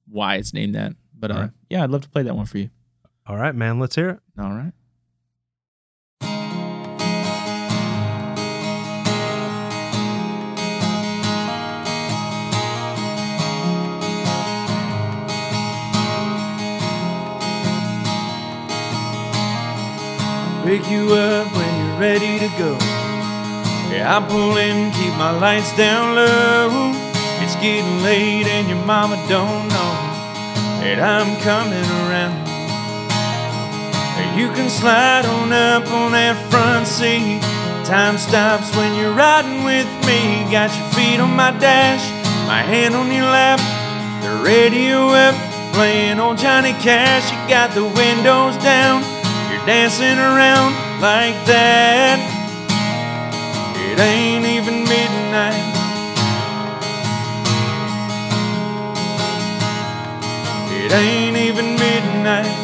why 0.08 0.36
it's 0.36 0.54
named 0.54 0.76
that. 0.76 0.94
But 1.18 1.32
uh 1.32 1.34
Alright. 1.36 1.52
yeah, 1.70 1.84
I'd 1.84 1.90
love 1.90 2.02
to 2.02 2.10
play 2.10 2.24
that 2.24 2.36
one 2.36 2.46
for 2.46 2.58
you. 2.58 2.70
All 3.28 3.38
right, 3.38 3.54
man, 3.54 3.80
let's 3.80 3.96
hear 3.96 4.10
it. 4.10 4.20
All 4.40 4.52
right. 4.52 4.74
Pick 20.72 20.90
you 20.90 21.12
up 21.16 21.52
when 21.52 21.68
you're 21.84 22.00
ready 22.00 22.40
to 22.40 22.48
go. 22.58 22.78
Yeah, 23.92 24.08
I 24.08 24.26
pull 24.26 24.56
in, 24.56 24.90
keep 24.94 25.12
my 25.20 25.32
lights 25.32 25.76
down 25.76 26.16
low. 26.16 26.94
It's 27.44 27.56
getting 27.60 28.02
late 28.04 28.48
and 28.48 28.70
your 28.70 28.80
mama 28.86 29.18
don't 29.28 29.68
know 29.68 29.94
that 30.80 30.96
I'm 30.96 31.36
coming 31.44 31.84
around. 32.08 32.40
You 34.40 34.48
can 34.56 34.70
slide 34.70 35.26
on 35.26 35.52
up 35.52 35.92
on 35.92 36.14
that 36.14 36.40
front 36.50 36.88
seat. 36.88 37.44
Time 37.84 38.18
stops 38.18 38.74
when 38.78 38.96
you're 38.96 39.12
riding 39.12 39.66
with 39.66 39.92
me. 40.08 40.48
Got 40.56 40.72
your 40.72 40.88
feet 40.96 41.20
on 41.20 41.36
my 41.36 41.52
dash, 41.60 42.08
my 42.48 42.64
hand 42.64 42.96
on 42.96 43.12
your 43.12 43.28
lap, 43.28 43.60
the 44.24 44.40
radio 44.40 45.12
up, 45.12 45.36
playing 45.76 46.22
old 46.22 46.38
Johnny 46.38 46.72
Cash. 46.80 47.28
You 47.28 47.38
got 47.52 47.76
the 47.76 47.84
windows 47.84 48.56
down, 48.64 49.04
dancing 49.66 50.18
around 50.18 50.74
like 51.02 51.38
that. 51.46 52.18
It 53.78 54.00
ain't 54.00 54.46
even 54.46 54.84
midnight. 54.90 55.62
It 60.82 60.92
ain't 60.92 61.38
even 61.38 61.76
midnight. 61.76 62.58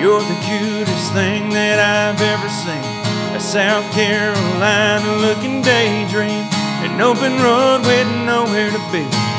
You're 0.00 0.20
the 0.20 0.40
cutest 0.42 1.12
thing 1.12 1.50
that 1.50 1.78
I've 1.78 2.20
ever 2.20 2.48
seen. 2.48 3.36
A 3.36 3.40
South 3.40 3.90
Carolina 3.94 5.16
looking 5.22 5.62
daydream. 5.62 6.44
An 6.84 7.00
open 7.00 7.40
road 7.40 7.86
with 7.86 8.08
nowhere 8.26 8.70
to 8.70 8.82
be. 8.92 9.31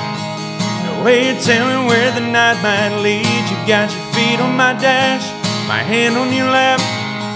Way 1.03 1.35
of 1.35 1.43
telling 1.43 1.85
where 1.87 2.11
the 2.15 2.21
night 2.21 2.63
might 2.63 3.01
lead. 3.03 3.27
You 3.27 3.57
got 3.67 3.91
your 3.91 4.05
feet 4.15 4.39
on 4.39 4.55
my 4.55 4.71
dash, 4.71 5.27
my 5.67 5.83
hand 5.83 6.15
on 6.15 6.31
your 6.31 6.47
lap, 6.47 6.79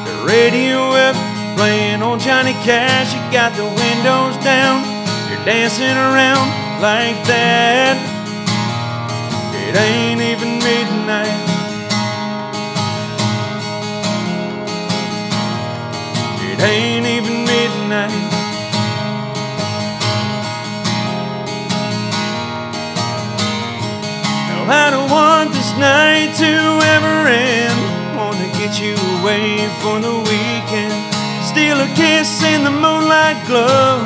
the 0.07 0.25
radio 0.25 0.95
up, 0.95 1.17
playing 1.57 2.01
on 2.01 2.17
Johnny 2.17 2.53
Cash. 2.63 3.13
You 3.13 3.19
got 3.29 3.51
the 3.57 3.65
windows 3.67 4.41
down, 4.41 4.87
you're 5.27 5.43
dancing 5.43 5.97
around 5.99 6.47
like 6.79 7.19
that. 7.27 7.99
It 9.67 9.75
ain't 9.75 10.21
even 10.21 10.63
midnight. 10.63 11.27
It 16.39 16.63
ain't 16.63 17.05
even 17.05 17.43
midnight. 17.43 18.26
I 24.69 24.91
don't 24.91 25.09
want 25.09 25.53
this 25.53 25.71
night 25.79 26.35
to 26.43 26.51
ever 26.95 27.27
end. 27.27 27.79
Want 28.17 28.37
to 28.37 28.49
get 28.59 28.79
you 28.81 28.95
away 29.19 29.63
for 29.81 29.99
the 29.99 30.15
weekend. 30.27 30.93
Steal 31.43 31.79
a 31.79 31.87
kiss 31.95 32.43
in 32.43 32.63
the 32.63 32.71
moonlight 32.71 33.39
glow. 33.47 34.03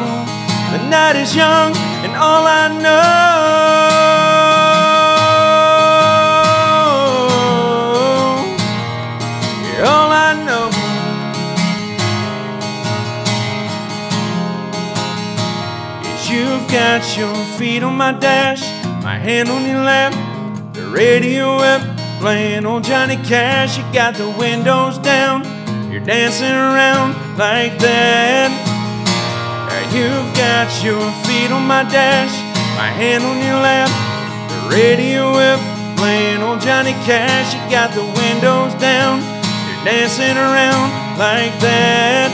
The 0.72 0.78
night 0.88 1.16
is 1.16 1.36
young, 1.36 1.76
and 2.06 2.16
all 2.16 2.46
I 2.46 2.68
know, 2.70 3.02
all 9.84 10.12
I 10.12 10.32
know. 10.46 10.70
is 16.14 16.30
you've 16.30 16.68
got 16.72 17.18
your 17.18 17.36
feet 17.58 17.84
on 17.84 17.98
my 17.98 18.14
dash, 18.14 18.62
my 19.04 19.18
hand 19.18 19.50
on 19.50 19.66
your 19.68 19.84
lap, 19.84 20.14
radio 21.02 21.58
up, 21.58 21.82
playing 22.20 22.64
on 22.64 22.84
Johnny 22.84 23.16
Cash. 23.16 23.76
You 23.76 23.84
got 23.92 24.14
the 24.14 24.30
windows 24.38 25.00
down, 25.00 25.42
you're 25.92 26.06
dancing 26.06 26.54
around 26.54 27.18
like 27.42 27.74
that. 27.80 28.54
You've 29.90 30.30
got 30.38 30.70
your 30.86 31.02
feet 31.26 31.50
on 31.52 31.66
my 31.66 31.84
dash, 31.90 32.32
my 32.78 32.94
hand 33.02 33.24
on 33.24 33.38
your 33.42 33.60
lap, 33.66 33.90
the 34.54 34.76
radio 34.78 35.34
up, 35.34 35.60
playing 35.98 36.44
on 36.44 36.60
Johnny 36.62 36.94
Cash. 37.10 37.50
You 37.56 37.62
got 37.74 37.90
the 37.98 38.06
windows 38.22 38.74
down, 38.80 39.26
you're 39.66 39.84
dancing 39.84 40.38
around 40.38 41.18
like 41.18 41.58
that. 41.66 42.30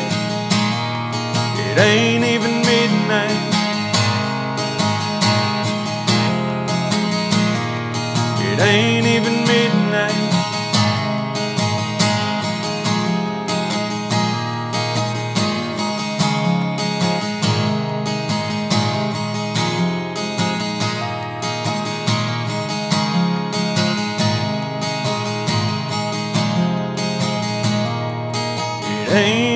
It 1.56 1.80
ain't 1.80 2.26
even 2.26 2.57
It 8.58 8.62
ain't 8.62 9.06
even 9.06 9.34
midnight. 9.46 10.16
It 29.04 29.14
ain't 29.14 29.47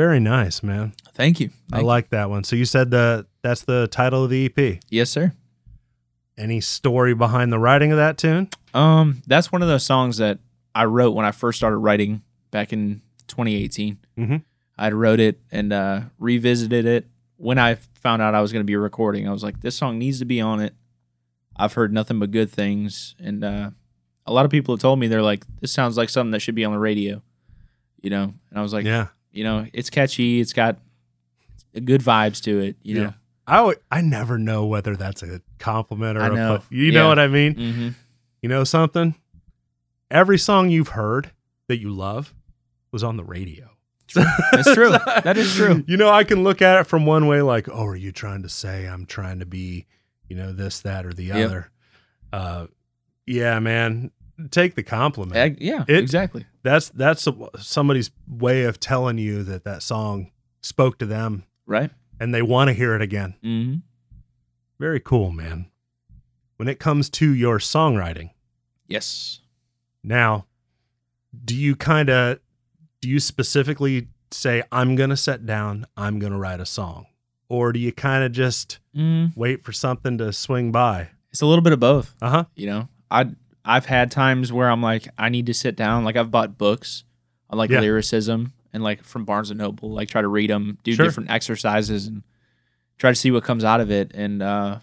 Very 0.00 0.18
nice, 0.18 0.62
man. 0.62 0.94
Thank 1.12 1.40
you. 1.40 1.48
I 1.70 1.76
Thank 1.76 1.82
you. 1.82 1.86
like 1.86 2.08
that 2.08 2.30
one. 2.30 2.42
So 2.42 2.56
you 2.56 2.64
said 2.64 2.90
the 2.90 3.26
that's 3.42 3.64
the 3.64 3.86
title 3.88 4.24
of 4.24 4.30
the 4.30 4.46
EP. 4.46 4.80
Yes, 4.88 5.10
sir. 5.10 5.34
Any 6.38 6.62
story 6.62 7.12
behind 7.12 7.52
the 7.52 7.58
writing 7.58 7.92
of 7.92 7.98
that 7.98 8.16
tune? 8.16 8.48
Um, 8.72 9.20
that's 9.26 9.52
one 9.52 9.60
of 9.60 9.68
those 9.68 9.84
songs 9.84 10.16
that 10.16 10.38
I 10.74 10.86
wrote 10.86 11.10
when 11.10 11.26
I 11.26 11.32
first 11.32 11.58
started 11.58 11.76
writing 11.76 12.22
back 12.50 12.72
in 12.72 13.02
2018. 13.28 13.98
Mhm. 14.16 14.42
I 14.78 14.90
wrote 14.92 15.20
it 15.20 15.38
and 15.52 15.70
uh, 15.70 16.00
revisited 16.18 16.86
it 16.86 17.06
when 17.36 17.58
I 17.58 17.74
found 17.74 18.22
out 18.22 18.34
I 18.34 18.40
was 18.40 18.54
going 18.54 18.62
to 18.64 18.66
be 18.66 18.76
recording. 18.76 19.28
I 19.28 19.32
was 19.32 19.42
like, 19.42 19.60
this 19.60 19.76
song 19.76 19.98
needs 19.98 20.18
to 20.20 20.24
be 20.24 20.40
on 20.40 20.60
it. 20.60 20.74
I've 21.58 21.74
heard 21.74 21.92
nothing 21.92 22.18
but 22.18 22.30
good 22.30 22.48
things, 22.50 23.14
and 23.18 23.44
uh, 23.44 23.70
a 24.24 24.32
lot 24.32 24.46
of 24.46 24.50
people 24.50 24.74
have 24.74 24.80
told 24.80 24.98
me 24.98 25.08
they're 25.08 25.20
like, 25.20 25.44
this 25.60 25.72
sounds 25.72 25.98
like 25.98 26.08
something 26.08 26.30
that 26.30 26.40
should 26.40 26.54
be 26.54 26.64
on 26.64 26.72
the 26.72 26.78
radio, 26.78 27.20
you 28.00 28.08
know. 28.08 28.32
And 28.48 28.58
I 28.58 28.62
was 28.62 28.72
like, 28.72 28.86
yeah. 28.86 29.08
You 29.32 29.44
know, 29.44 29.66
it's 29.72 29.90
catchy, 29.90 30.40
it's 30.40 30.52
got 30.52 30.78
good 31.84 32.00
vibes 32.02 32.42
to 32.44 32.58
it, 32.60 32.76
you 32.82 32.94
know. 32.96 33.02
Yeah. 33.02 33.12
I 33.46 33.56
alwa- 33.58 33.76
I 33.90 34.00
never 34.00 34.38
know 34.38 34.66
whether 34.66 34.94
that's 34.96 35.22
a 35.22 35.40
compliment 35.58 36.16
or 36.18 36.22
I 36.22 36.26
a 36.28 36.32
know. 36.32 36.58
fu- 36.60 36.74
you 36.74 36.92
know 36.92 37.08
what 37.08 37.18
I 37.18 37.26
mean? 37.26 37.54
Mm-hmm. 37.54 37.88
You 38.42 38.48
know 38.48 38.64
something? 38.64 39.14
Every 40.10 40.38
song 40.38 40.70
you've 40.70 40.88
heard 40.88 41.30
that 41.68 41.78
you 41.80 41.90
love 41.90 42.34
was 42.92 43.02
on 43.04 43.16
the 43.16 43.24
radio. 43.24 43.70
That's 44.14 44.72
true. 44.74 44.90
That 44.90 45.36
is 45.36 45.54
true. 45.54 45.84
You 45.86 45.96
know, 45.96 46.10
I 46.10 46.24
can 46.24 46.42
look 46.42 46.60
at 46.62 46.80
it 46.80 46.84
from 46.84 47.06
one 47.06 47.26
way, 47.28 47.42
like, 47.42 47.68
oh, 47.68 47.86
are 47.86 47.96
you 47.96 48.10
trying 48.12 48.42
to 48.42 48.48
say 48.48 48.86
I'm 48.86 49.06
trying 49.06 49.38
to 49.38 49.46
be, 49.46 49.86
you 50.28 50.36
know, 50.36 50.52
this, 50.52 50.80
that, 50.80 51.06
or 51.06 51.12
the 51.12 51.24
Yep. 51.26 51.46
other? 51.46 51.70
Uh, 52.32 52.66
yeah, 53.26 53.58
man. 53.60 54.10
Take 54.50 54.74
the 54.74 54.82
compliment. 54.82 55.36
Ag- 55.36 55.58
yeah, 55.60 55.84
It- 55.88 55.98
exactly. 55.98 56.46
that's 56.62 56.88
that's 56.90 57.26
somebody's 57.58 58.10
way 58.28 58.64
of 58.64 58.78
telling 58.80 59.18
you 59.18 59.42
that 59.44 59.64
that 59.64 59.82
song 59.82 60.30
spoke 60.62 60.98
to 60.98 61.06
them 61.06 61.44
Right. 61.66 61.90
and 62.18 62.34
they 62.34 62.42
want 62.42 62.68
to 62.68 62.74
hear 62.74 62.94
it 62.94 63.02
again. 63.02 63.34
Mm-hmm. 63.44 63.76
Very 64.78 65.00
cool, 65.00 65.30
man. 65.30 65.66
When 66.56 66.68
it 66.68 66.78
comes 66.78 67.08
to 67.10 67.32
your 67.34 67.58
songwriting, 67.58 68.30
Yes. 68.86 69.40
now, 70.02 70.46
do 71.44 71.54
you 71.54 71.76
kind 71.76 72.08
of 72.10 72.40
do 73.00 73.08
you 73.08 73.18
specifically 73.20 74.08
say 74.30 74.62
I'm 74.70 74.94
going 74.94 75.10
to 75.10 75.16
sit 75.16 75.46
down, 75.46 75.86
I'm 75.96 76.18
going 76.18 76.32
to 76.32 76.38
write 76.38 76.60
a 76.60 76.66
song? 76.66 77.06
Or 77.48 77.72
do 77.72 77.80
you 77.80 77.92
kind 77.92 78.24
of 78.24 78.32
just 78.32 78.78
Mm, 78.96 79.34
wait 79.36 79.64
for 79.64 79.72
something 79.72 80.18
to 80.18 80.32
swing 80.32 80.70
by? 80.72 81.08
it's 81.32 81.40
a 81.40 81.46
little 81.46 81.62
bit 81.62 81.72
of 81.72 81.78
both. 81.80 82.14
Uh-huh. 82.20 82.44
You 82.56 82.66
know, 82.66 82.88
I 83.10 83.30
I've 83.64 83.86
had 83.86 84.10
times 84.10 84.52
where 84.52 84.70
I'm 84.70 84.82
like, 84.82 85.08
I 85.18 85.28
need 85.28 85.46
to 85.46 85.54
sit 85.54 85.76
down. 85.76 86.04
Like 86.04 86.16
I've 86.16 86.30
bought 86.30 86.56
books 86.58 87.04
on 87.50 87.58
like 87.58 87.70
Yeah. 87.70 87.80
lyricism 87.80 88.52
and 88.72 88.82
like 88.82 89.02
from 89.04 89.24
Barnes 89.24 89.50
and 89.50 89.58
Noble, 89.58 89.90
like 89.90 90.08
try 90.08 90.22
to 90.22 90.28
read 90.28 90.50
them, 90.50 90.78
do 90.82 90.94
Sure. 90.94 91.04
different 91.04 91.30
exercises, 91.30 92.06
and 92.06 92.22
try 92.98 93.10
to 93.10 93.14
see 93.16 93.30
what 93.30 93.44
comes 93.44 93.64
out 93.64 93.80
of 93.80 93.90
it. 93.90 94.12
And 94.14 94.42
uh, 94.42 94.78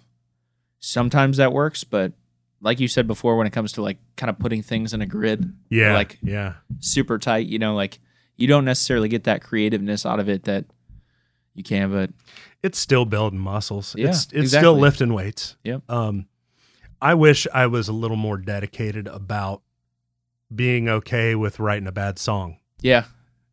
sometimes 0.79 1.37
that 1.37 1.53
works, 1.53 1.83
but 1.83 2.13
like 2.61 2.79
you 2.79 2.87
said 2.87 3.07
before, 3.07 3.37
when 3.37 3.47
it 3.47 3.53
comes 3.53 3.71
to 3.73 3.81
like 3.81 3.97
kind 4.15 4.29
of 4.29 4.39
putting 4.39 4.61
things 4.61 4.93
in 4.93 5.01
a 5.01 5.05
grid, 5.05 5.53
Yeah. 5.69 5.93
Like- 5.93 6.17
yeah. 6.21 6.53
super 6.79 7.17
tight, 7.17 7.47
you 7.47 7.59
know, 7.59 7.75
like 7.75 7.99
you 8.35 8.47
don't 8.47 8.65
necessarily 8.65 9.09
get 9.09 9.23
that 9.25 9.41
creativeness 9.41 10.05
out 10.05 10.19
of 10.19 10.29
it 10.29 10.43
that 10.43 10.65
you 11.55 11.63
can, 11.63 11.91
but 11.91 12.11
It's 12.63 12.77
still 12.79 13.05
building 13.05 13.39
muscles. 13.39 13.95
Yeah, 13.97 14.09
it's 14.09 14.27
it's 14.31 14.49
still 14.51 14.75
lifting 14.77 15.13
weights. 15.13 15.55
Yep. 15.63 15.83
Um 15.89 16.27
I 17.01 17.13
wish 17.13 17.47
I 17.53 17.67
was 17.67 17.87
a 17.87 17.93
little 17.93 18.17
more 18.17 18.37
dedicated 18.37 19.07
about 19.07 19.61
being 20.53 20.87
okay 20.89 21.35
with 21.35 21.59
writing 21.59 21.87
a 21.87 21.91
bad 21.91 22.17
song. 22.19 22.57
yeah, 22.81 23.05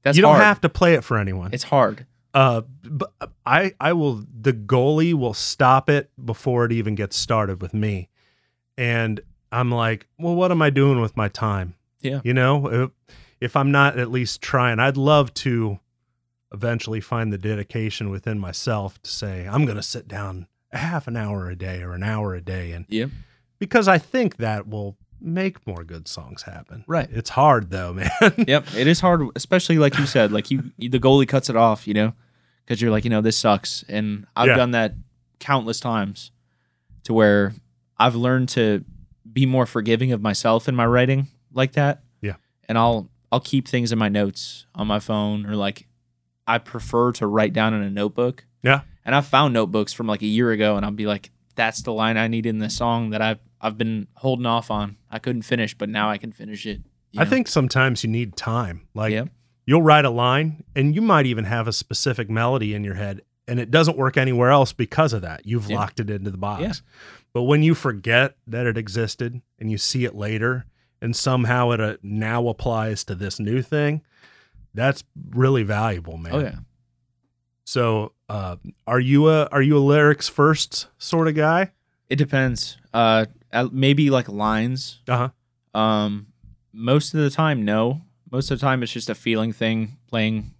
that's 0.03 0.17
you 0.17 0.23
don't 0.23 0.33
hard. 0.35 0.45
have 0.45 0.61
to 0.63 0.69
play 0.69 0.95
it 0.95 1.05
for 1.05 1.19
anyone. 1.19 1.53
it's 1.53 1.65
hard. 1.65 2.07
Uh, 2.33 2.63
but 2.83 3.13
I 3.47 3.75
I 3.81 3.93
will 3.93 4.25
the 4.41 4.53
goalie 4.53 5.15
will 5.15 5.35
stop 5.35 5.89
it 5.89 6.11
before 6.25 6.65
it 6.65 6.73
even 6.73 6.95
gets 6.97 7.17
started 7.17 7.63
with 7.63 7.73
me, 7.75 8.09
and 8.77 9.21
I'm 9.53 9.71
like, 9.71 10.07
well, 10.19 10.35
what 10.35 10.51
am 10.51 10.61
I 10.63 10.71
doing 10.71 11.01
with 11.01 11.17
my 11.17 11.29
time? 11.29 11.75
Yeah. 12.01 12.21
you 12.25 12.35
know, 12.35 12.67
if, 12.71 12.91
if 13.41 13.57
I'm 13.57 13.71
not 13.73 13.99
at 13.99 14.11
least 14.11 14.43
trying, 14.43 14.79
I'd 14.79 14.97
love 14.99 15.33
to 15.35 15.79
eventually 16.53 17.01
find 17.01 17.33
the 17.33 17.39
dedication 17.39 18.11
within 18.11 18.39
myself 18.39 19.01
to 19.03 19.11
say 19.11 19.47
I'm 19.49 19.65
going 19.65 19.77
to 19.79 19.83
sit 19.83 20.07
down 20.07 20.47
a 20.71 20.79
half 20.79 21.07
an 21.09 21.17
hour 21.17 21.49
a 21.49 21.57
day 21.57 21.83
or 21.83 21.93
an 21.95 22.03
hour 22.03 22.35
a 22.35 22.41
day, 22.41 22.73
and 22.73 22.85
Yep. 22.89 23.11
Because 23.59 23.89
I 23.89 23.99
think 23.99 24.37
that 24.39 24.69
will 24.69 24.97
make 25.21 25.67
more 25.67 25.85
good 25.85 26.07
songs 26.09 26.43
happen. 26.43 26.85
Right. 26.87 27.09
It's 27.11 27.31
hard 27.31 27.71
though, 27.71 27.93
man. 27.95 28.11
yep, 28.47 28.67
it 28.77 28.87
is 28.87 29.01
hard, 29.01 29.23
especially 29.37 29.79
like 29.79 29.99
you 29.99 30.07
said, 30.07 30.33
like 30.33 30.51
you, 30.51 30.71
the 30.79 30.99
goalie 31.01 31.27
cuts 31.29 31.49
it 31.49 31.57
off, 31.57 31.87
you 31.89 31.95
know, 31.95 32.13
because 32.65 32.81
you're 32.83 32.91
like, 32.91 33.05
you 33.05 33.11
know, 33.11 33.21
this 33.23 33.37
sucks, 33.39 33.85
and 33.89 34.27
I've 34.37 34.49
Yeah. 34.49 34.57
done 34.57 34.71
that 34.73 34.95
countless 35.41 35.81
times, 35.81 36.31
to 37.05 37.13
where 37.15 37.55
I've 37.99 38.15
learned 38.15 38.49
to 38.51 38.85
be 39.33 39.47
more 39.47 39.67
forgiving 39.67 40.13
of 40.13 40.21
myself 40.21 40.69
in 40.69 40.75
my 40.75 40.87
writing 40.87 41.29
like 41.53 41.73
that. 41.73 42.03
Yeah. 42.21 42.35
and 42.69 42.77
I'll 42.79 43.09
I'll 43.33 43.41
keep 43.41 43.67
things 43.67 43.91
in 43.93 43.99
my 43.99 44.09
notes 44.09 44.67
on 44.75 44.87
my 44.87 45.01
phone, 45.01 45.45
or 45.47 45.57
like 45.57 45.87
I 46.47 46.59
prefer 46.59 47.13
to 47.13 47.27
write 47.27 47.53
down 47.53 47.73
in 47.75 47.83
a 47.83 47.91
notebook. 47.91 48.45
Yeah. 48.63 48.83
and 49.05 49.15
I 49.15 49.21
found 49.23 49.53
notebooks 49.55 49.93
from 49.93 50.07
like 50.07 50.23
a 50.23 50.27
year 50.27 50.51
ago, 50.53 50.77
and 50.77 50.85
I'll 50.87 50.93
be 50.93 51.07
like, 51.07 51.31
that's 51.55 51.83
the 51.83 51.93
line 51.93 52.17
I 52.17 52.29
need 52.29 52.47
in 52.47 52.59
this 52.59 52.77
song 52.77 53.11
that 53.11 53.23
I've 53.23 53.39
I've 53.61 53.79
been 53.79 54.09
holding 54.17 54.47
off 54.47 54.71
on. 54.71 54.97
I 55.11 55.19
couldn't 55.19 55.43
finish, 55.43 55.77
but 55.77 55.89
now 55.89 56.11
I 56.11 56.19
can 56.19 56.33
finish 56.33 56.67
it. 56.67 56.83
you 57.13 57.21
I 57.23 57.25
think 57.25 57.49
sometimes 57.49 58.05
you 58.05 58.11
need 58.11 58.37
time. 58.37 58.87
Like 58.95 59.15
you'll 59.67 59.83
write 59.83 60.05
a 60.05 60.11
line 60.11 60.65
and 60.77 60.95
you 60.95 61.01
might 61.01 61.27
even 61.27 61.45
have 61.45 61.67
a 61.67 61.73
specific 61.73 62.29
melody 62.29 62.75
in 62.75 62.85
your 62.85 62.95
head 62.95 63.23
and 63.49 63.59
it 63.61 63.71
doesn't 63.71 63.97
work 63.97 64.17
anywhere 64.17 64.51
else 64.51 64.73
because 64.73 65.13
of 65.13 65.23
that. 65.23 65.47
You've 65.47 65.71
Yeah. 65.71 65.77
locked 65.77 66.01
it 66.01 66.11
into 66.11 66.31
the 66.31 66.37
box. 66.39 66.63
Yeah. 66.63 66.73
But 67.33 67.43
when 67.45 67.63
you 67.63 67.75
forget 67.75 68.37
that 68.47 68.67
it 68.67 68.77
existed 68.79 69.41
and 69.59 69.71
you 69.71 69.79
see 69.79 70.05
it 70.05 70.15
later 70.15 70.67
and 71.03 71.15
somehow 71.17 71.71
it 71.71 71.81
uh, 71.81 71.97
now 72.03 72.49
applies 72.49 73.05
to 73.05 73.15
this 73.15 73.41
new 73.41 73.61
thing, 73.63 74.03
that's 74.75 75.05
really 75.31 75.63
valuable, 75.63 76.17
man. 76.17 76.35
Oh 76.35 76.41
yeah. 76.41 76.55
So, 77.65 78.13
uh, 78.29 78.57
are 78.87 79.01
you 79.01 79.29
a 79.29 79.47
are 79.47 79.63
you 79.63 79.77
a 79.77 79.81
lyrics 79.81 80.29
first 80.29 80.89
sort 80.99 81.29
of 81.29 81.35
guy? 81.35 81.73
It 82.11 82.17
depends. 82.17 82.77
Uh, 82.93 83.27
maybe 83.73 84.11
like 84.11 84.29
lines. 84.29 85.01
Uh 85.09 85.31
huh. 85.75 85.79
Um, 85.81 86.27
most 86.73 87.15
of 87.15 87.21
the 87.21 87.31
time, 87.31 87.65
no. 87.65 88.03
Most 88.31 88.51
of 88.51 88.59
the 88.59 88.67
time, 88.67 88.83
it's 88.83 88.93
just 88.93 89.09
a 89.09 89.15
feeling 89.15 89.53
thing. 89.53 89.97
Playing, 90.09 90.53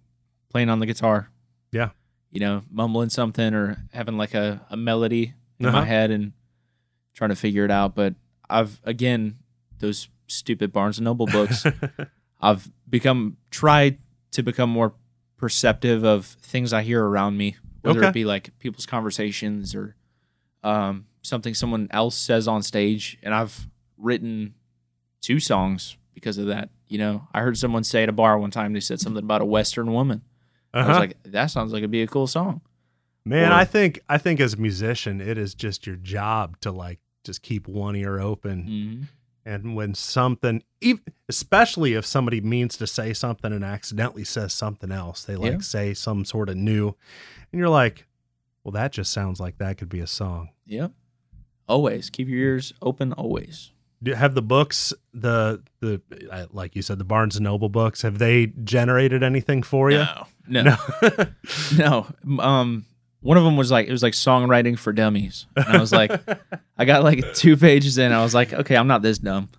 playing 0.49 0.69
on 0.69 0.79
the 0.79 0.85
guitar. 0.85 1.29
Yeah. 1.71 1.89
You 2.31 2.39
know, 2.39 2.63
mumbling 2.71 3.09
something 3.09 3.53
or 3.53 3.77
having 3.93 4.17
like 4.17 4.33
a, 4.33 4.61
a 4.69 4.75
melody 4.77 5.33
in 5.59 5.67
Uh-huh. 5.67 5.79
my 5.79 5.85
head 5.85 6.09
and 6.11 6.33
trying 7.13 7.29
to 7.29 7.35
figure 7.35 7.63
it 7.65 7.71
out. 7.71 7.95
But 7.95 8.15
I've 8.49 8.81
again 8.83 9.37
those 9.79 10.09
stupid 10.27 10.73
Barnes 10.73 10.97
and 10.97 11.05
Noble 11.05 11.27
books. 11.27 11.65
I've 12.41 12.69
become 12.89 13.37
tried 13.51 13.99
to 14.31 14.41
become 14.43 14.69
more 14.69 14.93
perceptive 15.37 16.03
of 16.03 16.25
things 16.25 16.73
I 16.73 16.81
hear 16.83 17.03
around 17.05 17.37
me, 17.37 17.55
whether 17.81 17.99
Okay. 17.99 18.07
it 18.09 18.13
be 18.13 18.25
like 18.25 18.57
people's 18.59 18.85
conversations 18.85 19.75
or 19.75 19.95
um, 20.63 21.05
something 21.21 21.53
someone 21.53 21.87
else 21.91 22.15
says 22.15 22.47
on 22.47 22.63
stage. 22.63 23.17
And 23.21 23.33
I've 23.33 23.67
written 23.97 24.55
two 25.21 25.39
songs 25.39 25.97
because 26.13 26.37
of 26.37 26.47
that. 26.47 26.69
You 26.87 26.97
know, 26.99 27.27
I 27.33 27.41
heard 27.41 27.57
someone 27.57 27.83
say 27.83 28.03
at 28.03 28.09
a 28.09 28.13
bar 28.13 28.37
one 28.37 28.51
time 28.51 28.73
they 28.73 28.79
said 28.79 28.99
something 28.99 29.23
about 29.23 29.41
a 29.41 29.45
Western 29.45 29.91
woman. 29.91 30.21
I 30.73 30.79
was 30.79 30.89
Uh-huh. 30.89 30.99
like, 30.99 31.17
that 31.23 31.47
sounds 31.47 31.71
like 31.71 31.79
it'd 31.79 31.91
be 31.91 32.01
a 32.01 32.07
cool 32.07 32.27
song. 32.27 32.61
Man, 33.25 33.51
Or- 33.51 33.55
I 33.55 33.65
think 33.65 33.99
I 34.07 34.17
think 34.19 34.39
as 34.39 34.53
a 34.53 34.57
musician, 34.57 35.19
it 35.19 35.37
is 35.37 35.55
just 35.55 35.87
your 35.87 35.95
job 35.95 36.59
to 36.61 36.71
like 36.71 36.99
just 37.23 37.41
keep 37.41 37.67
one 37.67 37.95
ear 37.95 38.19
open. 38.19 38.63
hmm 38.67 39.01
And 39.45 39.75
when 39.75 39.93
something, 39.93 40.63
especially 41.29 41.93
if 41.93 42.05
somebody 42.05 42.41
means 42.41 42.77
to 42.77 42.87
say 42.87 43.13
something 43.13 43.53
and 43.53 43.63
accidentally 43.63 44.23
says 44.23 44.53
something 44.53 44.91
else, 44.91 45.23
they 45.23 45.35
like 45.35 45.51
Yeah. 45.51 45.57
say 45.59 45.93
some 45.93 46.25
sort 46.25 46.49
of 46.49 46.57
new, 46.57 46.95
and 47.51 47.59
you're 47.59 47.69
like, 47.69 48.07
well, 48.63 48.71
that 48.71 48.91
just 48.91 49.13
sounds 49.13 49.39
like 49.39 49.57
that 49.59 49.77
could 49.77 49.89
be 49.89 49.99
a 49.99 50.07
song. 50.07 50.49
Yep. 50.65 50.91
Always 51.67 52.09
keep 52.09 52.27
your 52.27 52.39
ears 52.39 52.73
open. 52.81 53.13
Always. 53.13 53.71
Do 54.01 54.11
you 54.11 54.15
have 54.17 54.35
the 54.35 54.41
books, 54.41 54.93
the 55.13 55.61
the 55.79 56.01
like 56.51 56.75
you 56.75 56.81
said, 56.81 56.97
the 56.99 57.03
Barnes 57.05 57.35
and 57.35 57.43
Noble 57.43 57.69
books? 57.69 58.01
Have 58.01 58.17
they 58.19 58.47
generated 58.47 59.23
anything 59.23 59.63
for 59.63 59.89
you? 59.91 60.03
No, 60.47 60.57
no, 60.63 60.77
no. 61.77 62.07
Um, 62.43 62.85
one 63.25 63.37
of 63.37 63.43
them 63.43 63.57
was 63.57 63.71
like 63.71 63.87
it 63.87 63.91
was 63.91 64.03
like 64.03 64.13
songwriting 64.13 64.77
for 64.77 64.93
dummies. 64.93 65.47
And 65.55 65.65
I 65.65 65.79
was 65.79 65.91
like, 65.91 66.11
I 66.77 66.85
got 66.85 67.03
like 67.03 67.33
two 67.33 67.57
pages 67.57 67.97
in. 67.97 68.11
I 68.11 68.21
was 68.23 68.35
like, 68.35 68.53
okay, 68.53 68.77
I'm 68.77 68.87
not 68.87 69.01
this 69.01 69.17
dumb, 69.17 69.49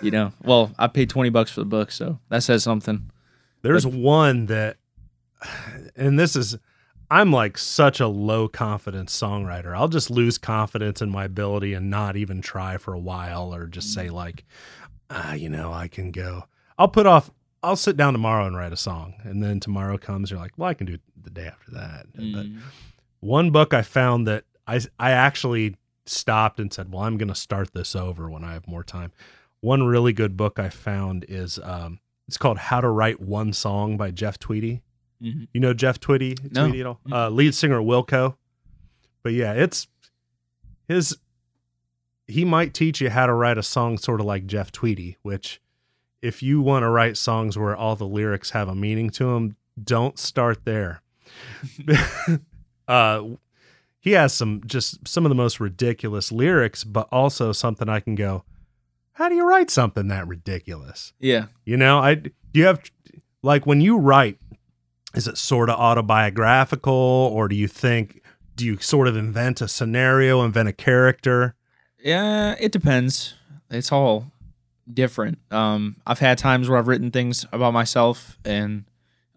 you 0.00 0.10
know. 0.10 0.32
Well, 0.42 0.72
I 0.78 0.86
paid 0.86 1.10
twenty 1.10 1.30
bucks 1.30 1.50
for 1.50 1.60
the 1.60 1.66
book, 1.66 1.90
so 1.92 2.18
that 2.30 2.42
says 2.42 2.62
something. 2.64 3.10
There's 3.60 3.86
one 3.86 4.46
that, 4.46 4.78
and 5.94 6.18
this 6.18 6.34
is, 6.34 6.56
I'm 7.10 7.30
like 7.30 7.58
such 7.58 8.00
a 8.00 8.08
low 8.08 8.48
confidence 8.48 9.16
songwriter. 9.20 9.76
I'll 9.76 9.88
just 9.88 10.10
lose 10.10 10.38
confidence 10.38 11.02
in 11.02 11.10
my 11.10 11.24
ability 11.24 11.74
and 11.74 11.90
not 11.90 12.16
even 12.16 12.40
try 12.40 12.78
for 12.78 12.94
a 12.94 12.98
while 12.98 13.54
or 13.54 13.66
just 13.66 13.92
say, 13.92 14.10
like, 14.10 14.44
ah, 15.10 15.34
you 15.34 15.48
know, 15.48 15.72
I 15.72 15.86
can 15.88 16.10
go. 16.10 16.44
I'll 16.78 16.88
put 16.88 17.06
off, 17.06 17.30
I'll 17.62 17.76
sit 17.76 17.96
down 17.96 18.14
tomorrow 18.14 18.46
and 18.46 18.56
write 18.56 18.72
a 18.72 18.76
song. 18.76 19.14
And 19.22 19.42
then 19.42 19.60
tomorrow 19.60 19.98
comes, 19.98 20.30
you're 20.30 20.40
like, 20.40 20.52
well, 20.56 20.70
I 20.70 20.74
can 20.74 20.86
do 20.86 20.94
it 20.94 21.00
the 21.22 21.30
day 21.30 21.46
after 21.46 21.70
that. 21.72 22.06
But 22.14 22.22
Mm. 22.46 22.58
One 23.22 23.50
book 23.52 23.72
I 23.72 23.82
found 23.82 24.26
that 24.26 24.44
I, 24.66 24.80
I 24.98 25.12
actually 25.12 25.76
stopped 26.06 26.58
and 26.58 26.72
said, 26.72 26.92
well, 26.92 27.04
I'm 27.04 27.16
going 27.16 27.28
to 27.28 27.34
start 27.34 27.72
this 27.72 27.94
over 27.94 28.28
when 28.28 28.42
I 28.42 28.52
have 28.52 28.66
more 28.66 28.82
time. 28.82 29.12
One 29.60 29.84
really 29.84 30.12
good 30.12 30.36
book 30.36 30.58
I 30.58 30.68
found 30.70 31.24
is, 31.28 31.58
um, 31.62 32.00
it's 32.26 32.36
called 32.36 32.58
How 32.58 32.80
to 32.80 32.88
Write 32.88 33.20
One 33.20 33.52
Song 33.52 33.96
by 33.96 34.10
Jeff 34.10 34.38
Tweedy. 34.40 34.82
Mhm. 35.22 35.46
You 35.52 35.60
know 35.60 35.72
Jeff 35.72 36.00
Tweedy? 36.00 36.36
No. 36.50 36.64
Tweedy 36.64 36.80
at 36.80 36.86
all? 36.86 37.00
Uh, 37.10 37.28
lead 37.28 37.54
singer 37.54 37.80
Wilco. 37.80 38.36
But 39.22 39.34
yeah, 39.34 39.52
it's 39.52 39.86
his. 40.88 41.16
He 42.26 42.44
might 42.44 42.74
teach 42.74 43.00
you 43.00 43.10
how 43.10 43.26
to 43.26 43.32
write 43.32 43.56
a 43.58 43.62
song 43.62 43.98
sort 43.98 44.18
of 44.18 44.26
like 44.26 44.46
Jeff 44.46 44.72
Tweedy, 44.72 45.16
which, 45.22 45.60
if 46.20 46.42
you 46.42 46.60
want 46.60 46.82
to 46.82 46.88
write 46.88 47.16
songs 47.16 47.56
where 47.56 47.76
all 47.76 47.94
the 47.94 48.06
lyrics 48.06 48.50
have 48.50 48.68
a 48.68 48.74
meaning 48.74 49.10
to 49.10 49.26
them, 49.34 49.56
don't 49.82 50.18
start 50.18 50.64
there. 50.64 51.02
uh, 52.92 53.36
he 54.00 54.12
has 54.12 54.34
some 54.34 54.62
just 54.66 55.06
some 55.06 55.24
of 55.24 55.30
the 55.30 55.34
most 55.34 55.60
ridiculous 55.60 56.30
lyrics, 56.30 56.84
but 56.84 57.08
also 57.10 57.52
something 57.52 57.88
I 57.88 58.00
can 58.00 58.14
go, 58.14 58.44
how 59.14 59.28
do 59.28 59.34
you 59.34 59.48
write 59.48 59.70
something 59.70 60.08
that 60.08 60.26
ridiculous? 60.26 61.12
Yeah. 61.18 61.46
You 61.64 61.76
know, 61.76 61.98
I 61.98 62.14
do 62.16 62.30
you 62.52 62.66
have 62.66 62.82
like 63.42 63.66
when 63.66 63.80
you 63.80 63.96
write, 63.96 64.38
is 65.14 65.26
it 65.26 65.38
sort 65.38 65.70
of 65.70 65.78
autobiographical 65.78 66.92
or 66.92 67.48
do 67.48 67.54
you 67.54 67.68
think 67.68 68.22
do 68.56 68.66
you 68.66 68.76
sort 68.78 69.08
of 69.08 69.16
invent 69.16 69.60
a 69.60 69.68
scenario, 69.68 70.42
invent 70.42 70.68
a 70.68 70.72
character? 70.72 71.54
Yeah, 71.98 72.56
it 72.60 72.72
depends. 72.72 73.34
It's 73.70 73.92
all 73.92 74.32
different. 74.92 75.38
Um, 75.50 75.96
I've 76.06 76.18
had 76.18 76.38
times 76.38 76.68
where 76.68 76.78
I've 76.78 76.88
written 76.88 77.10
things 77.10 77.46
about 77.52 77.72
myself, 77.72 78.38
and 78.44 78.84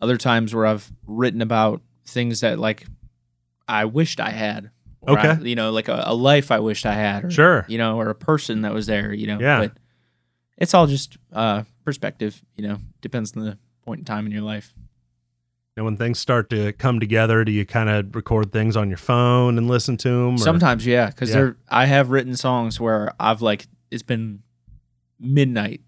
other 0.01 0.17
times 0.17 0.53
where 0.53 0.65
I've 0.65 0.91
written 1.05 1.41
about 1.41 1.81
things 2.05 2.41
that 2.41 2.59
like 2.59 2.85
I 3.67 3.85
wished 3.85 4.19
I 4.19 4.29
had. 4.29 4.71
or 5.01 5.17
I- 5.19 5.27
Okay. 5.33 5.47
you 5.49 5.55
know, 5.55 5.71
like 5.71 5.87
a, 5.87 6.03
a 6.07 6.15
life 6.15 6.49
I 6.51 6.59
wished 6.59 6.85
I 6.85 6.93
had, 6.95 7.25
or, 7.25 7.31
Sure. 7.31 7.65
you 7.67 7.77
know, 7.77 7.97
or 7.99 8.09
a 8.09 8.15
person 8.15 8.61
that 8.61 8.73
was 8.73 8.85
there. 8.87 9.13
You 9.13 9.27
know, 9.27 9.39
Yeah. 9.39 9.59
But 9.59 9.77
it's 10.57 10.73
all 10.73 10.87
just 10.87 11.17
uh, 11.33 11.63
perspective. 11.83 12.41
You 12.55 12.67
know, 12.67 12.77
depends 13.01 13.35
on 13.37 13.43
the 13.45 13.57
point 13.83 13.99
in 13.99 14.05
time 14.05 14.25
in 14.25 14.31
your 14.31 14.41
life. 14.41 14.73
And 15.77 15.83
when 15.85 15.97
things 15.97 16.19
start 16.19 16.49
to 16.51 16.71
come 16.73 16.99
together, 17.01 17.43
do 17.43 17.51
you 17.51 17.65
kind 17.65 17.89
of 17.89 18.15
record 18.15 18.51
things 18.53 18.77
on 18.77 18.87
your 18.87 18.97
phone 18.97 19.57
and 19.57 19.67
listen 19.67 19.97
to 19.97 20.09
them? 20.09 20.37
Sometimes, 20.37 20.85
yeah, 20.87 21.07
because 21.07 21.29
Yeah. 21.29 21.35
there 21.35 21.57
I 21.69 21.85
have 21.85 22.09
written 22.11 22.35
songs 22.37 22.79
where 22.79 23.13
I've 23.19 23.41
like 23.41 23.67
it's 23.91 24.01
been 24.03 24.41
midnight, 25.19 25.81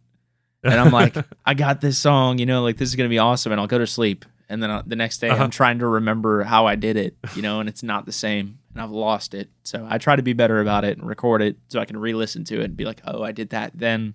and 0.64 0.74
I'm 0.76 0.92
like, 0.92 1.16
I 1.46 1.54
got 1.54 1.82
this 1.82 1.98
song, 1.98 2.38
you 2.38 2.46
know, 2.46 2.62
like 2.64 2.78
this 2.78 2.90
is 2.90 2.96
gonna 2.96 3.10
be 3.10 3.18
awesome, 3.18 3.52
and 3.52 3.62
I'll 3.62 3.68
go 3.68 3.78
to 3.80 3.88
sleep, 3.88 4.26
and 4.50 4.62
then 4.64 4.70
uh, 4.70 4.84
the 4.86 4.96
next 4.96 5.20
day 5.20 5.30
Uh-huh. 5.30 5.44
I'm 5.44 5.50
trying 5.52 5.80
to 5.80 5.88
remember 5.88 6.44
how 6.44 6.66
I 6.68 6.76
did 6.76 6.98
it, 6.98 7.16
you 7.36 7.42
know, 7.42 7.60
and 7.60 7.68
it's 7.70 7.84
not 7.84 8.06
the 8.06 8.12
same, 8.12 8.60
and 8.74 8.82
I've 8.82 8.92
lost 8.92 9.34
it. 9.34 9.50
So 9.64 9.86
I 9.90 9.98
try 9.98 10.16
to 10.16 10.22
be 10.24 10.34
better 10.34 10.62
about 10.62 10.84
it 10.86 10.98
and 10.98 11.08
record 11.08 11.42
it 11.42 11.58
so 11.70 11.80
I 11.80 11.86
can 11.86 11.98
re-listen 11.98 12.44
to 12.46 12.60
it 12.62 12.66
and 12.66 12.78
be 12.78 12.86
like, 12.86 13.02
oh, 13.06 13.24
I 13.24 13.32
did 13.32 13.50
that 13.50 13.72
then, 13.76 14.14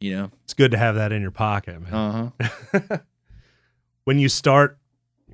you 0.00 0.14
know. 0.16 0.30
it's 0.44 0.54
good 0.54 0.70
to 0.72 0.78
have 0.78 0.94
that 0.96 1.12
in 1.12 1.22
your 1.22 1.30
pocket, 1.30 1.80
man. 1.80 1.94
Uh 1.94 2.30
huh. 2.78 2.98
when 4.04 4.18
you 4.18 4.28
start 4.28 4.78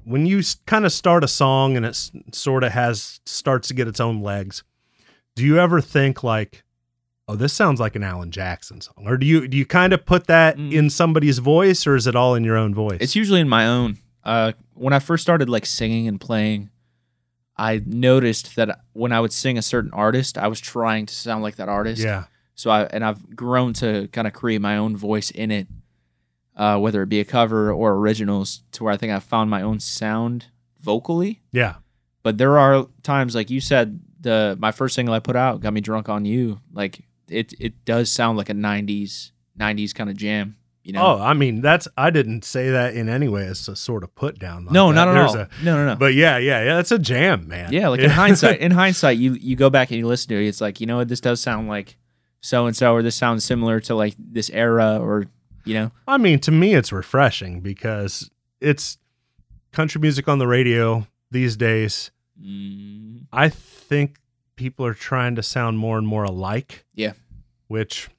when 0.05 0.27
you 0.27 0.43
kind 0.67 0.85
of 0.85 0.91
start 0.93 1.23
a 1.23 1.29
song 1.29 1.77
and 1.77 1.87
it 1.87 2.11
sort 2.33 2.65
of 2.65 2.73
has 2.73 3.21
starts 3.25 3.69
to 3.69 3.75
get 3.75 3.87
its 3.87 4.01
own 4.01 4.21
legs 4.21 4.65
do 5.37 5.45
you 5.45 5.59
ever 5.61 5.81
think 5.81 6.25
like 6.25 6.65
oh 7.29 7.37
this 7.37 7.53
sounds 7.53 7.79
like 7.81 7.95
an 7.97 8.03
alan 8.03 8.31
jackson 8.31 8.81
song 8.81 9.05
or 9.07 9.17
do 9.17 9.25
you 9.27 9.47
do 9.49 9.57
you 9.57 9.65
kind 9.67 9.93
of 9.93 10.05
put 10.05 10.27
that 10.27 10.57
Mm. 10.57 10.73
in 10.73 10.91
somebody's 10.91 11.39
voice 11.39 11.87
or 11.87 11.95
is 11.97 12.07
it 12.07 12.17
all 12.17 12.35
in 12.35 12.45
your 12.45 12.57
own 12.57 12.75
voice 12.75 12.99
It's 13.01 13.15
usually 13.17 13.41
in 13.41 13.49
my 13.49 13.67
own. 13.67 13.99
Uh, 14.25 14.53
when 14.75 14.93
I 14.93 14.99
first 15.01 15.23
started 15.23 15.49
like 15.49 15.67
singing 15.67 16.07
and 16.07 16.21
playing, 16.21 16.71
I 17.57 17.83
noticed 17.85 18.55
that 18.57 18.81
when 18.93 19.13
I 19.13 19.19
would 19.21 19.33
sing 19.33 19.59
a 19.59 19.63
certain 19.63 19.91
artist, 19.93 20.39
I 20.39 20.47
was 20.49 20.61
trying 20.61 21.07
to 21.07 21.15
sound 21.15 21.43
like 21.43 21.57
that 21.57 21.69
artist. 21.69 22.03
yeah 22.03 22.25
So 22.55 22.71
I 22.71 22.85
and 22.85 23.05
I've 23.05 23.35
grown 23.37 23.73
to 23.75 24.09
kind 24.09 24.27
of 24.29 24.33
create 24.33 24.61
my 24.61 24.77
own 24.77 24.97
voice 24.97 25.31
in 25.31 25.51
it, 25.51 25.67
uh, 26.57 26.79
whether 26.79 27.03
it 27.03 27.09
be 27.09 27.21
a 27.21 27.25
cover 27.25 27.73
or 27.73 27.95
originals, 27.95 28.63
to 28.73 28.85
where 28.85 28.93
I 28.93 28.97
think 28.97 29.13
I 29.13 29.19
found 29.21 29.51
my 29.51 29.63
own 29.63 29.81
sound 29.81 30.47
vocally. 30.81 31.41
yeah 31.53 31.75
But 32.23 32.39
there 32.39 32.59
are 32.59 32.87
times, 33.03 33.35
like 33.35 33.51
you 33.51 33.61
said, 33.61 34.01
the 34.21 34.57
my 34.61 34.71
first 34.73 34.95
single 34.95 35.15
I 35.15 35.19
put 35.21 35.35
out, 35.37 35.61
"Got 35.61 35.73
Me 35.73 35.81
Drunk 35.81 36.09
on 36.09 36.25
You," 36.25 36.61
like 36.73 37.05
it 37.33 37.55
it 37.59 37.85
does 37.85 38.11
sound 38.11 38.39
like 38.39 38.49
a 38.51 38.55
'90s 38.55 39.31
'90s 39.59 39.95
kind 39.95 40.11
of 40.11 40.17
jam. 40.17 40.57
You 40.85 40.95
know? 40.95 41.03
oh 41.19 41.23
i 41.23 41.33
mean 41.33 41.61
that's 41.61 41.87
i 41.97 42.11
didn't 42.11 42.45
say 42.45 42.71
that 42.71 42.95
in 42.97 43.09
any 43.09 43.29
way 43.29 43.47
as 43.47 43.69
a 43.69 43.77
sort 43.77 44.03
of 44.03 44.13
put 44.17 44.41
down 44.41 44.65
like 44.65 44.73
no, 44.73 44.89
that. 44.89 44.95
not 44.97 45.07
at 45.09 45.15
There's 45.15 45.35
all. 45.37 45.43
a- 45.43 45.49
no, 45.65 45.77
no, 45.77 45.87
no. 45.87 45.95
but 45.95 46.13
yeah 46.15 46.39
yeah 46.39 46.65
yeah 46.65 46.75
that's 46.75 46.91
a 46.91 46.99
jam 46.99 47.47
man 47.47 47.73
Yeah, 47.73 47.87
like 47.87 48.01
in 48.01 48.11
hindsight, 48.23 48.59
in 48.59 48.73
hindsight, 48.73 49.17
you 49.17 49.35
you 49.35 49.55
go 49.55 49.71
back 49.71 49.91
and 49.93 49.99
you 50.01 50.09
listen 50.09 50.31
to 50.31 50.43
it. 50.43 50.49
It's 50.49 50.61
like 50.61 50.81
you 50.81 50.87
know 50.89 50.97
what 50.97 51.07
this 51.07 51.21
does 51.21 51.41
sound 51.41 51.69
like 51.69 51.97
so 52.41 52.67
and 52.67 52.77
so, 52.77 52.93
or 52.95 53.01
this 53.03 53.15
sounds 53.15 53.45
similar 53.45 53.79
to 53.79 53.95
like 53.95 54.17
this 54.19 54.51
era, 54.51 54.99
or 55.01 55.27
you 55.65 55.75
know, 55.75 55.93
I 56.09 56.19
mean, 56.19 56.41
to 56.41 56.51
me, 56.51 56.75
it's 56.75 56.91
refreshing 56.91 57.61
because 57.61 58.29
it's 58.61 58.99
country 59.71 60.01
music 60.01 60.27
on 60.27 60.39
the 60.41 60.49
radio 60.49 61.07
these 61.31 61.57
days. 61.57 62.11
mm, 62.45 63.21
I 63.33 63.49
think 63.49 64.19
people 64.57 64.85
are 64.85 64.95
trying 64.95 65.37
to 65.37 65.45
sound 65.45 65.79
more 65.79 65.97
and 65.97 66.09
more 66.09 66.25
alike. 66.25 66.85
Yeah. 66.97 67.13
Which 67.73 68.11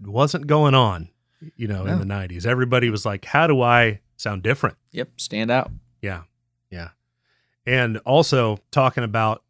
wasn't 0.00 0.46
going 0.46 0.74
on, 0.74 1.10
you 1.56 1.68
know, 1.68 1.84
in 1.86 1.98
the 1.98 2.04
90s. 2.06 2.46
Everybody 2.46 2.88
was 2.90 3.04
like, 3.04 3.26
how 3.26 3.46
do 3.46 3.60
I 3.60 4.00
sound 4.16 4.42
different? 4.42 4.76
yep, 4.90 5.10
stand 5.18 5.50
out. 5.50 5.70
Yeah. 6.00 6.22
Yeah. 6.70 6.88
And 7.66 7.98
also 7.98 8.58
talking 8.70 9.04
about, 9.04 9.42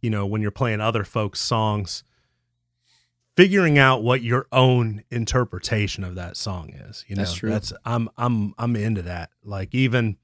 you 0.00 0.08
know, 0.10 0.24
when 0.26 0.40
you're 0.42 0.50
playing 0.52 0.80
other 0.80 1.02
folks' 1.04 1.40
songs, 1.40 2.04
figuring 3.36 3.78
out 3.78 4.02
what 4.02 4.22
your 4.22 4.46
own 4.52 5.02
interpretation 5.10 6.04
of 6.04 6.14
that 6.14 6.36
song 6.36 6.70
is. 6.70 7.04
You 7.08 7.16
know, 7.16 7.22
That's 7.22 7.34
true. 7.34 7.50
that's 7.50 7.72
I'm 7.84 8.08
I'm 8.16 8.54
I'm 8.58 8.76
into 8.76 9.02
that. 9.02 9.30
Like 9.42 9.74
even 9.74 10.16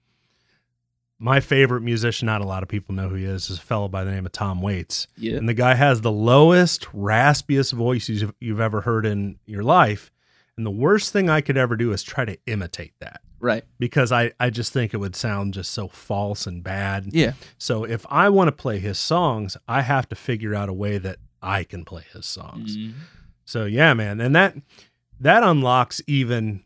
my 1.19 1.41
favorite 1.41 1.81
musician, 1.83 2.27
not 2.27 2.41
a 2.41 2.45
lot 2.47 2.62
of 2.62 2.69
people 2.69 2.95
know 2.95 3.09
who 3.09 3.16
he 3.16 3.25
is, 3.25 3.51
is 3.51 3.59
a 3.59 3.62
fellow 3.62 3.89
by 3.89 4.05
the 4.05 4.11
name 4.12 4.25
of 4.27 4.33
Tom 4.33 4.62
Waits. 4.62 5.09
Yeah, 5.16 5.37
And 5.37 5.49
the 5.49 5.55
guy 5.55 5.75
has 5.75 6.01
the 6.01 6.12
lowest, 6.12 6.83
raspiest 6.93 7.73
voice 7.73 8.09
you've, 8.09 8.33
you've 8.41 8.61
ever 8.61 8.83
heard 8.83 9.05
in 9.05 9.39
your 9.47 9.62
life. 9.64 10.12
And 10.57 10.64
the 10.64 10.71
worst 10.71 11.12
thing 11.12 11.29
I 11.29 11.41
could 11.41 11.57
ever 11.57 11.77
do 11.77 11.93
is 11.93 12.03
try 12.03 12.25
to 12.25 12.37
imitate 12.47 12.93
that 13.01 13.21
right. 13.41 13.64
because 13.79 14.11
I, 14.12 14.33
I 14.41 14.51
just 14.51 14.73
think 14.73 14.93
it 14.95 14.99
would 14.99 15.14
sound 15.16 15.55
just 15.55 15.71
so 15.73 15.89
false 15.89 16.47
and 16.47 16.62
bad. 16.62 17.07
Yeah, 17.12 17.33
So 17.59 17.85
if 17.85 18.05
I 18.11 18.29
want 18.29 18.49
to 18.49 18.53
play 18.53 18.79
his 18.79 18.99
songs, 18.99 19.57
I 19.69 19.83
have 19.83 20.09
to 20.11 20.16
figure 20.16 20.55
out 20.55 20.69
a 20.69 20.73
way 20.73 20.99
that 20.99 21.19
I 21.43 21.62
can 21.64 21.85
play 21.85 22.05
his 22.12 22.27
songs. 22.27 22.77
Mhm. 22.77 22.95
So 23.45 23.64
yeah, 23.64 23.95
man, 23.95 24.21
and 24.21 24.35
that 24.37 24.57
that 25.21 25.43
unlocks 25.43 26.03
even 26.07 26.64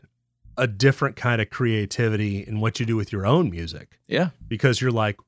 a 0.56 0.66
different 0.66 1.16
kind 1.16 1.40
of 1.40 1.50
creativity 1.50 2.40
in 2.40 2.60
what 2.60 2.78
you 2.78 2.86
do 2.86 2.96
with 2.96 3.12
your 3.12 3.26
own 3.26 3.50
music 3.50 3.98
yeah. 4.06 4.30
because 4.46 4.80
you're 4.80 4.90
like, 4.90 5.18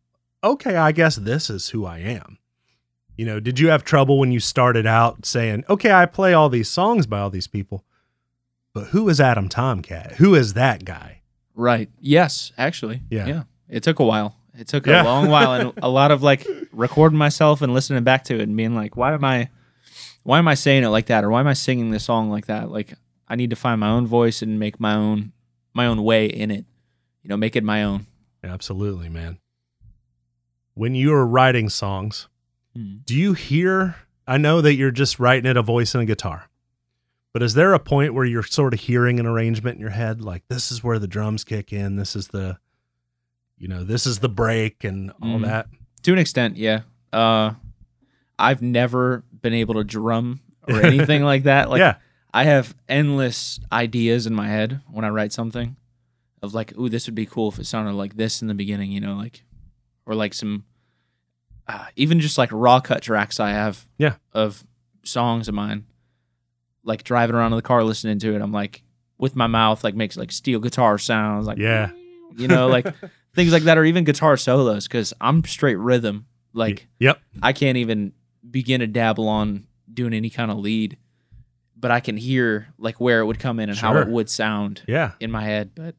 okay, 0.43 0.77
I 0.77 0.93
guess 0.93 1.17
this 1.17 1.49
is 1.49 1.71
who 1.71 1.87
I 1.87 1.99
am. 1.99 2.39
You 3.17 3.25
know, 3.27 3.41
did 3.41 3.59
you 3.59 3.69
have 3.69 3.85
trouble 3.85 4.19
when 4.19 4.33
you 4.33 4.41
started 4.41 4.87
out 4.87 5.25
saying, 5.25 5.65
okay, 5.69 5.93
I 5.93 6.07
play 6.07 6.35
all 6.35 6.49
these 6.49 6.69
songs 6.69 7.07
by 7.07 7.21
all 7.21 7.31
these 7.31 7.47
people, 7.47 7.85
but 8.73 8.89
who 8.89 9.09
is 9.09 9.21
Adam 9.21 9.49
Tomcat? 9.49 10.17
Who 10.17 10.35
is 10.35 10.55
that 10.55 10.85
guy? 10.85 11.23
Right. 11.55 11.89
Yes, 12.01 12.53
actually. 12.59 13.03
Yeah. 13.09 13.27
Yeah. 13.27 13.43
It 13.69 13.83
took 13.85 14.01
a 14.01 14.05
while. 14.05 14.37
It 14.59 14.69
took 14.69 14.87
Yeah. 14.87 15.03
a 15.03 15.05
long 15.05 15.29
while 15.29 15.53
and 15.55 15.73
a 15.83 15.89
lot 15.89 16.11
of 16.11 16.23
like 16.23 16.47
recording 16.73 17.19
myself 17.19 17.63
and 17.63 17.73
listening 17.73 18.03
back 18.05 18.25
to 18.25 18.35
it 18.35 18.43
and 18.43 18.57
being 18.57 18.75
like, 18.75 18.97
why 18.97 19.15
am 19.15 19.25
I 19.25 19.49
why 20.25 20.39
am 20.39 20.49
I 20.49 20.55
saying 20.55 20.83
it 20.85 20.89
like 20.89 21.07
that 21.07 21.23
or 21.23 21.31
why 21.31 21.41
am 21.41 21.47
I 21.47 21.53
singing 21.53 21.91
this 21.91 22.05
song 22.05 22.31
like 22.31 22.47
that? 22.47 22.71
Like 22.71 22.95
I 23.29 23.37
need 23.37 23.51
to 23.51 23.57
find 23.57 23.81
my 23.81 23.89
own 23.89 24.07
voice 24.07 24.43
and 24.43 24.59
make 24.59 24.79
my 24.81 24.95
own 24.95 25.33
my 25.73 25.87
own 25.87 26.03
way 26.05 26.27
in 26.27 26.51
it. 26.51 26.65
You 27.23 27.29
know, 27.29 27.37
make 27.37 27.57
it 27.57 27.65
my 27.65 27.83
own. 27.83 28.07
Absolutely, 28.43 29.09
man. 29.09 29.39
When 30.75 30.95
you 30.95 31.13
are 31.15 31.27
writing 31.27 31.69
songs, 31.69 32.29
Hmm. 32.77 32.97
do 33.05 33.15
you 33.15 33.35
hear? 33.35 33.97
I 34.27 34.37
know 34.39 34.61
that 34.61 34.75
you're 34.75 34.91
just 34.91 35.19
writing 35.21 35.49
it 35.51 35.57
a 35.57 35.63
voice 35.63 35.95
and 35.95 36.03
a 36.03 36.07
guitar, 36.07 36.49
but 37.33 37.43
is 37.43 37.55
there 37.55 37.73
a 37.73 37.79
point 37.79 38.15
where 38.15 38.25
you're 38.25 38.43
sort 38.43 38.75
of 38.75 38.81
hearing 38.81 39.21
an 39.21 39.27
arrangement 39.27 39.77
in 39.77 39.81
your 39.81 39.91
head, 39.91 40.21
like 40.23 40.43
this 40.49 40.73
is 40.73 40.83
where 40.83 40.99
the 40.99 41.07
drums 41.07 41.45
kick 41.45 41.73
in, 41.73 41.97
this 41.97 42.17
is 42.17 42.29
the, 42.29 42.59
you 43.59 43.69
know, 43.69 43.85
this 43.85 44.07
is 44.07 44.19
the 44.21 44.29
break 44.29 44.83
and 44.83 45.11
all 45.23 45.39
Mhm. 45.39 45.43
that? 45.45 45.69
To 46.03 46.13
an 46.13 46.19
extent, 46.19 46.57
yeah. 46.57 46.81
Uh 47.13 47.55
I've 48.39 48.61
never 48.63 49.23
been 49.43 49.55
able 49.55 49.75
to 49.75 49.85
drum 49.85 50.41
or 50.67 50.81
anything 50.83 51.23
like 51.33 51.45
that. 51.45 51.71
Like 51.71 51.79
yeah, 51.79 51.97
I 52.35 52.45
have 52.45 52.75
endless 52.89 53.61
ideas 53.73 54.27
in 54.27 54.35
my 54.35 54.49
head 54.49 54.81
when 54.91 55.05
I 55.05 55.09
write 55.11 55.33
something 55.33 55.77
of 56.43 56.53
like, 56.53 56.77
ooh, 56.77 56.89
this 56.89 57.07
would 57.07 57.15
be 57.15 57.27
cool 57.27 57.49
if 57.51 57.59
it 57.61 57.67
sounded 57.67 57.93
like 57.95 58.17
this 58.17 58.43
in 58.43 58.49
the 58.49 58.55
beginning, 58.55 58.91
you 58.93 59.01
know, 59.01 59.15
like, 59.15 59.45
or 60.05 60.15
like 60.17 60.35
some, 60.35 60.65
uh, 61.69 61.87
even 61.97 62.19
just 62.21 62.37
like 62.37 62.51
raw 62.53 62.81
cut 62.81 63.03
tracks 63.03 63.39
I 63.41 63.51
have 63.51 63.89
Yeah. 63.99 64.17
of 64.33 64.65
songs 65.05 65.49
of 65.49 65.55
mine, 65.55 65.87
like 66.83 67.05
driving 67.05 67.37
around 67.37 67.53
in 67.53 67.57
the 67.57 67.63
car 67.63 67.85
listening 67.85 68.19
to 68.19 68.35
it. 68.35 68.43
I'm 68.43 68.53
like, 68.53 68.83
with 69.17 69.37
my 69.37 69.47
mouth, 69.47 69.85
like 69.85 69.95
makes 69.95 70.17
like 70.17 70.33
steel 70.33 70.59
guitar 70.59 70.99
sounds, 70.99 71.47
like, 71.47 71.59
Yeah. 71.59 71.91
you 72.37 72.49
know, 72.49 72.67
like 72.69 72.87
things 73.35 73.53
like 73.53 73.63
that, 73.63 73.79
or 73.79 73.85
even 73.85 74.03
guitar 74.05 74.37
solos, 74.37 74.89
because 74.89 75.15
I'm 75.21 75.45
straight 75.45 75.77
rhythm. 75.79 76.27
Like, 76.53 76.89
yep, 76.99 77.21
I 77.43 77.53
can't 77.53 77.79
even 77.79 78.13
begin 78.49 78.81
to 78.81 78.87
dabble 78.87 79.29
on 79.29 79.67
doing 79.93 80.13
any 80.15 80.31
kind 80.31 80.51
of 80.51 80.59
lead, 80.59 80.97
but 81.85 81.91
I 81.91 82.01
can 82.01 82.17
hear 82.17 82.69
like 82.79 82.99
where 82.99 83.21
it 83.21 83.27
would 83.27 83.39
come 83.39 83.61
in 83.61 83.69
and 83.69 83.77
how 83.77 83.99
it 83.99 84.09
would 84.09 84.31
sound 84.31 84.81
yeah. 84.89 85.11
in 85.21 85.31
my 85.31 85.43
head. 85.43 85.73
But 85.75 85.95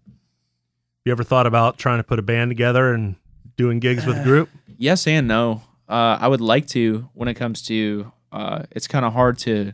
You 1.04 1.12
ever 1.12 1.24
thought 1.24 1.46
about 1.46 1.78
trying 1.78 2.00
to 2.00 2.04
put 2.04 2.18
a 2.18 2.24
band 2.24 2.50
together 2.50 2.92
and 2.92 3.18
doing 3.56 3.80
gigs 3.80 4.04
with 4.04 4.18
a 4.18 4.24
group? 4.24 4.50
yes 4.78 5.06
and 5.06 5.28
no. 5.28 5.62
Uh, 5.88 6.18
I 6.20 6.28
would 6.28 6.42
like 6.42 6.66
to 6.70 7.08
when 7.14 7.28
it 7.30 7.36
comes 7.36 7.62
to. 7.68 8.12
Uh, 8.32 8.64
it's 8.72 8.88
kind 8.88 9.06
of 9.06 9.14
hard 9.14 9.38
to 9.38 9.74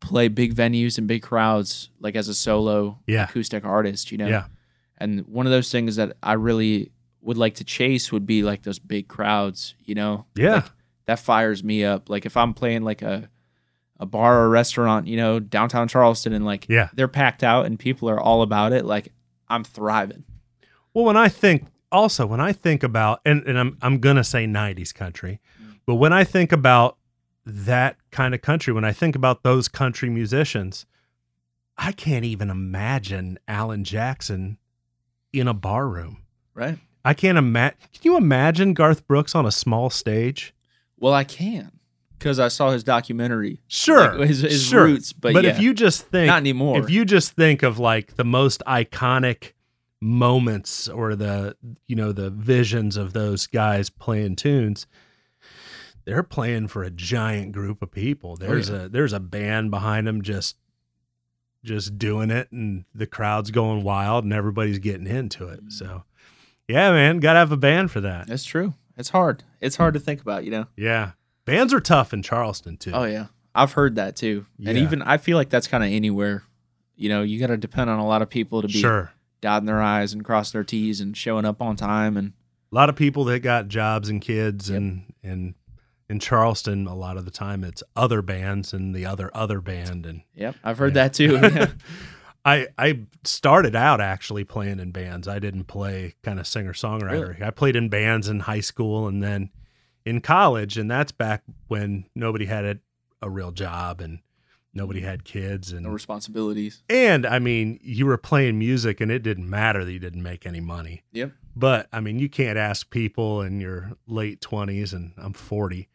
play 0.00 0.26
big 0.26 0.52
venues 0.52 0.98
and 0.98 1.06
big 1.06 1.22
crowds 1.22 1.90
like 2.00 2.16
as 2.16 2.26
a 2.26 2.34
solo 2.34 2.98
Yeah. 3.06 3.22
acoustic 3.28 3.64
artist, 3.64 4.10
you 4.10 4.18
know. 4.18 4.26
Yeah. 4.26 4.46
And 4.98 5.20
one 5.28 5.46
of 5.46 5.52
those 5.52 5.70
things 5.70 5.94
that 5.94 6.16
I 6.24 6.32
really 6.32 6.90
would 7.20 7.36
like 7.36 7.54
to 7.54 7.64
chase 7.64 8.10
would 8.10 8.26
be 8.26 8.42
like 8.42 8.64
those 8.64 8.80
big 8.80 9.06
crowds, 9.06 9.76
you 9.84 9.94
know. 9.94 10.26
Yeah. 10.34 10.54
Like, 10.54 10.64
that 11.06 11.20
fires 11.20 11.62
me 11.62 11.84
up. 11.84 12.10
Like 12.10 12.26
if 12.26 12.36
I'm 12.36 12.52
playing 12.52 12.82
like 12.82 13.00
a 13.00 13.30
a 14.00 14.06
bar 14.06 14.40
or 14.40 14.46
a 14.46 14.48
restaurant, 14.48 15.06
you 15.06 15.16
know, 15.16 15.38
downtown 15.38 15.88
Charleston 15.88 16.32
and 16.32 16.44
like 16.44 16.66
Yeah. 16.68 16.88
they're 16.94 17.08
packed 17.08 17.42
out 17.42 17.66
and 17.66 17.78
people 17.78 18.08
are 18.10 18.20
all 18.20 18.42
about 18.42 18.72
it, 18.72 18.84
like 18.84 19.12
I'm 19.48 19.64
thriving. 19.64 20.24
Well, 20.92 21.04
when 21.04 21.16
I 21.16 21.28
think 21.28 21.66
also 21.92 22.26
when 22.26 22.40
I 22.40 22.52
think 22.52 22.82
about 22.82 23.20
and, 23.24 23.42
and 23.46 23.58
I'm 23.58 23.78
I'm 23.82 23.98
gonna 23.98 24.24
say 24.24 24.46
'90s 24.46 24.92
country, 24.94 25.40
mm. 25.62 25.78
but 25.86 25.96
when 25.96 26.12
I 26.12 26.24
think 26.24 26.52
about 26.52 26.96
that 27.46 27.96
kind 28.10 28.34
of 28.34 28.42
country, 28.42 28.72
when 28.72 28.84
I 28.84 28.92
think 28.92 29.14
about 29.14 29.42
those 29.42 29.68
country 29.68 30.08
musicians, 30.08 30.86
I 31.76 31.92
can't 31.92 32.24
even 32.24 32.50
imagine 32.50 33.38
Alan 33.46 33.84
Jackson 33.84 34.58
in 35.32 35.48
a 35.48 35.54
bar 35.54 35.88
room. 35.88 36.22
Right. 36.54 36.78
I 37.04 37.14
can't 37.14 37.36
imagine. 37.36 37.76
Can 37.92 38.00
you 38.02 38.16
imagine 38.16 38.72
Garth 38.74 39.06
Brooks 39.06 39.34
on 39.34 39.44
a 39.44 39.52
small 39.52 39.90
stage? 39.90 40.54
Well, 40.96 41.12
I 41.12 41.24
can 41.24 41.72
because 42.24 42.40
I 42.40 42.48
saw 42.48 42.70
his 42.70 42.82
documentary. 42.82 43.60
Sure, 43.68 44.14
Like, 44.16 44.28
his- 44.28 44.40
his 44.40 44.62
sure. 44.64 44.84
roots, 44.84 45.12
but 45.12 45.36
if 45.36 45.56
yeah. 45.56 45.60
you 45.60 45.74
just 45.74 46.06
think, 46.06 46.28
Not 46.28 46.38
anymore. 46.38 46.78
If 46.78 46.88
you 46.88 47.04
just 47.04 47.32
think 47.32 47.62
of 47.62 47.78
like 47.78 48.14
the 48.16 48.24
most 48.24 48.62
iconic 48.66 49.52
moments 50.00 50.88
or 50.88 51.14
the 51.14 51.56
you 51.86 51.96
know 51.96 52.12
the 52.12 52.30
visions 52.30 52.96
of 52.96 53.12
those 53.12 53.46
guys 53.46 53.90
playing 53.90 54.36
tunes, 54.36 54.86
they're 56.06 56.22
playing 56.22 56.68
for 56.68 56.82
a 56.82 56.90
giant 56.90 57.52
group 57.52 57.82
of 57.82 57.90
people. 57.90 58.32
Oh, 58.32 58.36
there's 58.36 58.70
Oh, 58.70 58.74
yeah. 58.76 58.82
a 58.84 58.88
there's 58.88 59.12
a 59.12 59.20
band 59.20 59.70
behind 59.70 60.06
them 60.06 60.22
just 60.22 60.56
just 61.62 61.98
doing 61.98 62.30
it, 62.30 62.50
and 62.52 62.84
the 62.94 63.06
crowd's 63.06 63.50
going 63.50 63.82
wild, 63.84 64.24
and 64.24 64.32
everybody's 64.32 64.78
getting 64.78 65.06
into 65.06 65.48
it. 65.48 65.64
Mm. 65.66 65.72
So, 65.72 66.04
yeah, 66.68 66.90
man, 66.92 67.20
gotta 67.20 67.38
have 67.38 67.52
a 67.52 67.56
band 67.58 67.90
for 67.90 68.00
that. 68.00 68.26
That's 68.26 68.44
true. 68.44 68.72
It's 68.96 69.10
hard. 69.10 69.42
It's 69.60 69.76
hard 69.76 69.92
to 69.94 70.00
think 70.00 70.20
about, 70.22 70.44
you 70.44 70.50
know. 70.50 70.66
Yeah, 70.76 71.12
bands 71.44 71.72
are 71.74 71.80
tough 71.80 72.12
in 72.12 72.22
Charleston 72.22 72.76
too. 72.76 72.92
Oh 72.92 73.04
yeah, 73.04 73.26
I've 73.54 73.72
heard 73.72 73.96
that 73.96 74.16
too. 74.16 74.46
And 74.64 74.78
even 74.78 75.02
I 75.02 75.16
feel 75.18 75.36
like 75.36 75.50
that's 75.50 75.66
kind 75.68 75.84
of 75.84 75.90
anywhere. 75.90 76.44
You 76.96 77.08
know, 77.08 77.22
you 77.22 77.40
got 77.40 77.48
to 77.48 77.56
depend 77.56 77.90
on 77.90 77.98
a 77.98 78.06
lot 78.06 78.22
of 78.22 78.30
people 78.30 78.62
to 78.62 78.68
be 78.68 78.74
sure. 78.80 79.12
dotting 79.40 79.66
their 79.66 79.82
i's 79.82 80.12
and 80.12 80.24
crossing 80.24 80.56
their 80.58 80.64
t's 80.64 81.00
and 81.00 81.16
showing 81.16 81.44
up 81.44 81.60
on 81.60 81.74
time. 81.76 82.16
And 82.16 82.32
a 82.70 82.74
lot 82.74 82.88
of 82.88 82.96
people 82.96 83.24
that 83.24 83.40
got 83.40 83.68
jobs 83.68 84.08
and 84.08 84.20
kids 84.20 84.70
Yep. 84.70 84.76
and 84.78 85.12
and 85.22 85.54
in 86.08 86.20
Charleston 86.20 86.86
a 86.86 86.94
lot 86.94 87.16
of 87.16 87.24
the 87.24 87.30
time 87.30 87.64
it's 87.64 87.82
other 87.96 88.20
bands 88.22 88.72
and 88.74 88.94
the 88.94 89.06
other 89.06 89.30
other 89.34 89.60
band 89.60 90.06
and 90.06 90.22
yep, 90.34 90.54
I've 90.62 90.78
heard 90.78 90.94
Yeah. 90.94 91.02
that 91.08 91.14
too. 91.14 91.38
Yeah. 91.42 91.66
I 92.46 92.68
I 92.78 93.00
started 93.24 93.74
out 93.74 94.00
actually 94.02 94.44
playing 94.44 94.78
in 94.78 94.90
bands. 94.92 95.26
I 95.26 95.38
didn't 95.38 95.64
play 95.64 96.14
kind 96.22 96.38
of 96.38 96.46
singer 96.46 96.74
songwriter. 96.74 97.40
I 97.42 97.50
played 97.50 97.74
in 97.74 97.88
bands 97.88 98.28
in 98.28 98.40
high 98.40 98.60
school 98.60 99.08
and 99.08 99.22
then 99.22 99.50
in 100.04 100.20
college 100.20 100.76
and 100.78 100.90
that's 100.90 101.12
back 101.12 101.42
when 101.68 102.04
nobody 102.14 102.44
had 102.46 102.64
a, 102.64 102.78
a 103.22 103.30
real 103.30 103.50
job 103.52 104.00
and 104.00 104.20
nobody 104.72 105.00
had 105.00 105.24
kids 105.24 105.72
and 105.72 105.82
no 105.84 105.90
responsibilities. 105.90 106.82
and 106.90 107.24
I 107.26 107.38
mean 107.38 107.78
you 107.82 108.06
were 108.06 108.18
playing 108.18 108.58
music 108.58 109.00
and 109.00 109.10
it 109.10 109.20
didn't 109.22 109.48
matter 109.48 109.84
that 109.84 109.92
you 109.92 109.98
didn't 109.98 110.22
make 110.22 110.44
any 110.46 110.60
money. 110.60 111.02
Yep. 111.12 111.32
But 111.56 111.86
I 111.92 112.00
mean, 112.00 112.18
you 112.18 112.28
can't 112.28 112.58
ask 112.58 112.90
people 112.90 113.40
in 113.40 113.60
your 113.60 113.92
late 114.08 114.40
20s, 114.40 114.92
and 114.92 115.12
I'm 115.16 115.32
40, 115.32 115.88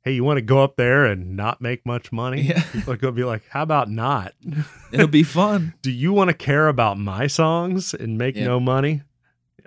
hey, 0.00 0.12
you 0.12 0.24
want 0.24 0.38
to 0.38 0.42
go 0.42 0.62
up 0.64 0.76
there 0.76 1.04
and 1.04 1.36
not 1.36 1.60
make 1.60 1.84
much 1.84 2.10
money? 2.10 2.40
Yeah. 2.40 2.62
People 2.72 2.94
are 2.94 2.96
going 2.96 3.12
to 3.14 3.20
be 3.20 3.22
like, 3.24 3.42
how 3.50 3.62
about 3.62 3.90
not? 3.90 4.32
It'll 4.92 5.06
be 5.06 5.22
fun. 5.22 5.74
Do 5.82 5.90
you 5.90 6.14
want 6.14 6.28
to 6.30 6.34
care 6.34 6.68
about 6.68 6.96
my 6.98 7.26
songs 7.26 7.92
and 7.92 8.16
make 8.16 8.36
Yeah. 8.36 8.46
no 8.46 8.58
money? 8.58 9.02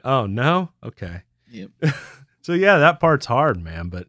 Oh, 0.04 0.26
no? 0.26 0.72
Okay. 0.84 1.22
Yep. 1.52 1.70
So 2.50 2.56
yeah, 2.56 2.80
that 2.80 3.00
part's 3.00 3.28
hard, 3.28 3.64
man, 3.64 3.90
but 3.90 4.08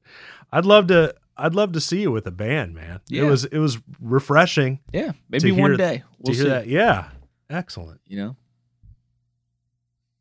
I'd 0.50 0.64
love 0.64 0.86
to 0.86 1.14
I'd 1.36 1.54
love 1.54 1.72
to 1.72 1.80
see 1.80 2.00
you 2.00 2.10
with 2.10 2.26
a 2.26 2.30
band, 2.30 2.74
man. 2.74 3.00
It 3.10 3.22
was 3.24 3.44
it 3.44 3.58
was 3.58 3.76
refreshing 4.00 4.80
Yeah, 4.94 5.12
maybe 5.28 5.52
hear- 5.52 5.60
one 5.60 5.76
day 5.76 6.04
we'll 6.18 6.34
hear 6.34 6.44
see. 6.44 6.48
that. 6.48 6.66
Yeah. 6.66 7.08
Excellent. 7.50 8.00
You 8.06 8.16
know. 8.16 8.36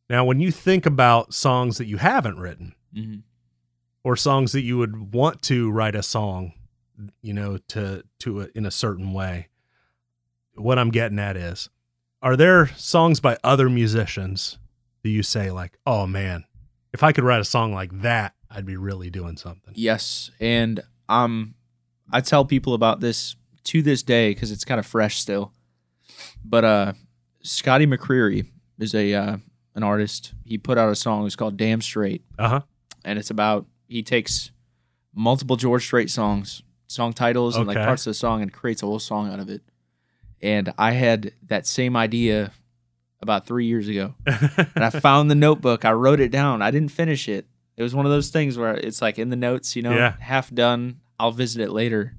Now, 0.09 0.25
when 0.25 0.41
you 0.41 0.51
think 0.51 0.85
about 0.85 1.33
songs 1.33 1.77
that 1.77 1.85
you 1.85 1.95
haven't 1.97 2.39
written, 2.39 2.75
hmm 2.93 3.15
or 4.03 4.15
songs 4.17 4.51
that 4.53 4.61
you 4.61 4.77
would 4.77 5.13
want 5.13 5.41
to 5.43 5.69
write 5.71 5.93
a 5.95 6.01
song, 6.03 6.51
you 7.21 7.33
know, 7.33 7.57
to 7.69 8.03
to 8.19 8.41
a, 8.41 8.47
in 8.53 8.65
a 8.65 8.71
certain 8.71 9.13
way. 9.13 9.47
What 10.55 10.77
I'm 10.77 10.89
getting 10.89 11.19
at 11.19 11.37
is, 11.37 11.69
are 12.21 12.35
there 12.35 12.67
songs 12.75 13.21
by 13.21 13.37
other 13.45 13.69
musicians 13.69 14.57
that 15.03 15.09
you 15.09 15.23
say 15.23 15.51
like, 15.51 15.77
"Oh 15.85 16.05
man, 16.07 16.43
if 16.93 17.03
I 17.03 17.11
could 17.11 17.23
write 17.23 17.41
a 17.41 17.45
song 17.45 17.73
like 17.73 18.01
that, 18.01 18.33
I'd 18.49 18.65
be 18.65 18.77
really 18.77 19.09
doing 19.09 19.37
something." 19.37 19.73
Yes, 19.75 20.31
and 20.39 20.81
um, 21.07 21.55
I 22.11 22.21
tell 22.21 22.45
people 22.45 22.73
about 22.73 22.99
this 22.99 23.35
to 23.65 23.81
this 23.81 24.03
day 24.03 24.33
because 24.33 24.51
it's 24.51 24.65
kind 24.65 24.79
of 24.79 24.85
fresh 24.85 25.19
still. 25.19 25.53
But 26.43 26.65
uh, 26.65 26.93
Scotty 27.43 27.85
McCreery 27.85 28.47
is 28.79 28.93
a 28.95 29.13
uh, 29.13 29.37
an 29.75 29.83
artist. 29.83 30.33
He 30.45 30.57
put 30.57 30.77
out 30.77 30.89
a 30.89 30.95
song. 30.95 31.25
It's 31.25 31.35
called 31.35 31.57
"Damn 31.57 31.81
Straight," 31.81 32.23
Uh 32.37 32.49
huh. 32.49 32.61
and 33.05 33.19
it's 33.19 33.29
about 33.29 33.65
he 33.87 34.03
takes 34.03 34.51
multiple 35.13 35.55
George 35.55 35.83
Strait 35.85 36.09
songs, 36.09 36.61
song 36.87 37.13
titles, 37.13 37.55
and 37.55 37.67
like 37.67 37.77
parts 37.77 38.05
of 38.07 38.11
the 38.11 38.15
song, 38.15 38.41
and 38.41 38.51
creates 38.53 38.81
a 38.83 38.85
whole 38.85 38.99
song 38.99 39.31
out 39.31 39.39
of 39.39 39.49
it. 39.49 39.61
And 40.41 40.73
I 40.77 40.91
had 40.91 41.33
that 41.47 41.67
same 41.67 41.95
idea 41.97 42.51
about 43.21 43.45
three 43.45 43.65
years 43.65 43.87
ago 43.87 44.15
and 44.25 44.83
I 44.83 44.89
found 44.89 45.29
the 45.29 45.35
notebook. 45.35 45.83
I 45.85 45.91
wrote 45.91 46.19
it 46.19 46.29
down. 46.31 46.61
I 46.61 46.71
didn't 46.71 46.91
finish 46.91 47.27
it. 47.27 47.45
It 47.75 47.83
was 47.83 47.93
one 47.95 48.05
of 48.05 48.11
those 48.11 48.29
things 48.29 48.57
where 48.57 48.75
it's 48.75 49.01
like 49.01 49.19
in 49.19 49.29
the 49.29 49.35
notes, 49.35 49.75
you 49.75 49.81
know, 49.81 49.93
Yeah. 49.93 50.15
half 50.19 50.53
done. 50.53 50.99
I'll 51.19 51.31
visit 51.31 51.61
it 51.61 51.71
later. 51.71 52.15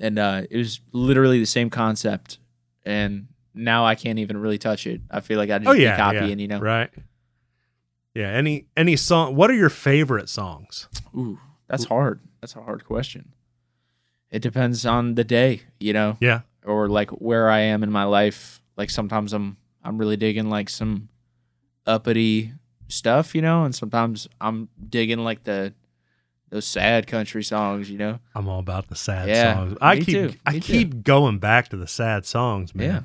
And 0.00 0.18
uh, 0.18 0.42
it 0.50 0.56
was 0.56 0.80
literally 0.92 1.38
the 1.38 1.46
same 1.46 1.70
concept. 1.70 2.38
And 2.84 3.28
now 3.54 3.84
I 3.84 3.94
can't 3.94 4.18
even 4.18 4.36
really 4.36 4.58
touch 4.58 4.86
it. 4.86 5.00
I 5.10 5.20
feel 5.20 5.38
like 5.38 5.50
I 5.50 5.58
just 5.58 5.68
oh 5.68 5.72
yeah, 5.72 5.96
copying, 5.96 6.38
yeah. 6.38 6.42
you 6.42 6.48
know. 6.48 6.58
right? 6.60 6.90
Yeah. 8.14 8.28
Any 8.28 8.66
any 8.76 8.96
song? 8.96 9.36
What 9.36 9.50
are 9.50 9.54
your 9.54 9.70
favorite 9.70 10.28
songs? 10.28 10.88
Ooh, 11.16 11.38
that's 11.68 11.84
hard. 11.84 12.20
That's 12.40 12.56
a 12.56 12.62
hard 12.62 12.84
question. 12.84 13.34
It 14.30 14.40
depends 14.42 14.86
on 14.86 15.14
the 15.16 15.24
day, 15.24 15.62
you 15.78 15.92
know, 15.92 16.16
Yeah. 16.20 16.40
or 16.64 16.88
like 16.88 17.10
where 17.10 17.50
I 17.50 17.60
am 17.60 17.82
in 17.82 17.90
my 17.90 18.04
life. 18.04 18.62
Like 18.76 18.90
sometimes 18.90 19.32
I'm 19.32 19.56
I'm 19.84 19.98
really 19.98 20.16
digging 20.16 20.50
like 20.50 20.68
some 20.68 21.08
uppity 21.86 22.52
stuff, 22.88 23.34
you 23.34 23.42
know, 23.42 23.64
and 23.64 23.74
sometimes 23.74 24.28
I'm 24.40 24.68
digging 24.88 25.20
like 25.24 25.44
the 25.44 25.72
those 26.50 26.66
sad 26.66 27.06
country 27.06 27.44
songs, 27.44 27.88
you 27.88 27.96
know. 27.96 28.18
I'm 28.34 28.48
all 28.48 28.58
about 28.58 28.88
the 28.88 28.96
sad 28.96 29.28
Yeah, 29.28 29.54
songs. 29.54 29.78
I 29.80 29.94
me 29.96 30.00
keep 30.04 30.14
too, 30.14 30.34
I 30.44 30.52
me 30.54 30.60
too. 30.60 30.72
keep 30.72 31.04
going 31.04 31.38
back 31.38 31.68
to 31.68 31.76
the 31.76 31.86
sad 31.86 32.26
songs, 32.26 32.74
man. 32.74 32.88
Yeah. 32.90 33.00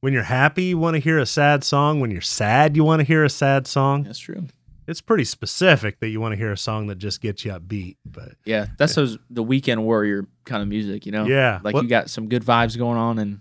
When 0.00 0.12
you're 0.12 0.24
happy, 0.24 0.64
you 0.64 0.78
want 0.78 0.94
to 0.94 1.00
hear 1.00 1.18
a 1.18 1.24
sad 1.26 1.64
song. 1.64 2.00
When 2.00 2.10
you're 2.10 2.20
sad, 2.20 2.76
you 2.76 2.84
want 2.84 3.00
to 3.00 3.04
hear 3.04 3.24
a 3.24 3.30
sad 3.30 3.66
song. 3.66 4.02
That's 4.02 4.18
true. 4.18 4.48
It's 4.86 5.00
pretty 5.00 5.24
specific 5.24 6.00
that 6.00 6.08
you 6.08 6.20
want 6.20 6.32
to 6.32 6.36
hear 6.36 6.50
a 6.52 6.56
song 6.56 6.88
that 6.88 6.96
just 6.98 7.20
gets 7.22 7.44
you 7.44 7.52
upbeat. 7.52 7.96
But 8.04 8.32
Yeah, 8.44 8.66
that's 8.76 8.96
those 8.96 9.16
the 9.30 9.42
weekend 9.42 9.84
warrior 9.84 10.26
kind 10.44 10.60
of 10.60 10.68
music, 10.68 11.06
you 11.06 11.12
know. 11.12 11.24
Yeah. 11.24 11.60
like 11.62 11.72
What- 11.72 11.84
you 11.84 11.88
got 11.88 12.10
some 12.10 12.28
good 12.28 12.44
vibes 12.44 12.76
going 12.76 12.98
on, 12.98 13.18
and 13.18 13.40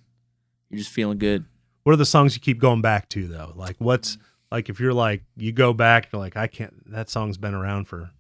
you're 0.70 0.78
just 0.78 0.92
feeling 0.92 1.18
good. 1.18 1.44
What 1.84 1.94
are 1.94 1.98
the 1.98 2.06
songs 2.06 2.36
you 2.36 2.42
keep 2.42 2.60
going 2.60 2.82
back 2.82 3.10
to 3.10 3.28
though? 3.28 3.54
Like 3.56 3.76
what's 3.80 4.18
like 4.52 4.70
if 4.70 4.80
you're 4.80 4.94
like 4.94 5.24
you 5.36 5.52
go 5.52 5.74
back, 5.74 6.10
you're 6.12 6.20
like 6.22 6.36
I 6.38 6.48
can't. 6.48 6.92
That 6.92 7.10
song's 7.10 7.38
been 7.38 7.54
around 7.54 7.86
for 7.86 8.12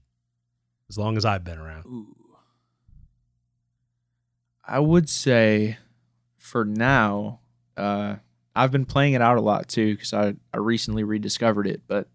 as 0.89 0.97
long 0.97 1.17
as 1.17 1.25
I've 1.25 1.43
been 1.43 1.57
around. 1.59 1.85
Ooh. 1.85 2.15
I 4.65 4.79
would 4.79 5.09
say 5.09 5.77
for 6.37 6.63
now, 6.65 7.39
uh, 7.77 8.17
I've 8.55 8.71
been 8.71 8.85
playing 8.85 9.13
it 9.13 9.21
out 9.21 9.37
a 9.37 9.41
lot 9.41 9.67
too 9.67 9.95
because 9.95 10.13
I, 10.13 10.35
I 10.53 10.57
recently 10.57 11.03
rediscovered 11.03 11.67
it. 11.67 11.81
But 11.87 12.07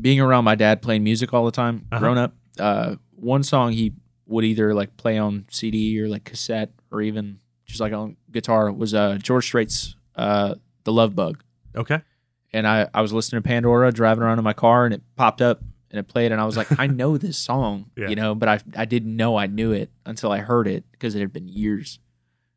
being 0.00 0.20
around 0.20 0.44
my 0.44 0.54
dad 0.54 0.82
playing 0.82 1.04
music 1.04 1.32
all 1.34 1.44
the 1.44 1.50
time, 1.50 1.86
Uh-huh. 1.90 2.00
growing 2.00 2.18
up, 2.18 2.34
uh, 2.58 2.96
one 3.14 3.42
song 3.42 3.72
he 3.72 3.92
would 4.26 4.44
either 4.44 4.74
like 4.74 4.96
play 4.96 5.18
on 5.18 5.46
CD 5.50 6.00
or 6.00 6.08
like 6.08 6.24
cassette 6.24 6.70
or 6.90 7.00
even 7.02 7.40
just 7.66 7.80
like 7.80 7.92
on 7.92 8.16
guitar 8.30 8.70
was 8.72 8.94
uh, 8.94 9.16
George 9.20 9.44
Strait's 9.46 9.96
uh, 10.18 10.54
"The 10.84 10.92
Love 10.92 11.14
Bug." 11.16 11.42
Okay. 11.76 12.00
and 12.52 12.66
I, 12.66 12.88
I 12.92 13.00
was 13.02 13.12
listening 13.12 13.42
to 13.42 13.46
Pandora 13.48 13.92
driving 13.92 14.22
around 14.24 14.38
in 14.38 14.44
my 14.44 14.52
car 14.54 14.84
and 14.84 14.92
it 14.94 15.02
popped 15.16 15.40
up 15.42 15.60
and 15.90 15.98
it 16.00 16.08
played 16.08 16.32
and 16.32 16.40
I 16.40 16.44
was 16.44 16.56
like, 16.56 16.78
I 16.78 16.86
know 16.86 17.16
this 17.18 17.38
song, 17.50 17.90
Yeah. 17.96 18.08
you 18.08 18.16
know, 18.16 18.34
but 18.34 18.48
I 18.48 18.58
I 18.76 18.84
didn't 18.84 19.16
know 19.16 19.36
I 19.36 19.46
knew 19.46 19.70
it 19.72 19.90
until 20.04 20.32
I 20.32 20.38
heard 20.38 20.66
it 20.66 20.84
because 20.92 21.14
it 21.14 21.20
had 21.20 21.32
been 21.32 21.48
years. 21.48 21.98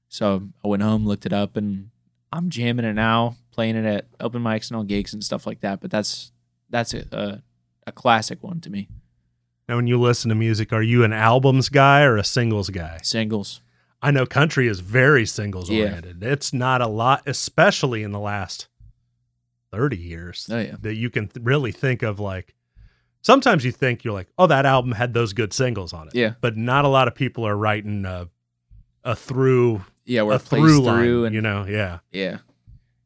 So 0.10 0.50
I 0.64 0.68
went 0.68 0.84
home, 0.84 1.06
looked 1.06 1.26
it 1.26 1.34
up, 1.34 1.56
and 1.56 1.90
I'm 2.34 2.50
jamming 2.50 2.86
it 2.86 2.94
now, 2.94 3.36
playing 3.52 3.76
it 3.76 3.86
at 3.86 4.06
open 4.20 4.42
mics 4.42 4.70
and 4.70 4.78
all 4.78 4.84
gigs 4.84 5.14
and 5.14 5.24
stuff 5.24 5.46
like 5.46 5.60
that. 5.60 5.80
But 5.82 5.92
that's 5.92 6.32
that's 6.70 6.94
a 6.94 7.04
a, 7.12 7.42
a 7.88 7.92
classic 7.92 8.42
one 8.44 8.60
to 8.62 8.70
me. 8.70 8.88
Now, 9.70 9.76
when 9.78 9.88
you 9.88 10.00
listen 10.00 10.30
to 10.30 10.36
music, 10.36 10.74
are 10.74 10.82
you 10.82 11.04
an 11.06 11.14
albums 11.14 11.70
guy 11.70 12.02
or 12.04 12.18
a 12.18 12.24
singles 12.26 12.70
guy? 12.70 13.00
Singles, 13.04 13.62
I 14.02 14.12
know 14.12 14.26
country 14.26 14.68
is 14.68 14.80
very 14.80 15.26
singles 15.26 15.70
Yeah. 15.70 15.86
oriented. 15.86 16.24
It's 16.24 16.52
not 16.54 16.82
a 16.82 16.88
lot, 16.88 17.24
especially 17.28 18.02
in 18.04 18.12
the 18.12 18.20
last 18.20 18.68
30 19.72 19.98
years, 19.98 20.48
oh 20.52 20.60
yeah, 20.60 20.76
that 20.82 20.96
you 20.96 21.10
can 21.10 21.28
th- 21.28 21.46
really 21.46 21.72
think 21.72 22.02
of 22.04 22.20
like, 22.20 22.54
sometimes 23.22 23.64
you 23.64 23.72
think 23.72 24.04
you're 24.04 24.14
like, 24.14 24.28
oh, 24.38 24.48
that 24.48 24.66
album 24.66 24.94
had 24.94 25.14
those 25.14 25.34
good 25.34 25.54
singles 25.54 25.94
on 25.94 26.08
it. 26.08 26.16
yeah, 26.16 26.34
But 26.42 26.58
not 26.58 26.84
a 26.84 26.88
lot 26.90 27.08
of 27.08 27.16
people 27.16 27.46
are 27.48 27.56
writing 27.56 28.06
a, 28.06 28.28
a 29.04 29.16
through, 29.16 29.86
yeah. 30.06 30.24
A 30.30 30.40
through 30.40 30.84
through 30.84 31.26
and 31.26 31.34
you 31.36 31.42
know? 31.42 31.66
Yeah. 31.66 32.00
yeah, 32.12 32.40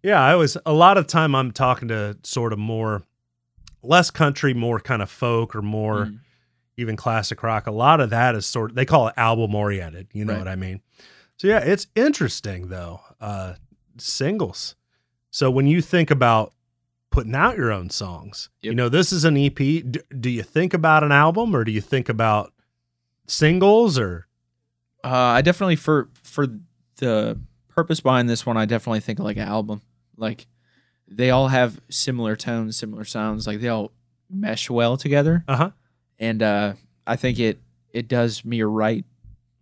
Yeah, 0.01 0.19
I 0.21 0.35
was 0.35 0.57
a 0.65 0.73
lot 0.73 0.97
of 0.97 1.05
time 1.07 1.35
I'm 1.35 1.51
talking 1.51 1.89
to 1.89 2.17
sort 2.23 2.51
of 2.53 2.57
more 2.59 3.03
less 3.83 4.09
country, 4.09 4.53
more 4.53 4.79
kind 4.79 5.01
of 5.01 5.09
folk 5.11 5.55
or 5.55 5.61
more 5.61 6.05
Mm. 6.07 6.19
Even 6.77 6.95
classic 6.95 7.41
rock. 7.43 7.67
A 7.67 7.71
lot 7.71 7.99
of 8.01 8.09
that 8.09 8.35
is 8.35 8.45
sort 8.45 8.71
of 8.71 8.75
they 8.75 8.85
call 8.85 9.07
it 9.07 9.13
album 9.17 9.53
oriented, 9.55 10.07
you 10.13 10.25
know 10.25 10.33
Right. 10.33 10.39
what 10.39 10.47
I 10.47 10.55
mean? 10.55 10.81
So 11.37 11.47
yeah, 11.47 11.59
it's 11.59 11.87
interesting 11.95 12.69
though. 12.69 13.01
Uh 13.21 13.55
singles. 13.97 14.75
So 15.31 15.49
when 15.51 15.67
you 15.67 15.81
think 15.81 16.11
about 16.11 16.53
putting 17.11 17.35
out 17.35 17.55
your 17.57 17.71
own 17.71 17.89
songs, 17.89 18.49
you 18.61 18.73
know, 18.73 18.89
this 18.89 19.11
is 19.13 19.23
an 19.25 19.37
EP. 19.37 19.55
Do, 19.55 19.99
do 20.19 20.29
you 20.29 20.43
think 20.43 20.73
about 20.73 21.03
an 21.03 21.11
album 21.11 21.55
or 21.55 21.63
do 21.63 21.71
you 21.71 21.81
think 21.81 22.09
about 22.09 22.51
singles 23.27 23.97
or 23.97 24.27
Uh, 25.03 25.09
I 25.37 25.41
definitely 25.41 25.75
for 25.75 26.09
for 26.23 26.47
the 26.97 27.39
purpose 27.69 27.99
behind 27.99 28.29
this 28.29 28.45
one, 28.45 28.57
I 28.57 28.65
definitely 28.65 29.01
think 29.01 29.19
like 29.19 29.37
an 29.37 29.47
album. 29.47 29.81
Like 30.17 30.47
they 31.07 31.29
all 31.29 31.49
have 31.49 31.79
similar 31.89 32.35
tones, 32.35 32.77
similar 32.77 33.05
sounds. 33.05 33.45
Like 33.47 33.59
they 33.59 33.67
all 33.67 33.91
mesh 34.29 34.69
well 34.69 34.97
together, 34.97 35.43
uh-huh. 35.47 35.71
And 36.19 36.41
uh, 36.43 36.73
I 37.07 37.15
think 37.15 37.39
it 37.39 37.59
it 37.91 38.07
does 38.07 38.43
me 38.45 38.61
right 38.63 39.05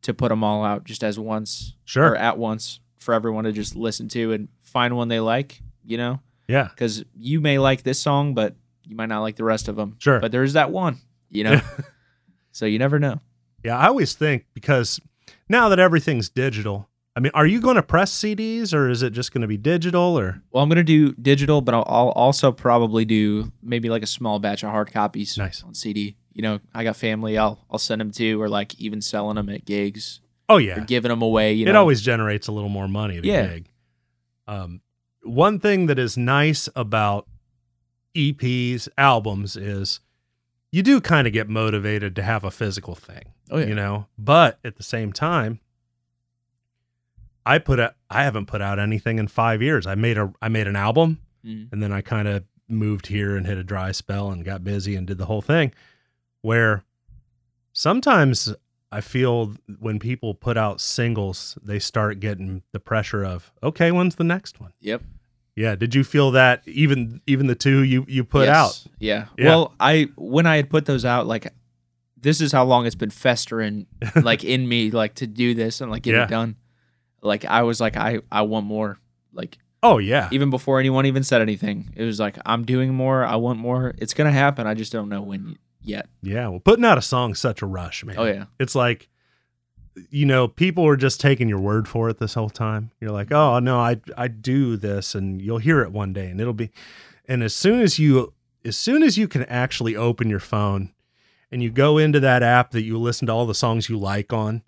to 0.04 0.14
put 0.14 0.30
them 0.30 0.44
all 0.44 0.64
out 0.66 0.84
just 0.84 1.04
as 1.04 1.18
once 1.20 1.76
Sure. 1.86 2.10
or 2.12 2.16
at 2.16 2.38
once 2.38 2.80
for 2.98 3.14
everyone 3.14 3.44
to 3.46 3.52
just 3.52 3.76
listen 3.76 4.08
to 4.10 4.34
and 4.34 4.48
find 4.62 4.96
one 4.98 5.08
they 5.08 5.20
like. 5.20 5.62
You 5.86 5.98
know, 5.98 6.20
Yeah. 6.48 6.70
because 6.70 7.04
you 7.18 7.42
may 7.42 7.60
like 7.60 7.84
this 7.84 8.00
song, 8.00 8.34
but 8.34 8.56
you 8.86 8.96
might 8.96 9.08
not 9.10 9.22
like 9.22 9.36
the 9.36 9.44
rest 9.44 9.68
of 9.68 9.76
them. 9.76 9.96
Sure. 10.00 10.20
but 10.20 10.32
there's 10.32 10.54
that 10.54 10.72
one. 10.72 10.98
You 11.30 11.44
know, 11.46 11.62
so 12.52 12.66
you 12.66 12.80
never 12.80 13.00
know. 13.00 13.20
Yeah, 13.64 13.78
I 13.78 13.88
always 13.88 14.14
think 14.14 14.46
because 14.54 15.00
now 15.50 15.70
that 15.70 15.80
everything's 15.80 16.30
digital, 16.30 16.90
I 17.16 17.20
mean, 17.20 17.32
are 17.34 17.46
you 17.46 17.60
going 17.62 17.76
to 17.76 17.84
press 17.84 18.12
CDs 18.14 18.74
or 18.74 18.90
is 18.90 19.04
it 19.04 19.12
just 19.14 19.32
going 19.34 19.42
to 19.42 19.48
be 19.48 19.58
digital 19.58 20.18
or 20.20 20.42
Well, 20.52 20.64
I'm 20.64 20.70
gonna 20.70 20.84
do 20.84 21.14
digital, 21.14 21.62
but 21.62 21.74
I'll, 21.76 21.86
I'll 21.88 22.10
also 22.10 22.52
probably 22.52 23.06
do 23.06 23.52
maybe 23.62 23.90
like 23.90 24.04
a 24.04 24.08
small 24.08 24.40
batch 24.40 24.64
of 24.64 24.70
hard 24.72 24.92
copies 24.92 25.38
Nice. 25.38 25.64
on 25.64 25.74
CD. 25.76 26.16
You 26.34 26.42
know, 26.42 26.60
I 26.74 26.84
got 26.84 26.96
family. 26.96 27.38
I'll 27.38 27.60
I'll 27.70 27.78
send 27.80 28.02
them 28.02 28.12
to, 28.12 28.42
or 28.42 28.50
like 28.50 28.80
even 28.80 29.02
selling 29.02 29.36
them 29.36 29.50
at 29.50 29.66
gigs 29.66 30.20
Oh 30.50 30.56
or 30.56 30.62
yeah. 30.62 30.80
giving 30.86 31.10
them 31.10 31.22
away. 31.22 31.54
You 31.54 31.68
it 31.68 31.74
know, 31.74 31.80
always 31.80 32.02
generates 32.02 32.48
a 32.48 32.52
little 32.52 32.70
more 32.70 32.88
money 32.88 33.18
at 33.18 33.24
a 33.24 33.28
Yeah. 33.28 33.48
gig. 33.48 33.70
Um 34.48 34.82
one 35.24 35.60
thing 35.60 35.86
that 35.86 35.98
is 36.00 36.18
nice 36.18 36.68
about 36.76 37.28
EPs, 38.16 38.90
albums 38.98 39.56
is 39.56 40.00
you 40.72 40.84
do 40.84 41.00
kind 41.00 41.28
of 41.28 41.34
get 41.34 41.48
motivated 41.50 42.16
to 42.16 42.24
have 42.24 42.44
a 42.44 42.52
physical 42.52 42.94
thing. 42.96 43.24
Oh, 43.52 43.60
yeah. 43.60 43.66
You 43.68 43.76
know, 43.76 44.08
but 44.18 44.60
at 44.66 44.76
the 44.78 44.84
same 44.84 45.14
time 45.14 45.60
I 47.46 47.60
put 47.60 47.80
a 47.80 47.94
I 48.10 48.24
haven't 48.24 48.46
put 48.48 48.62
out 48.62 48.80
anything 48.80 49.20
in 49.20 49.28
5 49.28 49.62
years. 49.62 49.86
I 49.86 49.96
made 49.96 50.18
a 50.18 50.34
I 50.42 50.50
made 50.50 50.68
an 50.68 50.76
album 50.76 51.20
Mm. 51.46 51.68
and 51.74 51.84
then 51.84 51.92
I 51.92 52.00
kind 52.00 52.26
of 52.30 52.46
moved 52.70 53.08
here 53.08 53.36
and 53.36 53.46
hit 53.46 53.58
a 53.58 53.66
dry 53.66 53.92
spell 53.92 54.32
and 54.32 54.46
got 54.46 54.64
busy 54.64 54.96
and 54.96 55.06
did 55.06 55.18
the 55.18 55.26
whole 55.26 55.42
thing. 55.42 55.74
Where 56.44 56.84
sometimes 57.72 58.54
I 58.92 59.02
feel 59.02 59.54
when 59.80 60.00
people 60.00 60.34
put 60.36 60.58
out 60.58 60.80
singles, 60.82 61.58
they 61.64 61.80
start 61.80 62.20
getting 62.20 62.64
the 62.72 62.80
pressure 62.80 63.24
of, 63.26 63.52
okay, 63.64 63.92
when's 63.92 64.16
the 64.16 64.24
next 64.24 64.60
one? 64.60 64.74
Yep. 64.82 65.02
Yeah. 65.56 65.76
Did 65.76 65.96
you 65.96 66.04
feel 66.04 66.32
that 66.32 66.62
even 66.66 67.22
even 67.28 67.48
the 67.48 67.56
two 67.56 67.84
you 67.84 68.06
you 68.08 68.24
put 68.24 68.46
Yes. 68.46 68.56
out? 68.56 68.92
Yeah. 69.00 69.26
Yeah. 69.38 69.50
Well, 69.50 69.74
I 69.80 70.10
when 70.16 70.46
I 70.46 70.56
had 70.58 70.70
put 70.70 70.86
those 70.86 71.06
out, 71.06 71.28
like 71.28 71.48
this 72.20 72.40
is 72.42 72.52
how 72.52 72.64
long 72.64 72.86
it's 72.86 72.96
been 72.96 73.10
festering, 73.10 73.86
like 74.22 74.44
in 74.44 74.68
me, 74.68 74.92
like 74.92 75.16
to 75.16 75.28
do 75.28 75.54
this 75.54 75.82
and 75.82 75.92
like 75.92 76.04
get 76.04 76.16
Yeah. 76.16 76.24
it 76.26 76.30
done. 76.30 76.56
Like 77.22 77.46
I 77.46 77.62
was 77.64 77.80
like, 77.80 77.96
I 77.98 78.20
I 78.32 78.42
want 78.44 78.66
more. 78.66 78.98
Like 79.32 79.58
Oh 79.84 79.98
yeah. 79.98 80.30
even 80.32 80.50
before 80.50 80.80
anyone 80.80 81.06
even 81.06 81.24
said 81.24 81.42
anything, 81.42 81.94
it 81.96 82.04
was 82.04 82.20
like 82.20 82.38
I'm 82.46 82.64
doing 82.66 82.94
more. 82.94 83.24
I 83.24 83.36
want 83.36 83.60
more. 83.60 83.94
It's 83.98 84.14
gonna 84.14 84.32
happen. 84.32 84.66
I 84.68 84.74
just 84.74 84.92
don't 84.92 85.10
know 85.10 85.22
when 85.22 85.58
yet. 85.84 86.08
Yeah. 86.22 86.48
Well, 86.48 86.60
putting 86.60 86.86
out 86.86 86.98
a 86.98 87.02
song's 87.02 87.40
such 87.40 87.62
a 87.62 87.66
rush, 87.66 88.04
man. 88.04 88.16
Oh 88.18 88.26
yeah. 88.26 88.46
It's 88.60 88.76
like 88.76 89.10
you 90.10 90.26
know, 90.26 90.48
people 90.48 90.88
are 90.88 90.98
just 90.98 91.22
taking 91.22 91.48
your 91.48 91.60
word 91.60 91.88
for 91.88 92.10
it 92.10 92.18
this 92.18 92.34
whole 92.34 92.50
time. 92.50 92.92
You're 93.00 93.12
like, 93.12 93.32
"Oh, 93.32 93.60
no, 93.60 93.80
I 93.80 94.02
I 94.18 94.28
do 94.28 94.76
this 94.76 95.14
and 95.16 95.42
you'll 95.42 95.60
hear 95.60 95.82
it 95.82 95.92
one 95.92 96.14
day 96.14 96.30
and 96.30 96.42
it'll 96.42 96.54
be 96.54 96.72
and 97.28 97.44
as 97.44 97.54
soon 97.56 97.80
as 97.80 98.00
you 98.00 98.34
as 98.66 98.78
soon 98.78 99.04
as 99.04 99.18
you 99.18 99.28
can 99.28 99.44
actually 99.44 99.96
open 99.96 100.30
your 100.30 100.40
phone 100.40 100.92
and 101.52 101.62
you 101.62 101.70
go 101.70 101.98
into 101.98 102.20
that 102.20 102.42
app 102.42 102.72
that 102.72 102.84
you 102.84 102.98
listen 102.98 103.28
to 103.28 103.34
all 103.34 103.46
the 103.46 103.54
songs 103.54 103.90
you 103.90 103.98
like 103.98 104.34
on 104.34 104.64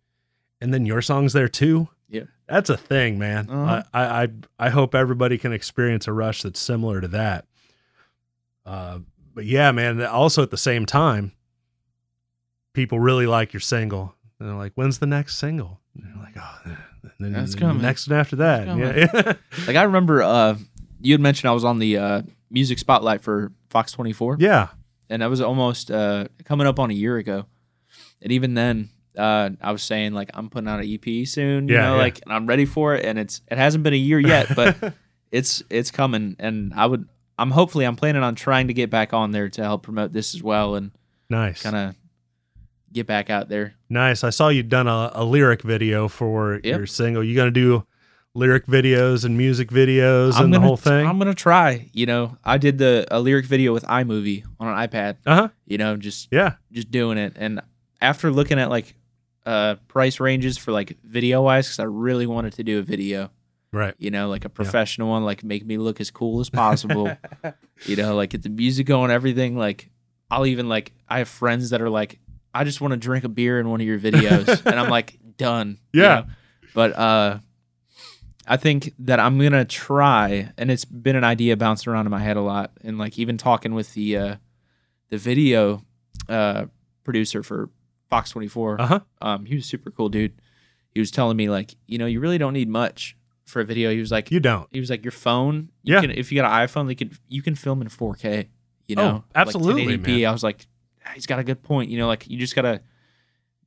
and 0.61 0.73
then 0.73 0.85
your 0.85 1.01
song's 1.01 1.33
there 1.33 1.47
too. 1.49 1.89
Yeah. 2.09 2.23
That's 2.47 2.69
a 2.69 2.77
thing, 2.77 3.17
man. 3.17 3.49
Uh-huh. 3.49 3.83
I 3.93 4.23
I 4.23 4.27
I 4.59 4.69
hope 4.69 4.93
everybody 4.93 5.37
can 5.37 5.51
experience 5.51 6.07
a 6.07 6.13
rush 6.13 6.43
that's 6.43 6.59
similar 6.59 7.01
to 7.01 7.07
that. 7.09 7.45
Uh 8.65 8.99
but 9.35 9.45
yeah, 9.45 9.71
man, 9.71 10.01
also 10.03 10.41
at 10.41 10.49
the 10.49 10.57
same 10.57 10.85
time 10.87 11.33
people 12.73 12.99
really 12.99 13.25
like 13.27 13.53
your 13.53 13.61
single. 13.61 14.15
And 14.39 14.49
they're 14.49 14.55
like, 14.57 14.73
"When's 14.75 14.99
the 14.99 15.05
next 15.07 15.37
single?" 15.37 15.79
And 15.95 16.03
they're 16.05 16.21
like, 16.21 16.35
"Oh, 16.37 16.59
and 16.65 16.77
then 17.19 17.31
That's 17.33 17.53
the 17.53 17.59
coming. 17.61 17.81
next 17.81 18.09
one 18.09 18.19
after 18.19 18.35
that." 18.37 18.67
Yeah. 18.67 19.33
Like 19.67 19.77
I 19.77 19.83
remember, 19.83 20.21
uh, 20.21 20.57
you 21.01 21.13
had 21.13 21.21
mentioned 21.21 21.49
I 21.49 21.53
was 21.53 21.63
on 21.63 21.79
the 21.79 21.97
uh, 21.97 22.21
music 22.49 22.77
spotlight 22.79 23.21
for 23.21 23.51
Fox 23.69 23.93
24, 23.93 24.37
yeah. 24.39 24.67
and 25.09 25.21
that 25.21 25.29
was 25.29 25.39
almost 25.41 25.89
uh, 25.89 26.25
coming 26.43 26.67
up 26.67 26.79
on 26.79 26.91
a 26.91 26.93
year 26.93 27.15
ago. 27.17 27.45
And 28.21 28.31
even 28.33 28.53
then, 28.55 28.89
uh, 29.17 29.51
I 29.61 29.71
was 29.71 29.81
saying 29.83 30.13
like 30.13 30.29
I'm 30.33 30.49
putting 30.49 30.67
out 30.67 30.81
an 30.81 30.85
EP 30.91 31.25
soon, 31.27 31.69
you 31.69 31.75
Yeah, 31.75 31.81
know, 31.85 31.93
yeah. 31.95 32.01
like 32.01 32.21
and 32.25 32.33
I'm 32.33 32.45
ready 32.47 32.65
for 32.65 32.93
it. 32.95 33.05
And 33.05 33.17
it's 33.17 33.41
it 33.49 33.57
hasn't 33.57 33.83
been 33.85 33.93
a 33.93 33.97
year 33.97 34.19
yet, 34.19 34.47
but 34.53 34.93
it's 35.31 35.63
it's 35.69 35.91
coming. 35.91 36.35
And 36.39 36.73
I 36.73 36.85
would 36.85 37.07
I'm 37.37 37.51
hopefully 37.51 37.85
I'm 37.85 37.95
planning 37.95 38.23
on 38.23 38.35
trying 38.35 38.67
to 38.67 38.73
get 38.73 38.89
back 38.89 39.13
on 39.13 39.31
there 39.31 39.49
to 39.49 39.63
help 39.63 39.83
promote 39.83 40.13
this 40.13 40.33
as 40.35 40.41
well 40.43 40.75
and 40.75 40.91
Nice. 41.29 41.61
kind 41.63 41.75
of 41.75 41.95
get 42.93 43.05
back 43.07 43.29
out 43.29 43.49
there. 43.49 43.73
Nice. 43.89 44.23
I 44.23 44.29
saw 44.29 44.47
you'd 44.49 44.69
done 44.69 44.87
a, 44.87 45.11
a 45.13 45.25
lyric 45.25 45.61
video 45.63 46.07
for 46.07 46.55
Yep. 46.63 46.77
your 46.77 46.85
single. 46.85 47.23
You 47.23 47.35
going 47.35 47.51
to 47.53 47.59
do 47.59 47.85
lyric 48.33 48.65
videos 48.67 49.25
and 49.25 49.37
music 49.37 49.69
videos 49.69 50.31
and 50.39 50.51
gonna, 50.51 50.51
the 50.53 50.59
whole 50.61 50.77
thing? 50.77 51.05
I'm 51.07 51.17
gonna 51.17 51.33
try. 51.33 51.89
You 51.93 52.05
know, 52.05 52.37
I 52.43 52.57
did 52.57 52.77
the 52.77 53.07
a 53.09 53.19
lyric 53.21 53.45
video 53.45 53.71
with 53.73 53.83
iMovie 53.85 54.43
on 54.59 54.67
an 54.67 54.75
iPad. 54.89 55.15
Uh 55.25 55.35
huh. 55.35 55.47
You 55.65 55.77
know, 55.77 55.95
just 55.97 56.27
Yeah. 56.31 56.55
just 56.71 56.91
doing 56.91 57.17
it. 57.17 57.33
And 57.37 57.61
after 58.01 58.31
looking 58.31 58.59
at 58.59 58.69
like 58.69 58.95
uh 59.45 59.75
price 59.87 60.19
ranges 60.19 60.57
for 60.57 60.71
like 60.73 60.97
video 61.03 61.41
wise, 61.43 61.67
because 61.67 61.79
I 61.79 61.83
really 61.85 62.27
wanted 62.27 62.51
to 62.53 62.63
do 62.63 62.79
a 62.79 62.81
video, 62.81 63.31
Right. 63.75 63.93
you 63.97 64.09
know, 64.11 64.29
like 64.29 64.45
a 64.45 64.49
professional 64.49 65.09
one, 65.09 65.23
like 65.25 65.43
make 65.43 65.65
me 65.65 65.77
look 65.77 65.99
as 65.99 66.09
cool 66.11 66.39
as 66.39 66.49
possible. 66.49 67.15
you 67.85 67.95
know, 67.95 68.15
like 68.15 68.29
get 68.31 68.43
the 68.43 68.49
music 68.49 68.87
going, 68.87 69.11
everything. 69.11 69.57
Like 69.57 69.89
I'll 70.31 70.45
even 70.45 70.69
like 70.69 70.93
I 71.09 71.17
have 71.19 71.27
friends 71.29 71.71
that 71.71 71.81
are 71.81 71.89
like, 71.89 72.19
I 72.53 72.63
just 72.63 72.79
want 72.81 72.91
to 72.93 72.97
drink 72.97 73.23
a 73.25 73.29
beer 73.29 73.59
in 73.59 73.69
one 73.69 73.81
of 73.81 73.87
your 73.87 73.99
videos, 73.99 74.65
and 74.65 74.79
I'm 74.79 74.89
like, 74.89 75.19
done. 75.37 75.77
you 75.91 76.01
Yeah. 76.03 76.07
know? 76.21 76.25
But 76.73 76.93
uh, 76.97 77.39
I 78.47 78.57
think 78.57 78.93
that 78.99 79.19
I'm 79.19 79.39
gonna 79.39 79.65
try, 79.65 80.51
and 80.57 80.69
it's 80.71 80.85
been 80.85 81.15
an 81.15 81.23
idea 81.23 81.57
bouncing 81.57 81.91
around 81.91 82.05
in 82.05 82.11
my 82.11 82.19
head 82.21 82.37
a 82.37 82.41
lot, 82.41 82.71
and 82.83 82.97
like 82.97 83.17
even 83.19 83.37
talking 83.37 83.73
with 83.73 83.93
the 83.93 84.17
uh, 84.17 84.35
the 85.09 85.17
video 85.17 85.83
uh, 86.29 86.65
producer 87.03 87.43
for 87.43 87.69
Fox 88.09 88.29
24. 88.31 88.79
Uh 88.81 88.85
huh. 88.87 88.99
Um, 89.21 89.45
he 89.45 89.55
was 89.55 89.65
a 89.65 89.67
super 89.67 89.89
cool 89.91 90.09
dude. 90.09 90.33
He 90.93 90.99
was 90.99 91.11
telling 91.11 91.35
me 91.37 91.49
like, 91.49 91.75
you 91.87 91.97
know, 91.97 92.05
you 92.05 92.19
really 92.19 92.37
don't 92.37 92.53
need 92.53 92.69
much 92.69 93.17
for 93.45 93.61
a 93.61 93.65
video. 93.65 93.91
He 93.91 93.99
was 93.99 94.11
like, 94.11 94.31
You 94.31 94.39
don't. 94.39 94.67
he 94.71 94.79
was 94.79 94.89
like, 94.89 95.03
your 95.05 95.11
phone, 95.11 95.69
you 95.83 95.93
Yeah. 95.95 96.01
can 96.01 96.11
if 96.11 96.31
you 96.31 96.41
got 96.41 96.51
an 96.51 96.67
iPhone, 96.67 96.87
they 96.87 96.95
could 96.95 97.17
you 97.27 97.41
can 97.41 97.55
film 97.55 97.81
in 97.81 97.87
4K. 97.89 98.47
You 98.87 98.95
Oh, 98.97 99.01
know, 99.03 99.23
absolutely, 99.33 99.85
Like 99.97 100.01
1080p. 100.01 100.21
man. 100.21 100.25
I 100.29 100.31
was 100.31 100.43
like, 100.43 100.67
"Ah, 101.05 101.11
he's 101.15 101.25
got 101.25 101.39
a 101.39 101.43
good 101.43 101.63
point. 101.63 101.89
You 101.89 101.97
know, 101.97 102.07
like 102.07 102.27
you 102.29 102.37
just 102.37 102.55
gotta 102.55 102.81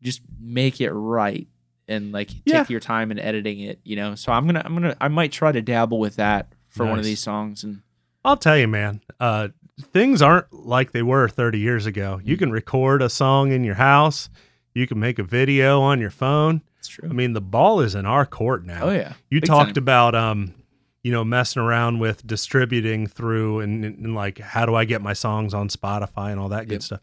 just 0.03 0.21
make 0.41 0.81
it 0.81 0.91
right 0.93 1.49
and 1.89 2.13
like 2.13 2.29
take 2.29 2.41
Yeah. 2.47 2.65
your 2.69 2.81
time 2.81 3.11
in 3.11 3.19
editing 3.19 3.61
it. 3.61 3.81
You 3.85 3.97
know, 3.97 4.15
so 4.15 4.33
I'm 4.33 4.47
gonna 4.47 4.63
I'm 4.65 4.75
gonna 4.75 4.97
I 5.01 5.09
might 5.09 5.33
try 5.33 5.51
to 5.53 5.61
dabble 5.63 5.99
with 5.99 6.17
that 6.17 6.53
for 6.69 6.87
one 6.87 6.99
of 6.99 7.05
these 7.05 7.21
songs 7.21 7.65
and 7.65 7.81
I'll 8.25 8.37
tell 8.37 8.59
you, 8.59 8.69
man. 8.69 9.01
Uh, 9.19 9.49
things 9.81 10.21
aren't 10.21 10.53
like 10.53 10.91
they 10.93 11.03
were 11.03 11.29
30 11.29 11.59
years 11.59 11.87
ago. 11.87 12.21
You 12.23 12.37
can 12.37 12.51
record 12.51 13.01
a 13.01 13.09
song 13.09 13.53
in 13.53 13.65
your 13.65 13.77
house. 13.77 14.29
You 14.75 14.87
can 14.87 14.99
make 15.01 15.19
a 15.19 15.23
video 15.25 15.81
on 15.81 15.99
your 16.01 16.11
phone. 16.11 16.63
It's 16.79 16.89
true. 16.89 17.09
I 17.09 17.13
mean, 17.13 17.33
the 17.33 17.41
ball 17.41 17.81
is 17.81 17.95
in 17.95 18.07
our 18.07 18.25
court 18.27 18.65
now. 18.65 18.85
oh 18.85 18.91
yeah, 18.91 19.15
You 19.31 19.41
Big 19.41 19.49
talked 19.49 19.75
time. 19.75 19.83
about 19.85 20.15
um, 20.15 20.55
you 21.03 21.13
know, 21.13 21.25
messing 21.25 21.63
around 21.63 21.99
with 22.01 22.27
distributing 22.27 23.07
through 23.07 23.61
and, 23.61 23.85
and 23.85 24.15
like 24.15 24.39
how 24.39 24.67
do 24.67 24.75
I 24.75 24.85
get 24.85 25.01
my 25.03 25.13
songs 25.13 25.55
on 25.55 25.69
Spotify 25.69 26.31
and 26.33 26.41
all 26.41 26.49
that 26.51 26.65
good 26.67 26.75
Yep. 26.75 26.83
stuff. 26.83 27.01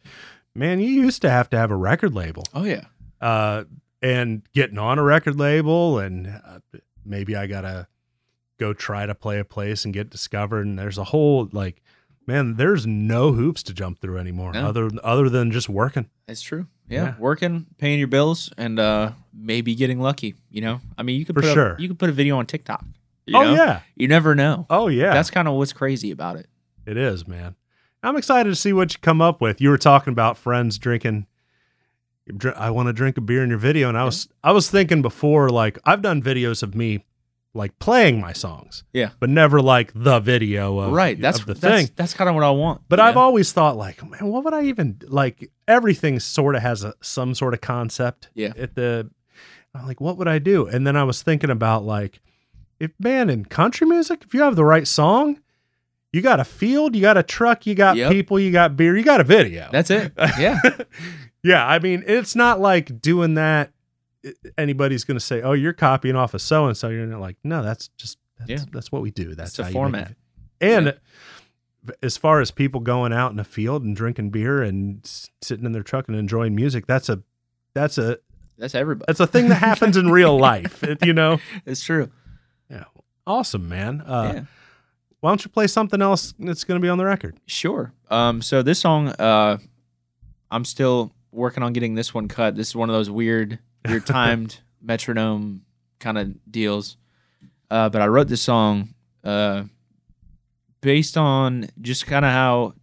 Man, 0.54 0.80
you 0.80 0.88
used 0.90 1.22
to 1.24 1.30
have 1.30 1.50
to 1.52 1.58
have 1.58 1.72
a 1.72 1.76
record 1.76 2.14
label. 2.14 2.44
Oh 2.54 2.64
yeah, 2.64 2.86
Uh 3.22 3.64
and 4.02 4.44
getting 4.54 4.78
on 4.78 5.00
a 5.00 5.04
record 5.04 5.40
label 5.40 5.98
and 6.00 6.28
uh, 6.28 6.60
maybe 7.04 7.36
I 7.36 7.48
got 7.48 7.62
to 7.62 7.88
go 8.60 8.72
try 8.74 9.06
to 9.06 9.16
play 9.16 9.40
a 9.40 9.46
place 9.46 9.84
and 9.84 9.94
get 9.94 10.10
discovered 10.10 10.66
and 10.66 10.78
there's 10.78 10.98
a 10.98 11.06
whole 11.06 11.50
like 11.52 11.82
man, 12.28 12.56
there's 12.56 12.86
no 12.88 13.34
hoops 13.34 13.62
to 13.64 13.74
jump 13.74 14.00
through 14.00 14.18
anymore 14.18 14.52
No. 14.54 14.68
other 14.68 14.90
other 15.04 15.30
than 15.30 15.52
just 15.52 15.68
working. 15.70 16.10
it's 16.28 16.42
true. 16.42 16.68
Yeah. 16.88 17.04
Yeah. 17.04 17.14
working, 17.18 17.66
paying 17.78 18.00
your 18.00 18.08
bills, 18.08 18.52
and 18.58 18.80
uh 18.80 19.12
maybe 19.34 19.76
getting 19.76 20.00
lucky. 20.00 20.36
You 20.50 20.62
know, 20.62 20.82
I 20.98 21.04
mean, 21.04 21.20
you 21.20 21.26
could 21.26 21.36
For 21.36 21.42
put 21.42 21.54
sure. 21.54 21.74
a, 21.74 21.82
you 21.82 21.88
could 21.88 22.00
put 22.00 22.10
a 22.10 22.14
video 22.14 22.38
on 22.38 22.46
TikTok. 22.46 22.86
You 23.26 23.38
oh 23.38 23.44
know? 23.44 23.54
yeah. 23.54 23.80
You 23.96 24.08
never 24.08 24.36
know. 24.36 24.66
Oh 24.70 24.88
yeah. 24.88 25.14
That's 25.14 25.32
kind 25.32 25.48
of 25.48 25.56
what's 25.56 25.74
crazy 25.74 26.12
about 26.12 26.38
it. 26.38 26.48
It 26.86 26.98
is, 26.98 27.28
man. 27.28 27.56
I'm 28.04 28.18
excited 28.18 28.50
to 28.50 28.56
see 28.56 28.72
what 28.72 28.94
you 28.94 29.00
come 29.02 29.20
up 29.20 29.42
with. 29.42 29.60
You 29.60 29.70
were 29.70 29.80
talking 29.80 30.12
about 30.12 30.38
friends 30.38 30.78
drinking. 30.78 31.26
I 32.56 32.70
want 32.70 32.88
to 32.88 32.94
drink 32.94 33.18
a 33.18 33.22
beer 33.22 33.44
in 33.44 33.50
your 33.50 33.58
video, 33.58 33.90
and 33.90 33.98
I 33.98 34.04
was 34.04 34.28
I 34.44 34.52
was 34.52 34.70
thinking 34.70 35.02
before, 35.02 35.50
like 35.50 35.80
I've 35.86 36.02
done 36.04 36.22
videos 36.22 36.62
of 36.62 36.76
me 36.76 37.04
like 37.56 37.80
playing 37.80 38.20
my 38.20 38.34
songs, 38.34 38.84
Yeah. 38.94 39.10
but 39.20 39.30
never 39.30 39.62
like 39.62 39.92
the 39.96 40.20
video 40.20 40.78
of 40.80 40.92
right. 40.92 41.20
That's 41.20 41.40
of 41.40 41.46
the 41.46 41.54
that's, 41.56 41.76
thing. 41.86 41.90
That's 41.96 42.14
kind 42.14 42.30
of 42.30 42.36
what 42.36 42.44
I 42.44 42.52
want. 42.52 42.82
But 42.90 43.00
you 43.00 43.06
I've 43.06 43.18
always 43.18 43.52
thought 43.54 43.78
like, 43.78 44.04
man, 44.08 44.26
what 44.30 44.44
would 44.44 44.54
I 44.54 44.64
even 44.66 45.00
like? 45.08 45.50
Everything 45.68 46.20
sort 46.20 46.56
of 46.56 46.62
has 46.62 46.84
a 46.84 46.94
some 47.02 47.34
sort 47.34 47.54
of 47.54 47.62
concept. 47.62 48.30
Yeah. 48.36 48.52
At 48.58 48.76
the, 48.76 49.10
I'm 49.74 49.88
like, 49.88 50.00
what 50.02 50.18
would 50.18 50.28
I 50.28 50.38
do? 50.40 50.68
And 50.68 50.86
then 50.86 50.96
I 50.96 51.04
was 51.04 51.24
thinking 51.24 51.50
about 51.50 51.84
like, 51.86 52.20
if 52.80 52.92
man 53.00 53.30
in 53.30 53.46
country 53.46 53.88
music, 53.88 54.24
if 54.26 54.34
you 54.34 54.42
have 54.42 54.56
the 54.58 54.66
right 54.66 54.86
song, 54.88 55.40
you 56.12 56.22
got 56.22 56.40
a 56.40 56.46
field, 56.46 56.94
you 56.96 57.02
got 57.02 57.18
a 57.18 57.24
truck, 57.24 57.66
you 57.66 57.74
got 57.76 57.96
Yep. 57.96 58.12
people, 58.12 58.40
you 58.40 58.52
got 58.52 58.76
beer, 58.78 58.98
you 58.98 59.04
got 59.04 59.22
a 59.22 59.24
video. 59.24 59.70
That's 59.72 59.90
it. 59.90 60.12
Yeah. 60.38 60.60
yeah. 61.44 61.66
I 61.66 61.80
mean, 61.80 62.04
it's 62.06 62.36
not 62.36 62.60
like 62.60 63.02
doing 63.02 63.36
that. 63.36 63.72
Anybody's 64.58 65.04
gonna 65.04 65.20
say, 65.20 65.42
"Oh, 65.42 65.54
you're 65.54 65.74
copying 65.74 66.16
off 66.16 66.34
of 66.34 66.42
so 66.42 66.66
and 66.68 66.76
so." 66.76 66.90
You're 66.90 67.06
like, 67.18 67.38
no, 67.44 67.62
that's 67.64 67.90
just 67.98 68.18
that's, 68.40 68.50
Yeah. 68.50 68.60
that's 68.72 68.92
what 68.92 69.02
we 69.02 69.12
do. 69.12 69.36
That's 69.36 69.58
It's 69.60 69.70
a 69.70 69.72
format. 69.72 70.16
And 70.62 70.98
as 72.02 72.18
far 72.18 72.42
as 72.42 72.50
people 72.52 72.80
going 72.80 73.14
out 73.14 73.32
in 73.32 73.40
a 73.40 73.44
field 73.44 73.84
and 73.84 73.96
drinking 73.96 74.32
beer 74.32 74.64
and 74.64 75.02
sitting 75.42 75.66
in 75.66 75.72
their 75.72 75.84
truck 75.84 76.08
and 76.08 76.18
enjoying 76.18 76.56
music, 76.56 76.88
that's 76.88 77.10
a 77.10 77.22
that's 77.74 77.98
a 77.98 78.18
That's 78.58 78.74
everybody. 78.74 79.06
that's 79.08 79.20
a 79.20 79.28
thing 79.28 79.50
that 79.50 79.56
happens 79.56 79.96
in 79.98 80.10
real 80.10 80.38
life. 80.38 80.84
It- 80.84 81.06
you 81.06 81.14
know. 81.14 81.40
It's 81.66 81.84
true. 81.84 82.10
Yeah. 82.70 82.86
Awesome, 83.28 83.68
man. 83.70 84.02
Uh, 84.02 84.32
yeah. 84.34 84.44
Why 85.20 85.32
don't 85.32 85.44
you 85.44 85.50
play 85.50 85.68
something 85.68 86.02
else 86.02 86.34
that's 86.40 86.64
going 86.64 86.80
to 86.80 86.84
be 86.86 86.90
on 86.90 86.98
the 87.00 87.06
record? 87.06 87.38
Sure. 87.48 87.94
Um, 88.10 88.42
so 88.44 88.62
this 88.62 88.80
song, 88.80 89.08
uh, 89.10 89.58
I'm 90.52 90.64
still 90.66 91.12
working 91.32 91.64
on 91.64 91.74
getting 91.74 91.96
this 91.96 92.14
one 92.14 92.28
cut. 92.28 92.56
This 92.56 92.70
is 92.70 92.76
one 92.76 92.90
of 92.90 92.96
those 92.96 93.10
weird, 93.10 93.58
weird 93.88 94.06
timed 94.06 94.60
metronome 94.82 95.62
kind 96.00 96.18
of 96.18 96.52
deals. 96.52 96.98
Uh, 97.72 97.90
but 97.90 98.02
I 98.02 98.08
wrote 98.08 98.28
this 98.28 98.42
song 98.42 98.94
uh, 99.24 99.64
based 100.82 101.18
on 101.18 101.68
just 101.82 102.06
kind 102.06 102.26
of 102.26 102.32
how, 102.32 102.74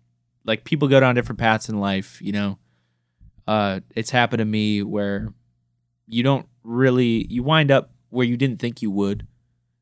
like, 0.44 0.64
people 0.64 0.88
go 0.88 1.00
down 1.00 1.14
different 1.14 1.38
paths 1.38 1.68
in 1.68 1.78
life. 1.78 2.20
You 2.20 2.32
know, 2.32 2.58
uh, 3.46 3.80
it's 3.94 4.10
happened 4.10 4.38
to 4.38 4.44
me 4.44 4.82
where 4.82 5.32
you 6.06 6.22
don't 6.22 6.46
really 6.64 7.26
you 7.30 7.42
wind 7.42 7.70
up 7.70 7.90
where 8.10 8.26
you 8.26 8.36
didn't 8.36 8.58
think 8.60 8.82
you 8.82 8.90
would 8.90 9.26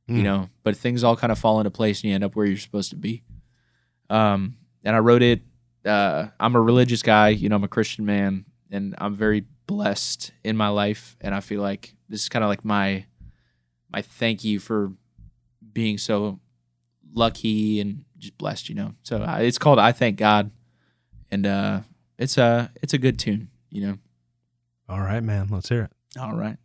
you 0.07 0.17
Mm. 0.21 0.23
know 0.23 0.49
but 0.63 0.77
things 0.77 1.05
all 1.05 1.15
kind 1.17 1.31
of 1.31 1.39
fall 1.39 1.61
into 1.61 1.71
place 1.71 2.01
and 2.03 2.09
you 2.09 2.15
end 2.15 2.25
up 2.25 2.35
where 2.35 2.47
you're 2.47 2.57
supposed 2.57 2.89
to 2.91 2.97
be 2.97 3.23
um 4.09 4.57
and 4.85 4.97
i 4.97 4.99
wrote 4.99 5.23
it 5.23 5.43
uh 5.85 6.27
i'm 6.41 6.55
a 6.57 6.61
religious 6.61 7.03
guy 7.03 7.29
you 7.29 7.49
know 7.51 7.57
i'm 7.57 7.65
a 7.65 7.69
christian 7.69 8.07
man 8.07 8.45
and 8.71 8.95
i'm 8.99 9.15
very 9.15 9.45
blessed 9.67 10.33
in 10.45 10.57
my 10.57 10.69
life 10.69 11.17
and 11.21 11.35
i 11.35 11.41
feel 11.41 11.61
like 11.63 11.95
this 12.09 12.23
is 12.23 12.29
kind 12.29 12.45
of 12.45 12.49
like 12.49 12.65
my 12.65 13.05
my 13.93 14.03
thank 14.03 14.45
you 14.45 14.59
for 14.59 14.93
being 15.73 15.99
so 15.99 16.41
lucky 17.15 17.81
and 17.81 18.05
just 18.19 18.37
blessed 18.39 18.69
you 18.69 18.75
know 18.75 18.95
so 19.03 19.23
uh, 19.23 19.39
it's 19.41 19.59
called 19.59 19.79
i 19.79 19.93
thank 19.93 20.17
god 20.17 20.51
and 21.31 21.47
uh 21.47 21.81
it's 22.19 22.37
a 22.39 22.71
it's 22.83 22.93
a 22.95 22.99
good 22.99 23.19
tune 23.19 23.49
you 23.71 23.81
know 23.87 23.99
All 24.89 25.01
right, 25.01 25.23
man. 25.23 25.47
Let's 25.51 25.69
hear 25.69 25.83
it. 25.85 25.93
all 26.21 26.35
right 26.35 26.57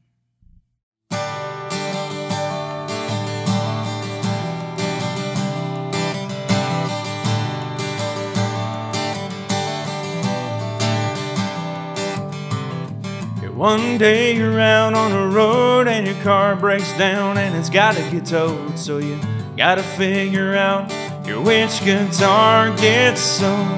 One 13.56 13.98
day 13.98 14.36
you're 14.36 14.60
out 14.60 14.94
on 14.96 15.12
the 15.12 15.34
road 15.34 15.88
and 15.88 16.06
your 16.06 16.22
car 16.24 16.58
breaks 16.58 16.92
down 16.98 17.38
and 17.38 17.56
it's 17.56 17.70
gotta 17.70 18.02
get 18.12 18.26
towed. 18.26 18.78
So 18.78 18.98
you 18.98 19.18
gotta 19.56 19.82
figure 19.82 20.58
out 20.58 20.92
your 21.26 21.40
which 21.40 21.82
guitar 21.86 22.76
gets 22.76 23.22
sold. 23.22 23.70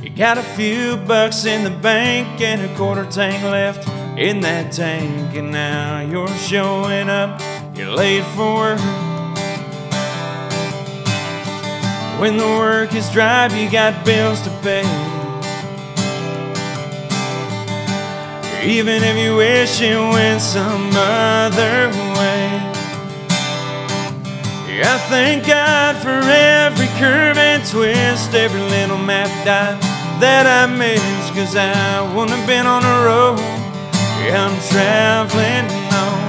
You 0.00 0.10
got 0.10 0.38
a 0.38 0.44
few 0.44 0.96
bucks 0.96 1.44
in 1.44 1.64
the 1.64 1.76
bank 1.76 2.40
and 2.40 2.62
a 2.62 2.76
quarter 2.76 3.04
tank 3.04 3.42
left 3.42 3.88
in 4.16 4.38
that 4.42 4.70
tank. 4.70 5.34
And 5.34 5.50
now 5.50 6.00
you're 6.00 6.28
showing 6.28 7.10
up, 7.10 7.42
you're 7.76 7.90
late 7.90 8.22
for 8.36 8.54
work. 8.54 8.80
When 12.20 12.36
the 12.36 12.46
work 12.46 12.94
is 12.94 13.10
dry, 13.10 13.48
you 13.48 13.68
got 13.68 14.04
bills 14.04 14.40
to 14.42 14.50
pay. 14.62 15.13
Even 18.64 19.02
if 19.02 19.16
you 19.18 19.36
wish 19.36 19.82
it 19.82 19.98
went 19.98 20.40
some 20.40 20.90
other 20.94 21.88
way. 22.16 22.74
I 24.82 24.98
thank 25.08 25.46
God 25.46 25.96
for 26.02 26.16
every 26.24 26.88
curve 26.98 27.36
and 27.36 27.62
twist, 27.68 28.34
every 28.34 28.60
little 28.60 28.96
map 28.96 29.28
dot 29.44 29.80
that 30.18 30.48
I 30.48 30.64
missed, 30.64 31.34
cause 31.36 31.54
I 31.56 32.00
wouldn't 32.16 32.32
have 32.32 32.46
been 32.48 32.66
on 32.66 32.80
the 32.80 32.96
road. 33.04 33.38
Yeah, 34.24 34.48
I'm 34.48 34.56
traveling 34.72 35.68
on. 35.92 36.24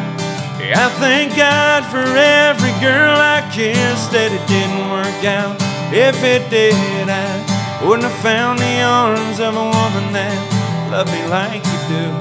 Yeah, 0.60 0.88
I 0.88 0.90
thank 1.00 1.36
God 1.36 1.88
for 1.88 2.04
every 2.04 2.76
girl 2.84 3.16
I 3.16 3.48
kissed 3.56 4.12
that 4.12 4.28
it 4.28 4.44
didn't 4.52 4.92
work 4.92 5.24
out. 5.24 5.56
If 5.96 6.20
it 6.24 6.50
did, 6.52 6.76
I 7.08 7.80
wouldn't 7.80 8.12
have 8.12 8.20
found 8.20 8.60
the 8.60 8.82
arms 8.84 9.40
of 9.40 9.56
a 9.56 9.66
woman 9.72 10.12
that 10.12 10.36
loved 10.92 11.12
me 11.12 11.24
like 11.28 11.64
you 11.64 11.75
do. 11.88 12.12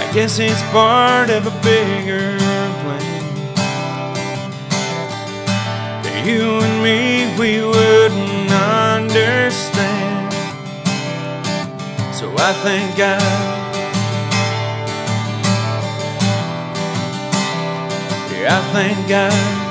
I 0.00 0.10
guess 0.14 0.38
it's 0.38 0.62
part 0.72 1.30
of 1.30 1.46
a 1.46 1.50
bigger 1.62 2.38
plan. 2.82 3.34
That 6.02 6.26
you 6.26 6.60
and 6.60 6.82
me, 6.82 7.36
we 7.38 7.64
wouldn't 7.64 8.50
understand. 8.50 10.32
So 12.14 12.32
I 12.38 12.52
thank 12.64 12.96
God. 12.96 13.22
Yeah, 18.32 18.58
I 18.58 18.72
thank 18.72 19.08
God. 19.08 19.67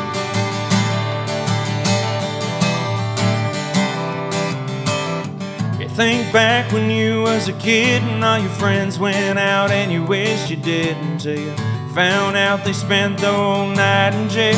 Think 5.97 6.31
back 6.31 6.71
when 6.71 6.91
you 6.91 7.23
was 7.23 7.47
a 7.47 7.53
kid 7.53 8.03
and 8.03 8.23
all 8.23 8.37
your 8.37 8.51
friends 8.51 8.99
went 8.99 9.39
out 9.39 9.71
and 9.71 9.91
you 9.91 10.03
wished 10.03 10.47
you 10.47 10.55
did 10.55 10.95
until 10.97 11.39
you 11.39 11.51
found 11.95 12.37
out 12.37 12.63
they 12.63 12.71
spent 12.71 13.17
the 13.17 13.33
whole 13.33 13.65
night 13.65 14.13
in 14.13 14.29
jail. 14.29 14.53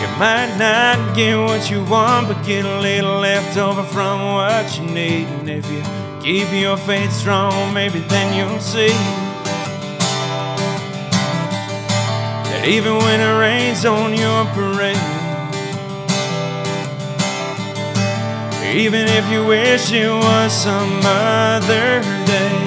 You 0.00 0.06
might 0.20 0.54
not 0.56 1.16
get 1.16 1.36
what 1.36 1.68
you 1.68 1.82
want, 1.86 2.28
but 2.28 2.40
get 2.46 2.64
a 2.64 2.78
little 2.78 3.18
left 3.18 3.56
over 3.56 3.82
from 3.82 4.20
what 4.34 4.78
you 4.78 4.84
need. 4.84 5.26
And 5.26 5.50
if 5.50 5.68
you 5.68 5.82
keep 6.22 6.46
your 6.52 6.76
faith 6.76 7.12
strong, 7.12 7.74
maybe 7.74 7.98
then 7.98 8.36
you'll 8.36 8.60
see 8.60 8.94
that 12.46 12.64
even 12.68 12.98
when 12.98 13.18
it 13.18 13.38
rains 13.40 13.84
on 13.84 14.14
your 14.14 14.44
parade. 14.54 15.21
Even 18.74 19.06
if 19.06 19.28
you 19.30 19.44
wish 19.44 19.92
it 19.92 20.08
was 20.08 20.50
some 20.50 21.00
other 21.04 22.00
day. 22.24 22.62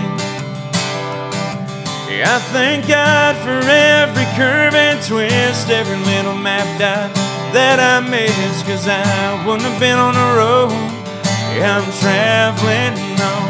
I 2.22 2.40
thank 2.54 2.88
God 2.88 3.36
for 3.38 3.58
every 3.68 4.26
curve 4.38 4.76
and 4.76 5.02
twist, 5.02 5.70
every 5.70 5.98
little 6.06 6.36
map 6.36 6.66
dot 6.78 7.14
that 7.54 7.80
I 7.80 8.06
missed, 8.08 8.66
cause 8.66 8.88
I 8.88 9.02
wouldn't 9.46 9.66
have 9.66 9.80
been 9.80 9.98
on 9.98 10.14
the 10.14 10.30
road. 10.38 10.72
Yeah, 11.58 11.82
I'm 11.82 11.90
traveling 11.98 12.98
on. 13.26 13.50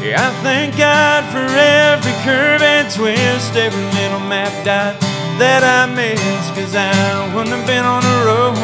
Yeah, 0.00 0.28
I 0.28 0.32
thank 0.42 0.76
God 0.76 1.24
for 1.28 1.44
every 1.44 2.16
curve 2.24 2.62
and 2.62 2.88
twist, 2.88 3.54
every 3.54 3.84
little 4.00 4.20
map 4.20 4.52
dot 4.64 4.98
that 5.36 5.60
I 5.60 5.92
missed, 5.92 6.54
cause 6.56 6.74
I 6.74 7.34
wouldn't 7.34 7.54
have 7.54 7.66
been 7.66 7.84
on 7.84 8.00
the 8.00 8.18
road. 8.24 8.56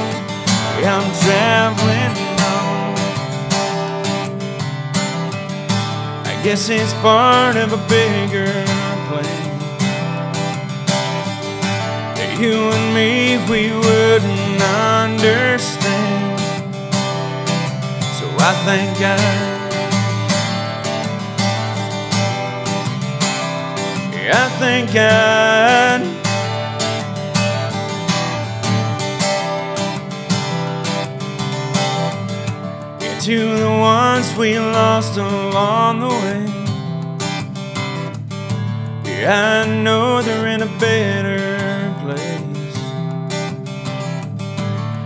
Yeah, 0.80 0.96
I'm 0.96 1.08
traveling 1.24 2.27
I 6.38 6.42
guess 6.44 6.68
it's 6.68 6.92
part 7.02 7.56
of 7.56 7.72
a 7.72 7.88
bigger 7.88 8.46
plan. 9.08 9.58
That 12.14 12.38
you 12.38 12.70
and 12.70 12.94
me, 12.94 13.38
we 13.50 13.74
wouldn't 13.74 14.62
understand. 14.62 16.38
So 18.14 18.26
I 18.38 18.54
thank 18.64 19.00
God. 19.00 19.18
I 24.30 24.48
thank 24.60 24.92
God. 24.94 26.07
To 33.20 33.56
the 33.56 33.68
ones 33.68 34.32
we 34.36 34.58
lost 34.58 35.16
along 35.18 36.00
the 36.00 36.08
way. 36.08 36.46
Yeah, 39.04 39.64
I 39.64 39.82
know 39.82 40.22
they're 40.22 40.46
in 40.48 40.62
a 40.62 40.78
better 40.78 41.94
place. 42.02 42.76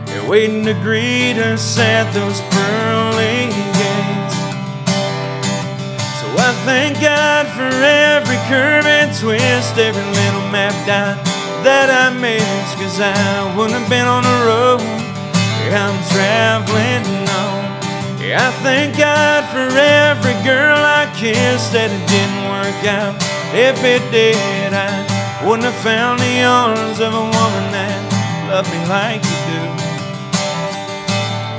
They're 0.06 0.28
waiting 0.28 0.64
to 0.66 0.74
greet 0.74 1.38
us 1.38 1.78
at 1.78 2.12
those 2.12 2.40
pearly 2.52 3.48
gates. 3.78 4.36
So 6.20 6.26
I 6.36 6.52
thank 6.66 7.00
God 7.00 7.46
for 7.56 7.70
every 7.82 8.36
curve 8.48 8.84
and 8.84 9.10
twist, 9.18 9.78
every 9.78 10.02
little 10.02 10.48
map 10.52 10.74
dot 10.86 11.24
that 11.64 11.88
I 11.88 12.12
missed. 12.20 12.76
Cause 12.76 13.00
I 13.00 13.56
wouldn't 13.56 13.78
have 13.78 13.88
been 13.88 14.06
on 14.06 14.22
the 14.22 14.46
road 14.46 15.02
I'm 15.74 15.96
traveling 16.10 17.21
I 18.35 18.51
thank 18.62 18.97
God 18.97 19.45
for 19.53 19.68
every 19.76 20.33
girl 20.43 20.78
I 20.78 21.05
kissed 21.12 21.72
that 21.76 21.93
it 21.93 22.05
didn't 22.09 22.45
work 22.49 22.80
out. 22.89 23.12
If 23.53 23.85
it 23.85 24.01
did, 24.11 24.72
I 24.72 24.89
wouldn't 25.45 25.68
have 25.68 25.76
found 25.85 26.20
the 26.20 26.41
arms 26.41 27.01
of 27.01 27.12
a 27.12 27.20
woman 27.20 27.64
that 27.76 28.01
loved 28.49 28.72
me 28.72 28.80
like 28.89 29.20
you 29.20 29.39
do. 29.53 29.62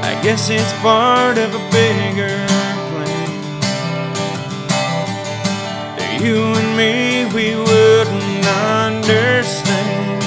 I 0.02 0.18
guess 0.24 0.50
it's 0.50 0.74
part 0.82 1.38
of 1.38 1.54
a 1.54 1.64
bigger 1.70 2.34
plan. 2.90 3.30
That 5.94 6.22
you 6.26 6.42
and 6.58 6.72
me, 6.74 7.30
we 7.38 7.54
wouldn't 7.54 8.46
understand. 8.50 10.26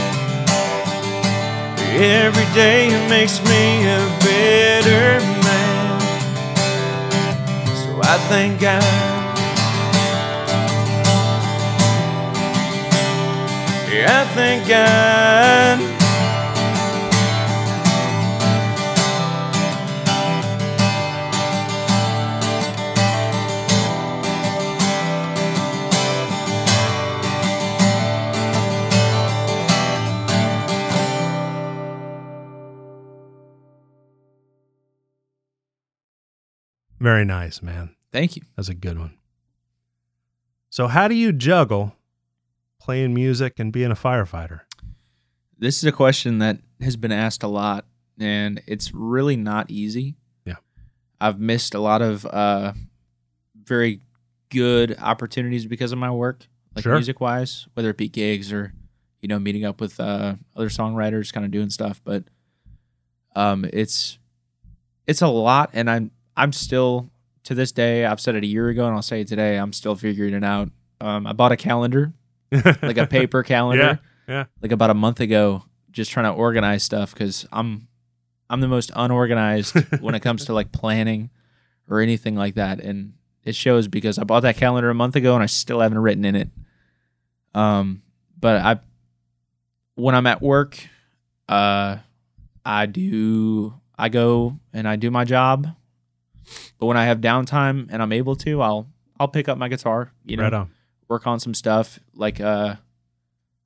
Every 1.99 2.47
day 2.55 2.87
it 2.87 3.09
makes 3.11 3.43
me 3.43 3.83
a 3.83 3.99
better 4.23 5.19
man. 5.27 5.36
I 8.09 8.19
thank 8.29 8.61
God. 8.61 8.83
Yeah, 13.93 14.23
I 14.23 14.35
thank 14.35 14.69
God. 14.69 15.81
Very 37.01 37.25
nice, 37.25 37.63
man. 37.63 37.96
Thank 38.17 38.35
you. 38.35 38.41
That's 38.57 38.71
a 38.71 38.75
good 38.75 38.99
one. 38.99 39.13
So, 40.71 40.87
how 40.87 41.07
do 41.07 41.15
you 41.15 41.33
juggle 41.33 41.95
playing 42.81 43.13
music 43.13 43.59
and 43.59 43.71
being 43.71 43.91
a 43.91 43.95
firefighter? 43.95 44.61
This 45.59 45.77
is 45.77 45.85
a 45.85 45.93
question 45.93 46.39
that 46.39 46.61
has 46.81 46.97
been 46.97 47.13
asked 47.13 47.43
a 47.43 47.47
lot, 47.47 47.85
and 48.19 48.63
it's 48.67 48.95
really 48.95 49.37
not 49.37 49.71
easy. 49.71 50.17
Yeah. 50.47 50.55
I've 51.21 51.39
missed 51.39 51.75
a 51.75 51.79
lot 51.79 52.01
of 52.01 52.25
uh, 52.25 52.73
very 53.55 54.01
good 54.49 54.97
opportunities 54.99 55.67
because 55.67 55.93
of 55.93 55.99
my 55.99 56.11
work, 56.11 56.47
like 56.75 56.85
Sure. 56.85 56.95
music 56.95 57.21
wise, 57.21 57.69
whether 57.75 57.91
it 57.91 57.99
be 57.99 58.09
gigs 58.09 58.51
or, 58.51 58.73
you 59.21 59.29
know, 59.29 59.39
meeting 59.39 59.67
up 59.67 59.79
with 59.79 60.01
uh, 60.01 60.37
other 60.57 60.71
songwriters, 60.71 61.35
kind 61.35 61.45
of 61.45 61.51
doing 61.53 61.69
stuff. 61.69 62.01
But 62.03 62.25
um, 63.35 63.67
it's 63.75 64.19
it's 65.07 65.21
a 65.21 65.29
lot, 65.29 65.69
and 65.75 65.91
I'm 65.91 66.13
I'm 66.35 66.55
still 66.55 67.11
to 67.47 67.55
this 67.55 67.73
day. 67.73 68.05
I've 68.05 68.21
said 68.21 68.35
it 68.35 68.45
a 68.45 68.47
year 68.47 68.69
ago, 68.69 68.87
and 68.87 68.95
I'll 68.95 69.03
say 69.03 69.23
it 69.23 69.29
today. 69.29 69.57
I'm 69.57 69.73
still 69.73 69.95
figuring 69.95 70.35
it 70.35 70.45
out. 70.45 70.71
Um, 71.01 71.27
I 71.27 71.33
bought 71.33 71.53
a 71.53 71.57
calendar, 71.57 72.13
like 72.53 72.99
a 72.99 73.07
paper 73.07 73.43
calendar, 73.43 74.01
yeah. 74.29 74.45
like 74.61 74.73
about 74.73 74.91
a 74.91 74.95
month 74.95 75.21
ago, 75.21 75.65
just 75.91 76.11
trying 76.11 76.33
to 76.33 76.37
organize 76.37 76.83
stuff 76.83 77.13
because 77.15 77.47
I'm 77.53 77.89
I'm 78.51 78.61
the 78.61 78.69
most 78.69 78.91
unorganized 78.95 79.77
when 80.01 80.15
it 80.15 80.21
comes 80.21 80.45
to 80.47 80.53
like 80.53 80.73
planning 80.73 81.31
or 81.89 82.01
anything 82.01 82.35
like 82.35 82.57
that, 82.57 82.81
and 82.81 83.15
it 83.45 83.55
shows 83.55 83.87
because 83.87 84.19
I 84.19 84.25
bought 84.25 84.41
that 84.41 84.57
calendar 84.57 84.91
a 84.91 84.95
month 84.95 85.15
ago 85.15 85.35
and 85.35 85.43
I 85.43 85.47
still 85.47 85.81
haven't 85.81 85.99
written 85.99 86.25
in 86.25 86.35
it. 86.35 86.49
Um, 87.55 88.03
but 88.39 88.57
I 88.57 88.81
when 89.95 90.17
I'm 90.17 90.27
at 90.27 90.43
work, 90.43 90.79
uh, 91.49 91.99
I 92.65 92.87
do 92.87 93.75
I 93.97 94.09
go 94.09 94.59
and 94.73 94.89
I 94.89 94.97
do 94.97 95.13
my 95.13 95.25
job. 95.25 95.76
But 96.79 96.87
when 96.87 96.97
I 96.97 97.05
have 97.07 97.21
downtime 97.21 97.89
and 97.91 98.03
I'm 98.03 98.13
able 98.13 98.37
to, 98.37 98.61
I'll 98.63 98.89
I'll 99.19 99.29
pick 99.29 99.49
up 99.49 99.59
my 99.59 99.69
guitar, 99.69 100.13
you 100.25 100.37
know, 100.37 100.45
right 100.45 100.53
on. 100.55 100.71
work 101.09 101.27
on 101.27 101.41
some 101.41 101.55
stuff. 101.55 101.99
Like 102.15 102.41
uh 102.41 102.77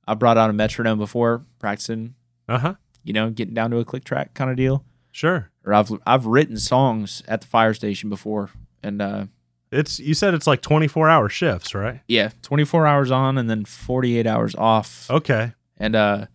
I 0.07 0.13
brought 0.15 0.37
out 0.37 0.49
a 0.49 0.53
metronome 0.53 0.97
before, 0.99 1.45
practicing, 1.59 2.15
Uh 2.49 2.57
huh. 2.59 2.73
you 3.03 3.13
know, 3.13 3.29
getting 3.29 3.53
down 3.53 3.71
to 3.71 3.77
a 3.77 3.85
click 3.85 4.03
track 4.03 4.33
kind 4.33 4.49
of 4.49 4.57
deal. 4.57 4.83
Sure. 5.11 5.51
Or 5.65 5.73
I've 5.73 5.91
I've 6.05 6.25
written 6.25 6.57
songs 6.57 7.21
at 7.27 7.41
the 7.41 7.47
fire 7.47 7.73
station 7.73 8.09
before. 8.09 8.49
And 8.81 9.01
uh 9.01 9.25
It's 9.71 9.99
you 9.99 10.13
said 10.13 10.33
it's 10.33 10.47
like 10.47 10.61
twenty 10.61 10.87
four 10.87 11.09
hour 11.09 11.29
shifts, 11.29 11.75
right? 11.75 12.01
yeah, 12.07 12.31
24 12.41 12.87
hours 12.87 13.11
on 13.11 13.37
and 13.37 13.49
then 13.49 13.63
48 13.65 14.25
hours 14.25 14.55
off. 14.55 15.09
Okay. 15.09 15.53
And 15.77 15.95
uh 15.95 16.25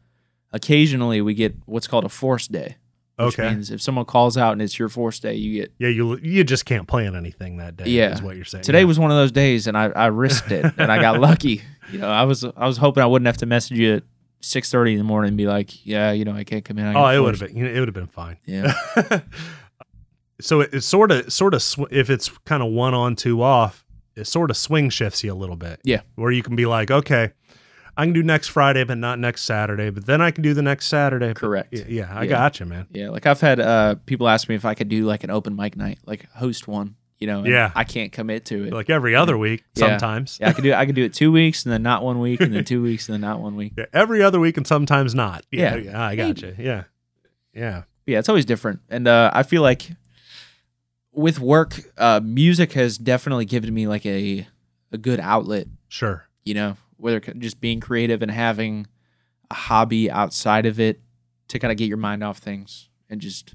occasionally 0.53 1.21
we 1.21 1.35
get 1.35 1.55
what's 1.67 1.87
called 1.87 2.05
a 2.05 2.09
force 2.09 2.47
day. 2.47 2.77
Which 3.19 3.39
Okay. 3.39 3.49
means 3.49 3.71
if 3.71 3.81
someone 3.81 4.05
calls 4.05 4.37
out 4.37 4.53
and 4.53 4.61
it's 4.61 4.79
your 4.79 4.89
force 4.91 5.19
day, 5.19 5.35
you 5.35 5.61
get 5.63 5.73
Yeah, 5.79 5.89
you 5.89 6.19
you 6.19 6.45
just 6.45 6.67
can't 6.67 6.87
plan 6.87 7.15
anything 7.17 7.57
that 7.57 7.77
day. 7.77 7.89
Yeah. 7.89 8.13
is 8.13 8.21
what 8.23 8.37
you're 8.37 8.45
saying. 8.45 8.65
Today 8.65 8.81
Yeah. 8.81 8.85
was 8.87 8.99
one 8.99 9.11
of 9.11 9.17
those 9.17 9.33
days, 9.33 9.67
and 9.67 9.77
I, 9.77 9.87
I 9.87 10.07
risked 10.07 10.51
it, 10.53 10.67
and 10.77 10.93
I 10.93 11.01
got 11.01 11.19
lucky. 11.31 11.63
You 11.91 11.99
know, 12.01 12.09
I 12.11 12.25
was 12.25 12.45
I 12.45 12.67
was 12.67 12.77
hoping 12.77 13.03
I 13.03 13.07
wouldn't 13.07 13.27
have 13.27 13.39
to 13.39 13.47
message 13.47 13.79
you 13.79 13.95
at 13.95 14.03
six 14.43 14.71
thirty 14.71 14.93
in 14.93 14.99
the 14.99 15.05
morning 15.05 15.29
and 15.29 15.37
be 15.37 15.47
like, 15.47 15.87
yeah, 15.87 16.13
you 16.13 16.25
know, 16.27 16.35
I 16.35 16.45
can't 16.45 16.65
come 16.65 16.79
in. 16.79 16.87
I 16.87 16.95
Oh, 16.95 17.07
it 17.17 17.21
would 17.25 17.39
have 17.39 17.49
been. 17.49 17.57
You 17.57 17.65
know, 17.65 17.71
it 17.71 17.79
would 17.81 17.89
have 17.89 17.95
been 17.95 18.07
fine. 18.07 18.37
Yeah, 18.45 18.75
so 20.41 20.61
it, 20.61 20.71
it's 20.75 20.87
sort 20.87 21.11
of 21.11 21.33
sort 21.33 21.55
of 21.55 21.63
sw- 21.63 21.91
if 21.91 22.11
it's 22.11 22.29
kind 22.45 22.63
of 22.63 22.71
one 22.71 22.93
on 22.95 23.17
two 23.17 23.43
off, 23.43 23.85
it 24.15 24.27
sort 24.27 24.51
of 24.51 24.57
swing 24.57 24.91
shifts 24.91 25.25
you 25.25 25.33
a 25.33 25.35
little 25.35 25.57
bit. 25.57 25.81
Yeah. 25.85 26.03
where 26.17 26.31
you 26.31 26.43
can 26.43 26.57
be 26.57 26.67
like, 26.67 26.91
okay, 26.91 27.33
I 27.97 28.05
can 28.05 28.13
do 28.13 28.23
next 28.23 28.49
Friday, 28.49 28.85
but 28.85 28.99
not 28.99 29.19
next 29.19 29.43
Saturday. 29.45 29.89
But 29.91 30.05
then 30.07 30.21
I 30.21 30.31
can 30.31 30.43
do 30.43 30.53
the 30.55 30.63
next 30.63 30.87
Saturday. 30.87 31.33
correct. 31.35 31.73
Y- 31.73 31.85
Yeah, 31.89 32.09
I 32.13 32.25
Yeah. 32.25 32.29
got 32.31 32.61
you, 32.61 32.67
man. 32.67 32.87
Yeah, 32.93 33.09
like 33.11 33.27
I've 33.27 33.41
had 33.41 33.59
uh, 33.61 33.95
people 34.07 34.29
ask 34.29 34.49
me 34.49 34.55
if 34.55 34.65
I 34.65 34.75
could 34.75 34.89
do 34.89 35.05
like 35.07 35.25
an 35.25 35.31
open 35.31 35.57
mic 35.57 35.77
night, 35.77 35.99
like 36.07 36.29
host 36.33 36.69
one. 36.69 36.97
You 37.19 37.27
know, 37.27 37.39
and 37.39 37.47
Yeah. 37.47 37.73
I 37.75 37.85
can't 37.85 38.13
commit 38.13 38.45
to 38.47 38.65
it. 38.67 38.75
Like 38.75 38.91
every 38.91 39.15
other 39.17 39.39
week, 39.39 39.65
Yeah. 39.75 39.87
sometimes. 39.89 40.37
yeah, 40.39 40.51
I 40.51 40.53
could 40.53 40.65
do 40.65 40.75
I 40.75 40.85
could 40.85 40.95
do 40.95 41.03
it 41.05 41.15
two 41.15 41.33
weeks 41.33 41.65
and 41.65 41.73
then 41.73 41.83
not 41.83 42.03
one 42.05 42.21
week 42.21 42.43
and 42.43 42.53
then 42.53 42.63
two 42.65 42.83
weeks 42.83 43.09
and 43.09 43.15
then 43.15 43.23
not 43.23 43.41
one 43.41 43.57
week. 43.57 43.73
Yeah, 43.79 43.87
every 43.95 44.23
other 44.23 44.39
week 44.39 44.59
and 44.59 44.67
sometimes 44.67 45.15
not. 45.15 45.47
Yeah, 45.51 45.77
Yeah. 45.77 45.83
yeah, 45.93 46.03
I 46.05 46.15
got 46.17 46.43
you. 46.43 46.55
Yeah, 46.59 46.83
yeah, 47.55 47.85
yeah, 48.07 48.19
it's 48.19 48.29
always 48.29 48.45
different. 48.45 48.81
And 48.91 49.09
uh, 49.09 49.31
I 49.33 49.43
feel 49.45 49.63
like 49.63 49.93
with 51.13 51.41
work, 51.41 51.81
uh, 51.97 52.21
music 52.23 52.73
has 52.75 52.99
definitely 52.99 53.47
given 53.47 53.73
me 53.73 53.87
like 53.87 54.05
a 54.05 54.47
a 54.93 54.99
good 54.99 55.19
outlet. 55.21 55.67
sure. 55.89 56.25
You 56.45 56.55
know, 56.55 56.77
whether 56.97 57.21
just 57.21 57.61
being 57.61 57.81
creative 57.81 58.23
and 58.23 58.31
having 58.31 58.87
a 59.51 59.55
hobby 59.55 60.11
outside 60.11 60.67
of 60.67 60.81
it 60.81 61.01
to 61.49 61.59
kind 61.59 61.71
of 61.71 61.79
get 61.79 61.87
your 61.87 61.97
mind 61.97 62.23
off 62.23 62.39
things 62.39 62.89
and 63.09 63.21
just 63.21 63.55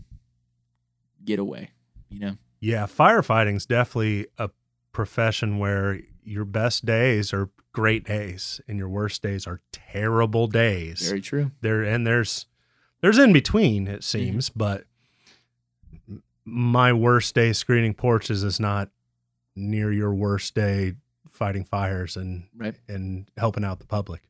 get 1.23 1.39
away. 1.39 1.71
You 2.09 2.19
know, 2.19 2.37
Yeah, 2.59 2.85
firefighting's 2.85 3.65
definitely 3.65 4.27
a 4.37 4.49
profession 4.91 5.57
where 5.57 5.99
your 6.23 6.45
best 6.45 6.85
days 6.85 7.33
are 7.33 7.49
great 7.73 8.05
days 8.05 8.59
and 8.67 8.77
your 8.77 8.89
worst 8.89 9.21
days 9.21 9.47
are 9.47 9.61
terrible 9.71 10.47
days. 10.47 11.07
very 11.07 11.21
true. 11.21 11.51
there 11.61 11.83
and 11.83 12.05
there's 12.05 12.47
there's 13.01 13.17
in 13.17 13.33
between 13.33 13.87
it 13.87 13.91
mm-hmm. 13.91 14.01
seems, 14.01 14.49
but 14.49 14.85
my 16.45 16.91
worst 16.91 17.35
day 17.35 17.53
screening 17.53 17.93
porches 17.93 18.43
is 18.43 18.59
not 18.59 18.89
near 19.55 19.91
your 19.91 20.13
worst 20.13 20.55
day 20.55 20.93
fighting 21.41 21.65
fires 21.65 22.15
and 22.15 22.43
Right. 22.55 22.75
and 22.87 23.25
helping 23.35 23.63
out 23.65 23.79
the 23.79 23.87
public. 23.87 24.21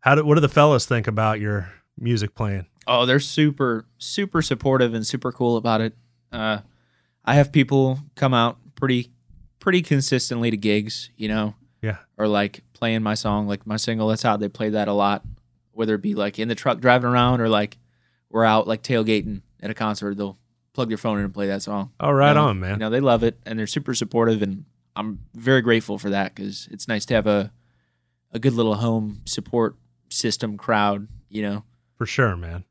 How 0.00 0.14
do 0.14 0.24
what 0.24 0.36
do 0.36 0.40
the 0.40 0.48
fellas 0.48 0.86
think 0.86 1.08
about 1.08 1.40
your 1.40 1.72
music 1.98 2.32
playing? 2.36 2.66
Oh, 2.86 3.04
they're 3.06 3.18
super, 3.18 3.86
super 3.98 4.40
supportive 4.40 4.94
and 4.94 5.04
super 5.04 5.32
cool 5.32 5.56
about 5.56 5.80
it. 5.80 5.96
Uh, 6.30 6.58
I 7.24 7.34
have 7.34 7.50
people 7.50 7.98
come 8.14 8.32
out 8.32 8.58
pretty, 8.76 9.10
pretty 9.58 9.82
consistently 9.82 10.48
to 10.52 10.56
gigs, 10.56 11.10
you 11.16 11.26
know, 11.26 11.56
Yeah. 11.82 11.96
or 12.16 12.28
like 12.28 12.62
playing 12.72 13.02
my 13.02 13.14
song, 13.14 13.48
like 13.48 13.66
my 13.66 13.76
single 13.76 14.06
that's 14.06 14.24
out. 14.24 14.38
They 14.38 14.48
play 14.48 14.68
that 14.70 14.86
a 14.86 14.92
lot, 14.92 15.24
whether 15.72 15.96
it 15.96 16.02
be 16.02 16.14
like 16.14 16.38
in 16.38 16.46
the 16.46 16.54
truck 16.54 16.78
driving 16.80 17.10
around 17.10 17.40
or 17.40 17.48
like 17.48 17.78
we're 18.30 18.44
out 18.44 18.68
like 18.68 18.84
tailgating 18.84 19.42
at 19.60 19.70
a 19.70 19.74
concert. 19.74 20.16
They'll 20.16 20.38
plug 20.72 20.86
their 20.88 20.98
phone 20.98 21.18
in 21.18 21.24
and 21.24 21.34
play 21.34 21.48
that 21.48 21.62
song. 21.62 21.90
Oh, 21.98 22.12
right 22.12 22.28
You 22.28 22.34
know? 22.34 22.44
on, 22.48 22.60
man. 22.60 22.72
You 22.74 22.76
know, 22.78 22.90
they 22.90 23.00
love 23.00 23.24
it 23.24 23.40
and 23.44 23.58
they're 23.58 23.66
super 23.66 23.94
supportive, 23.94 24.40
and 24.42 24.66
I'm 24.96 25.20
very 25.34 25.60
grateful 25.62 25.98
for 25.98 26.10
that 26.10 26.34
because 26.34 26.68
it's 26.70 26.88
nice 26.88 27.04
to 27.06 27.14
have 27.14 27.26
a 27.26 27.52
a 28.32 28.38
good 28.38 28.52
little 28.54 28.74
home 28.76 29.22
support 29.24 29.76
system 30.08 30.56
crowd. 30.56 31.08
You 31.28 31.42
know, 31.42 31.64
For 31.96 32.06
sure, 32.06 32.36
man. 32.36 32.64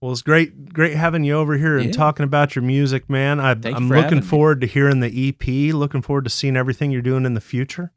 Well, 0.00 0.10
it's 0.10 0.22
great, 0.22 0.72
great 0.72 0.96
having 0.96 1.22
you 1.22 1.34
over 1.34 1.56
here 1.56 1.78
and 1.78 1.94
talking 1.94 2.24
about 2.24 2.56
your 2.56 2.64
music, 2.64 3.08
man. 3.08 3.38
I, 3.38 3.52
I'm 3.52 3.62
for 3.62 3.70
looking 3.94 4.02
having 4.02 4.18
me. 4.18 4.24
forward 4.24 4.60
to 4.62 4.66
hearing 4.66 4.98
the 4.98 5.28
EP. 5.28 5.72
Looking 5.72 6.02
forward 6.02 6.24
to 6.24 6.30
seeing 6.30 6.56
everything 6.56 6.90
you're 6.90 7.02
doing 7.02 7.24
in 7.24 7.34
the 7.34 7.40
future. 7.40 7.92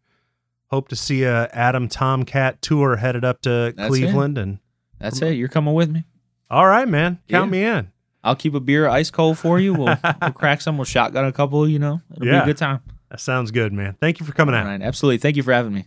Hope 0.67 0.87
to 0.89 0.95
see 0.95 1.23
a 1.23 1.47
Adam 1.51 1.87
Tomcat 1.89 2.61
tour 2.61 2.97
headed 2.97 3.25
up 3.25 3.41
to 3.41 3.73
That's 3.75 3.87
Cleveland. 3.89 4.37
And 4.37 4.59
that's 4.99 5.19
it. 5.23 5.31
You're 5.31 5.47
coming 5.47 5.73
with 5.73 5.89
me. 5.89 6.05
all 6.51 6.67
right, 6.67 6.87
man, 6.87 7.19
count 7.27 7.51
Yeah. 7.51 7.51
me 7.51 7.63
in. 7.79 7.91
I'll 8.23 8.35
keep 8.35 8.53
a 8.53 8.59
beer 8.59 8.87
ice 8.87 9.09
cold 9.09 9.39
for 9.39 9.59
you. 9.59 9.73
We'll, 9.73 9.97
we'll 10.21 10.31
crack 10.33 10.61
some. 10.61 10.77
We'll 10.77 10.85
shotgun 10.85 11.25
a 11.25 11.31
couple. 11.31 11.67
You 11.67 11.79
know, 11.79 12.01
it'll 12.11 12.21
be 12.23 12.29
a 12.29 12.45
good 12.45 12.57
time. 12.57 12.81
That 13.09 13.19
sounds 13.19 13.51
good, 13.51 13.73
man. 13.73 13.95
Thank 13.99 14.19
you 14.19 14.25
for 14.25 14.33
coming 14.33 14.55
out. 14.55 14.65
right, 14.65 14.81
absolutely. 14.81 15.19
Thank 15.19 15.37
you 15.37 15.43
for 15.43 15.53
having 15.53 15.73
me. 15.73 15.85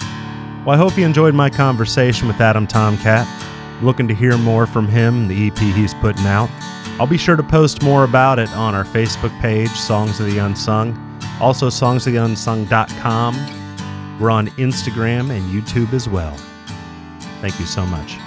Well, 0.00 0.70
I 0.70 0.76
hope 0.76 0.98
you 0.98 1.06
enjoyed 1.06 1.34
my 1.34 1.48
conversation 1.48 2.28
with 2.28 2.40
Adam 2.40 2.66
Tomcat. 2.66 3.26
Looking 3.82 4.06
to 4.08 4.14
hear 4.14 4.36
more 4.36 4.66
from 4.66 4.88
him, 4.88 5.26
the 5.26 5.48
EP 5.48 5.56
he's 5.58 5.94
putting 5.94 6.26
out. 6.26 6.50
I'll 7.00 7.06
be 7.06 7.16
sure 7.16 7.36
to 7.36 7.42
post 7.42 7.82
more 7.82 8.04
about 8.04 8.38
it 8.38 8.50
on 8.50 8.74
our 8.74 8.84
Facebook 8.84 9.38
page, 9.40 9.70
Songs 9.70 10.20
of 10.20 10.26
the 10.26 10.36
Unsung. 10.38 10.94
Also, 11.40 11.68
songsoftheunsung.com. 11.68 14.18
We're 14.20 14.30
on 14.30 14.48
Instagram 14.48 15.30
and 15.30 15.42
YouTube 15.50 15.94
as 15.94 16.10
well. 16.10 16.36
Thank 17.40 17.58
you 17.58 17.64
so 17.64 17.86
much. 17.86 18.18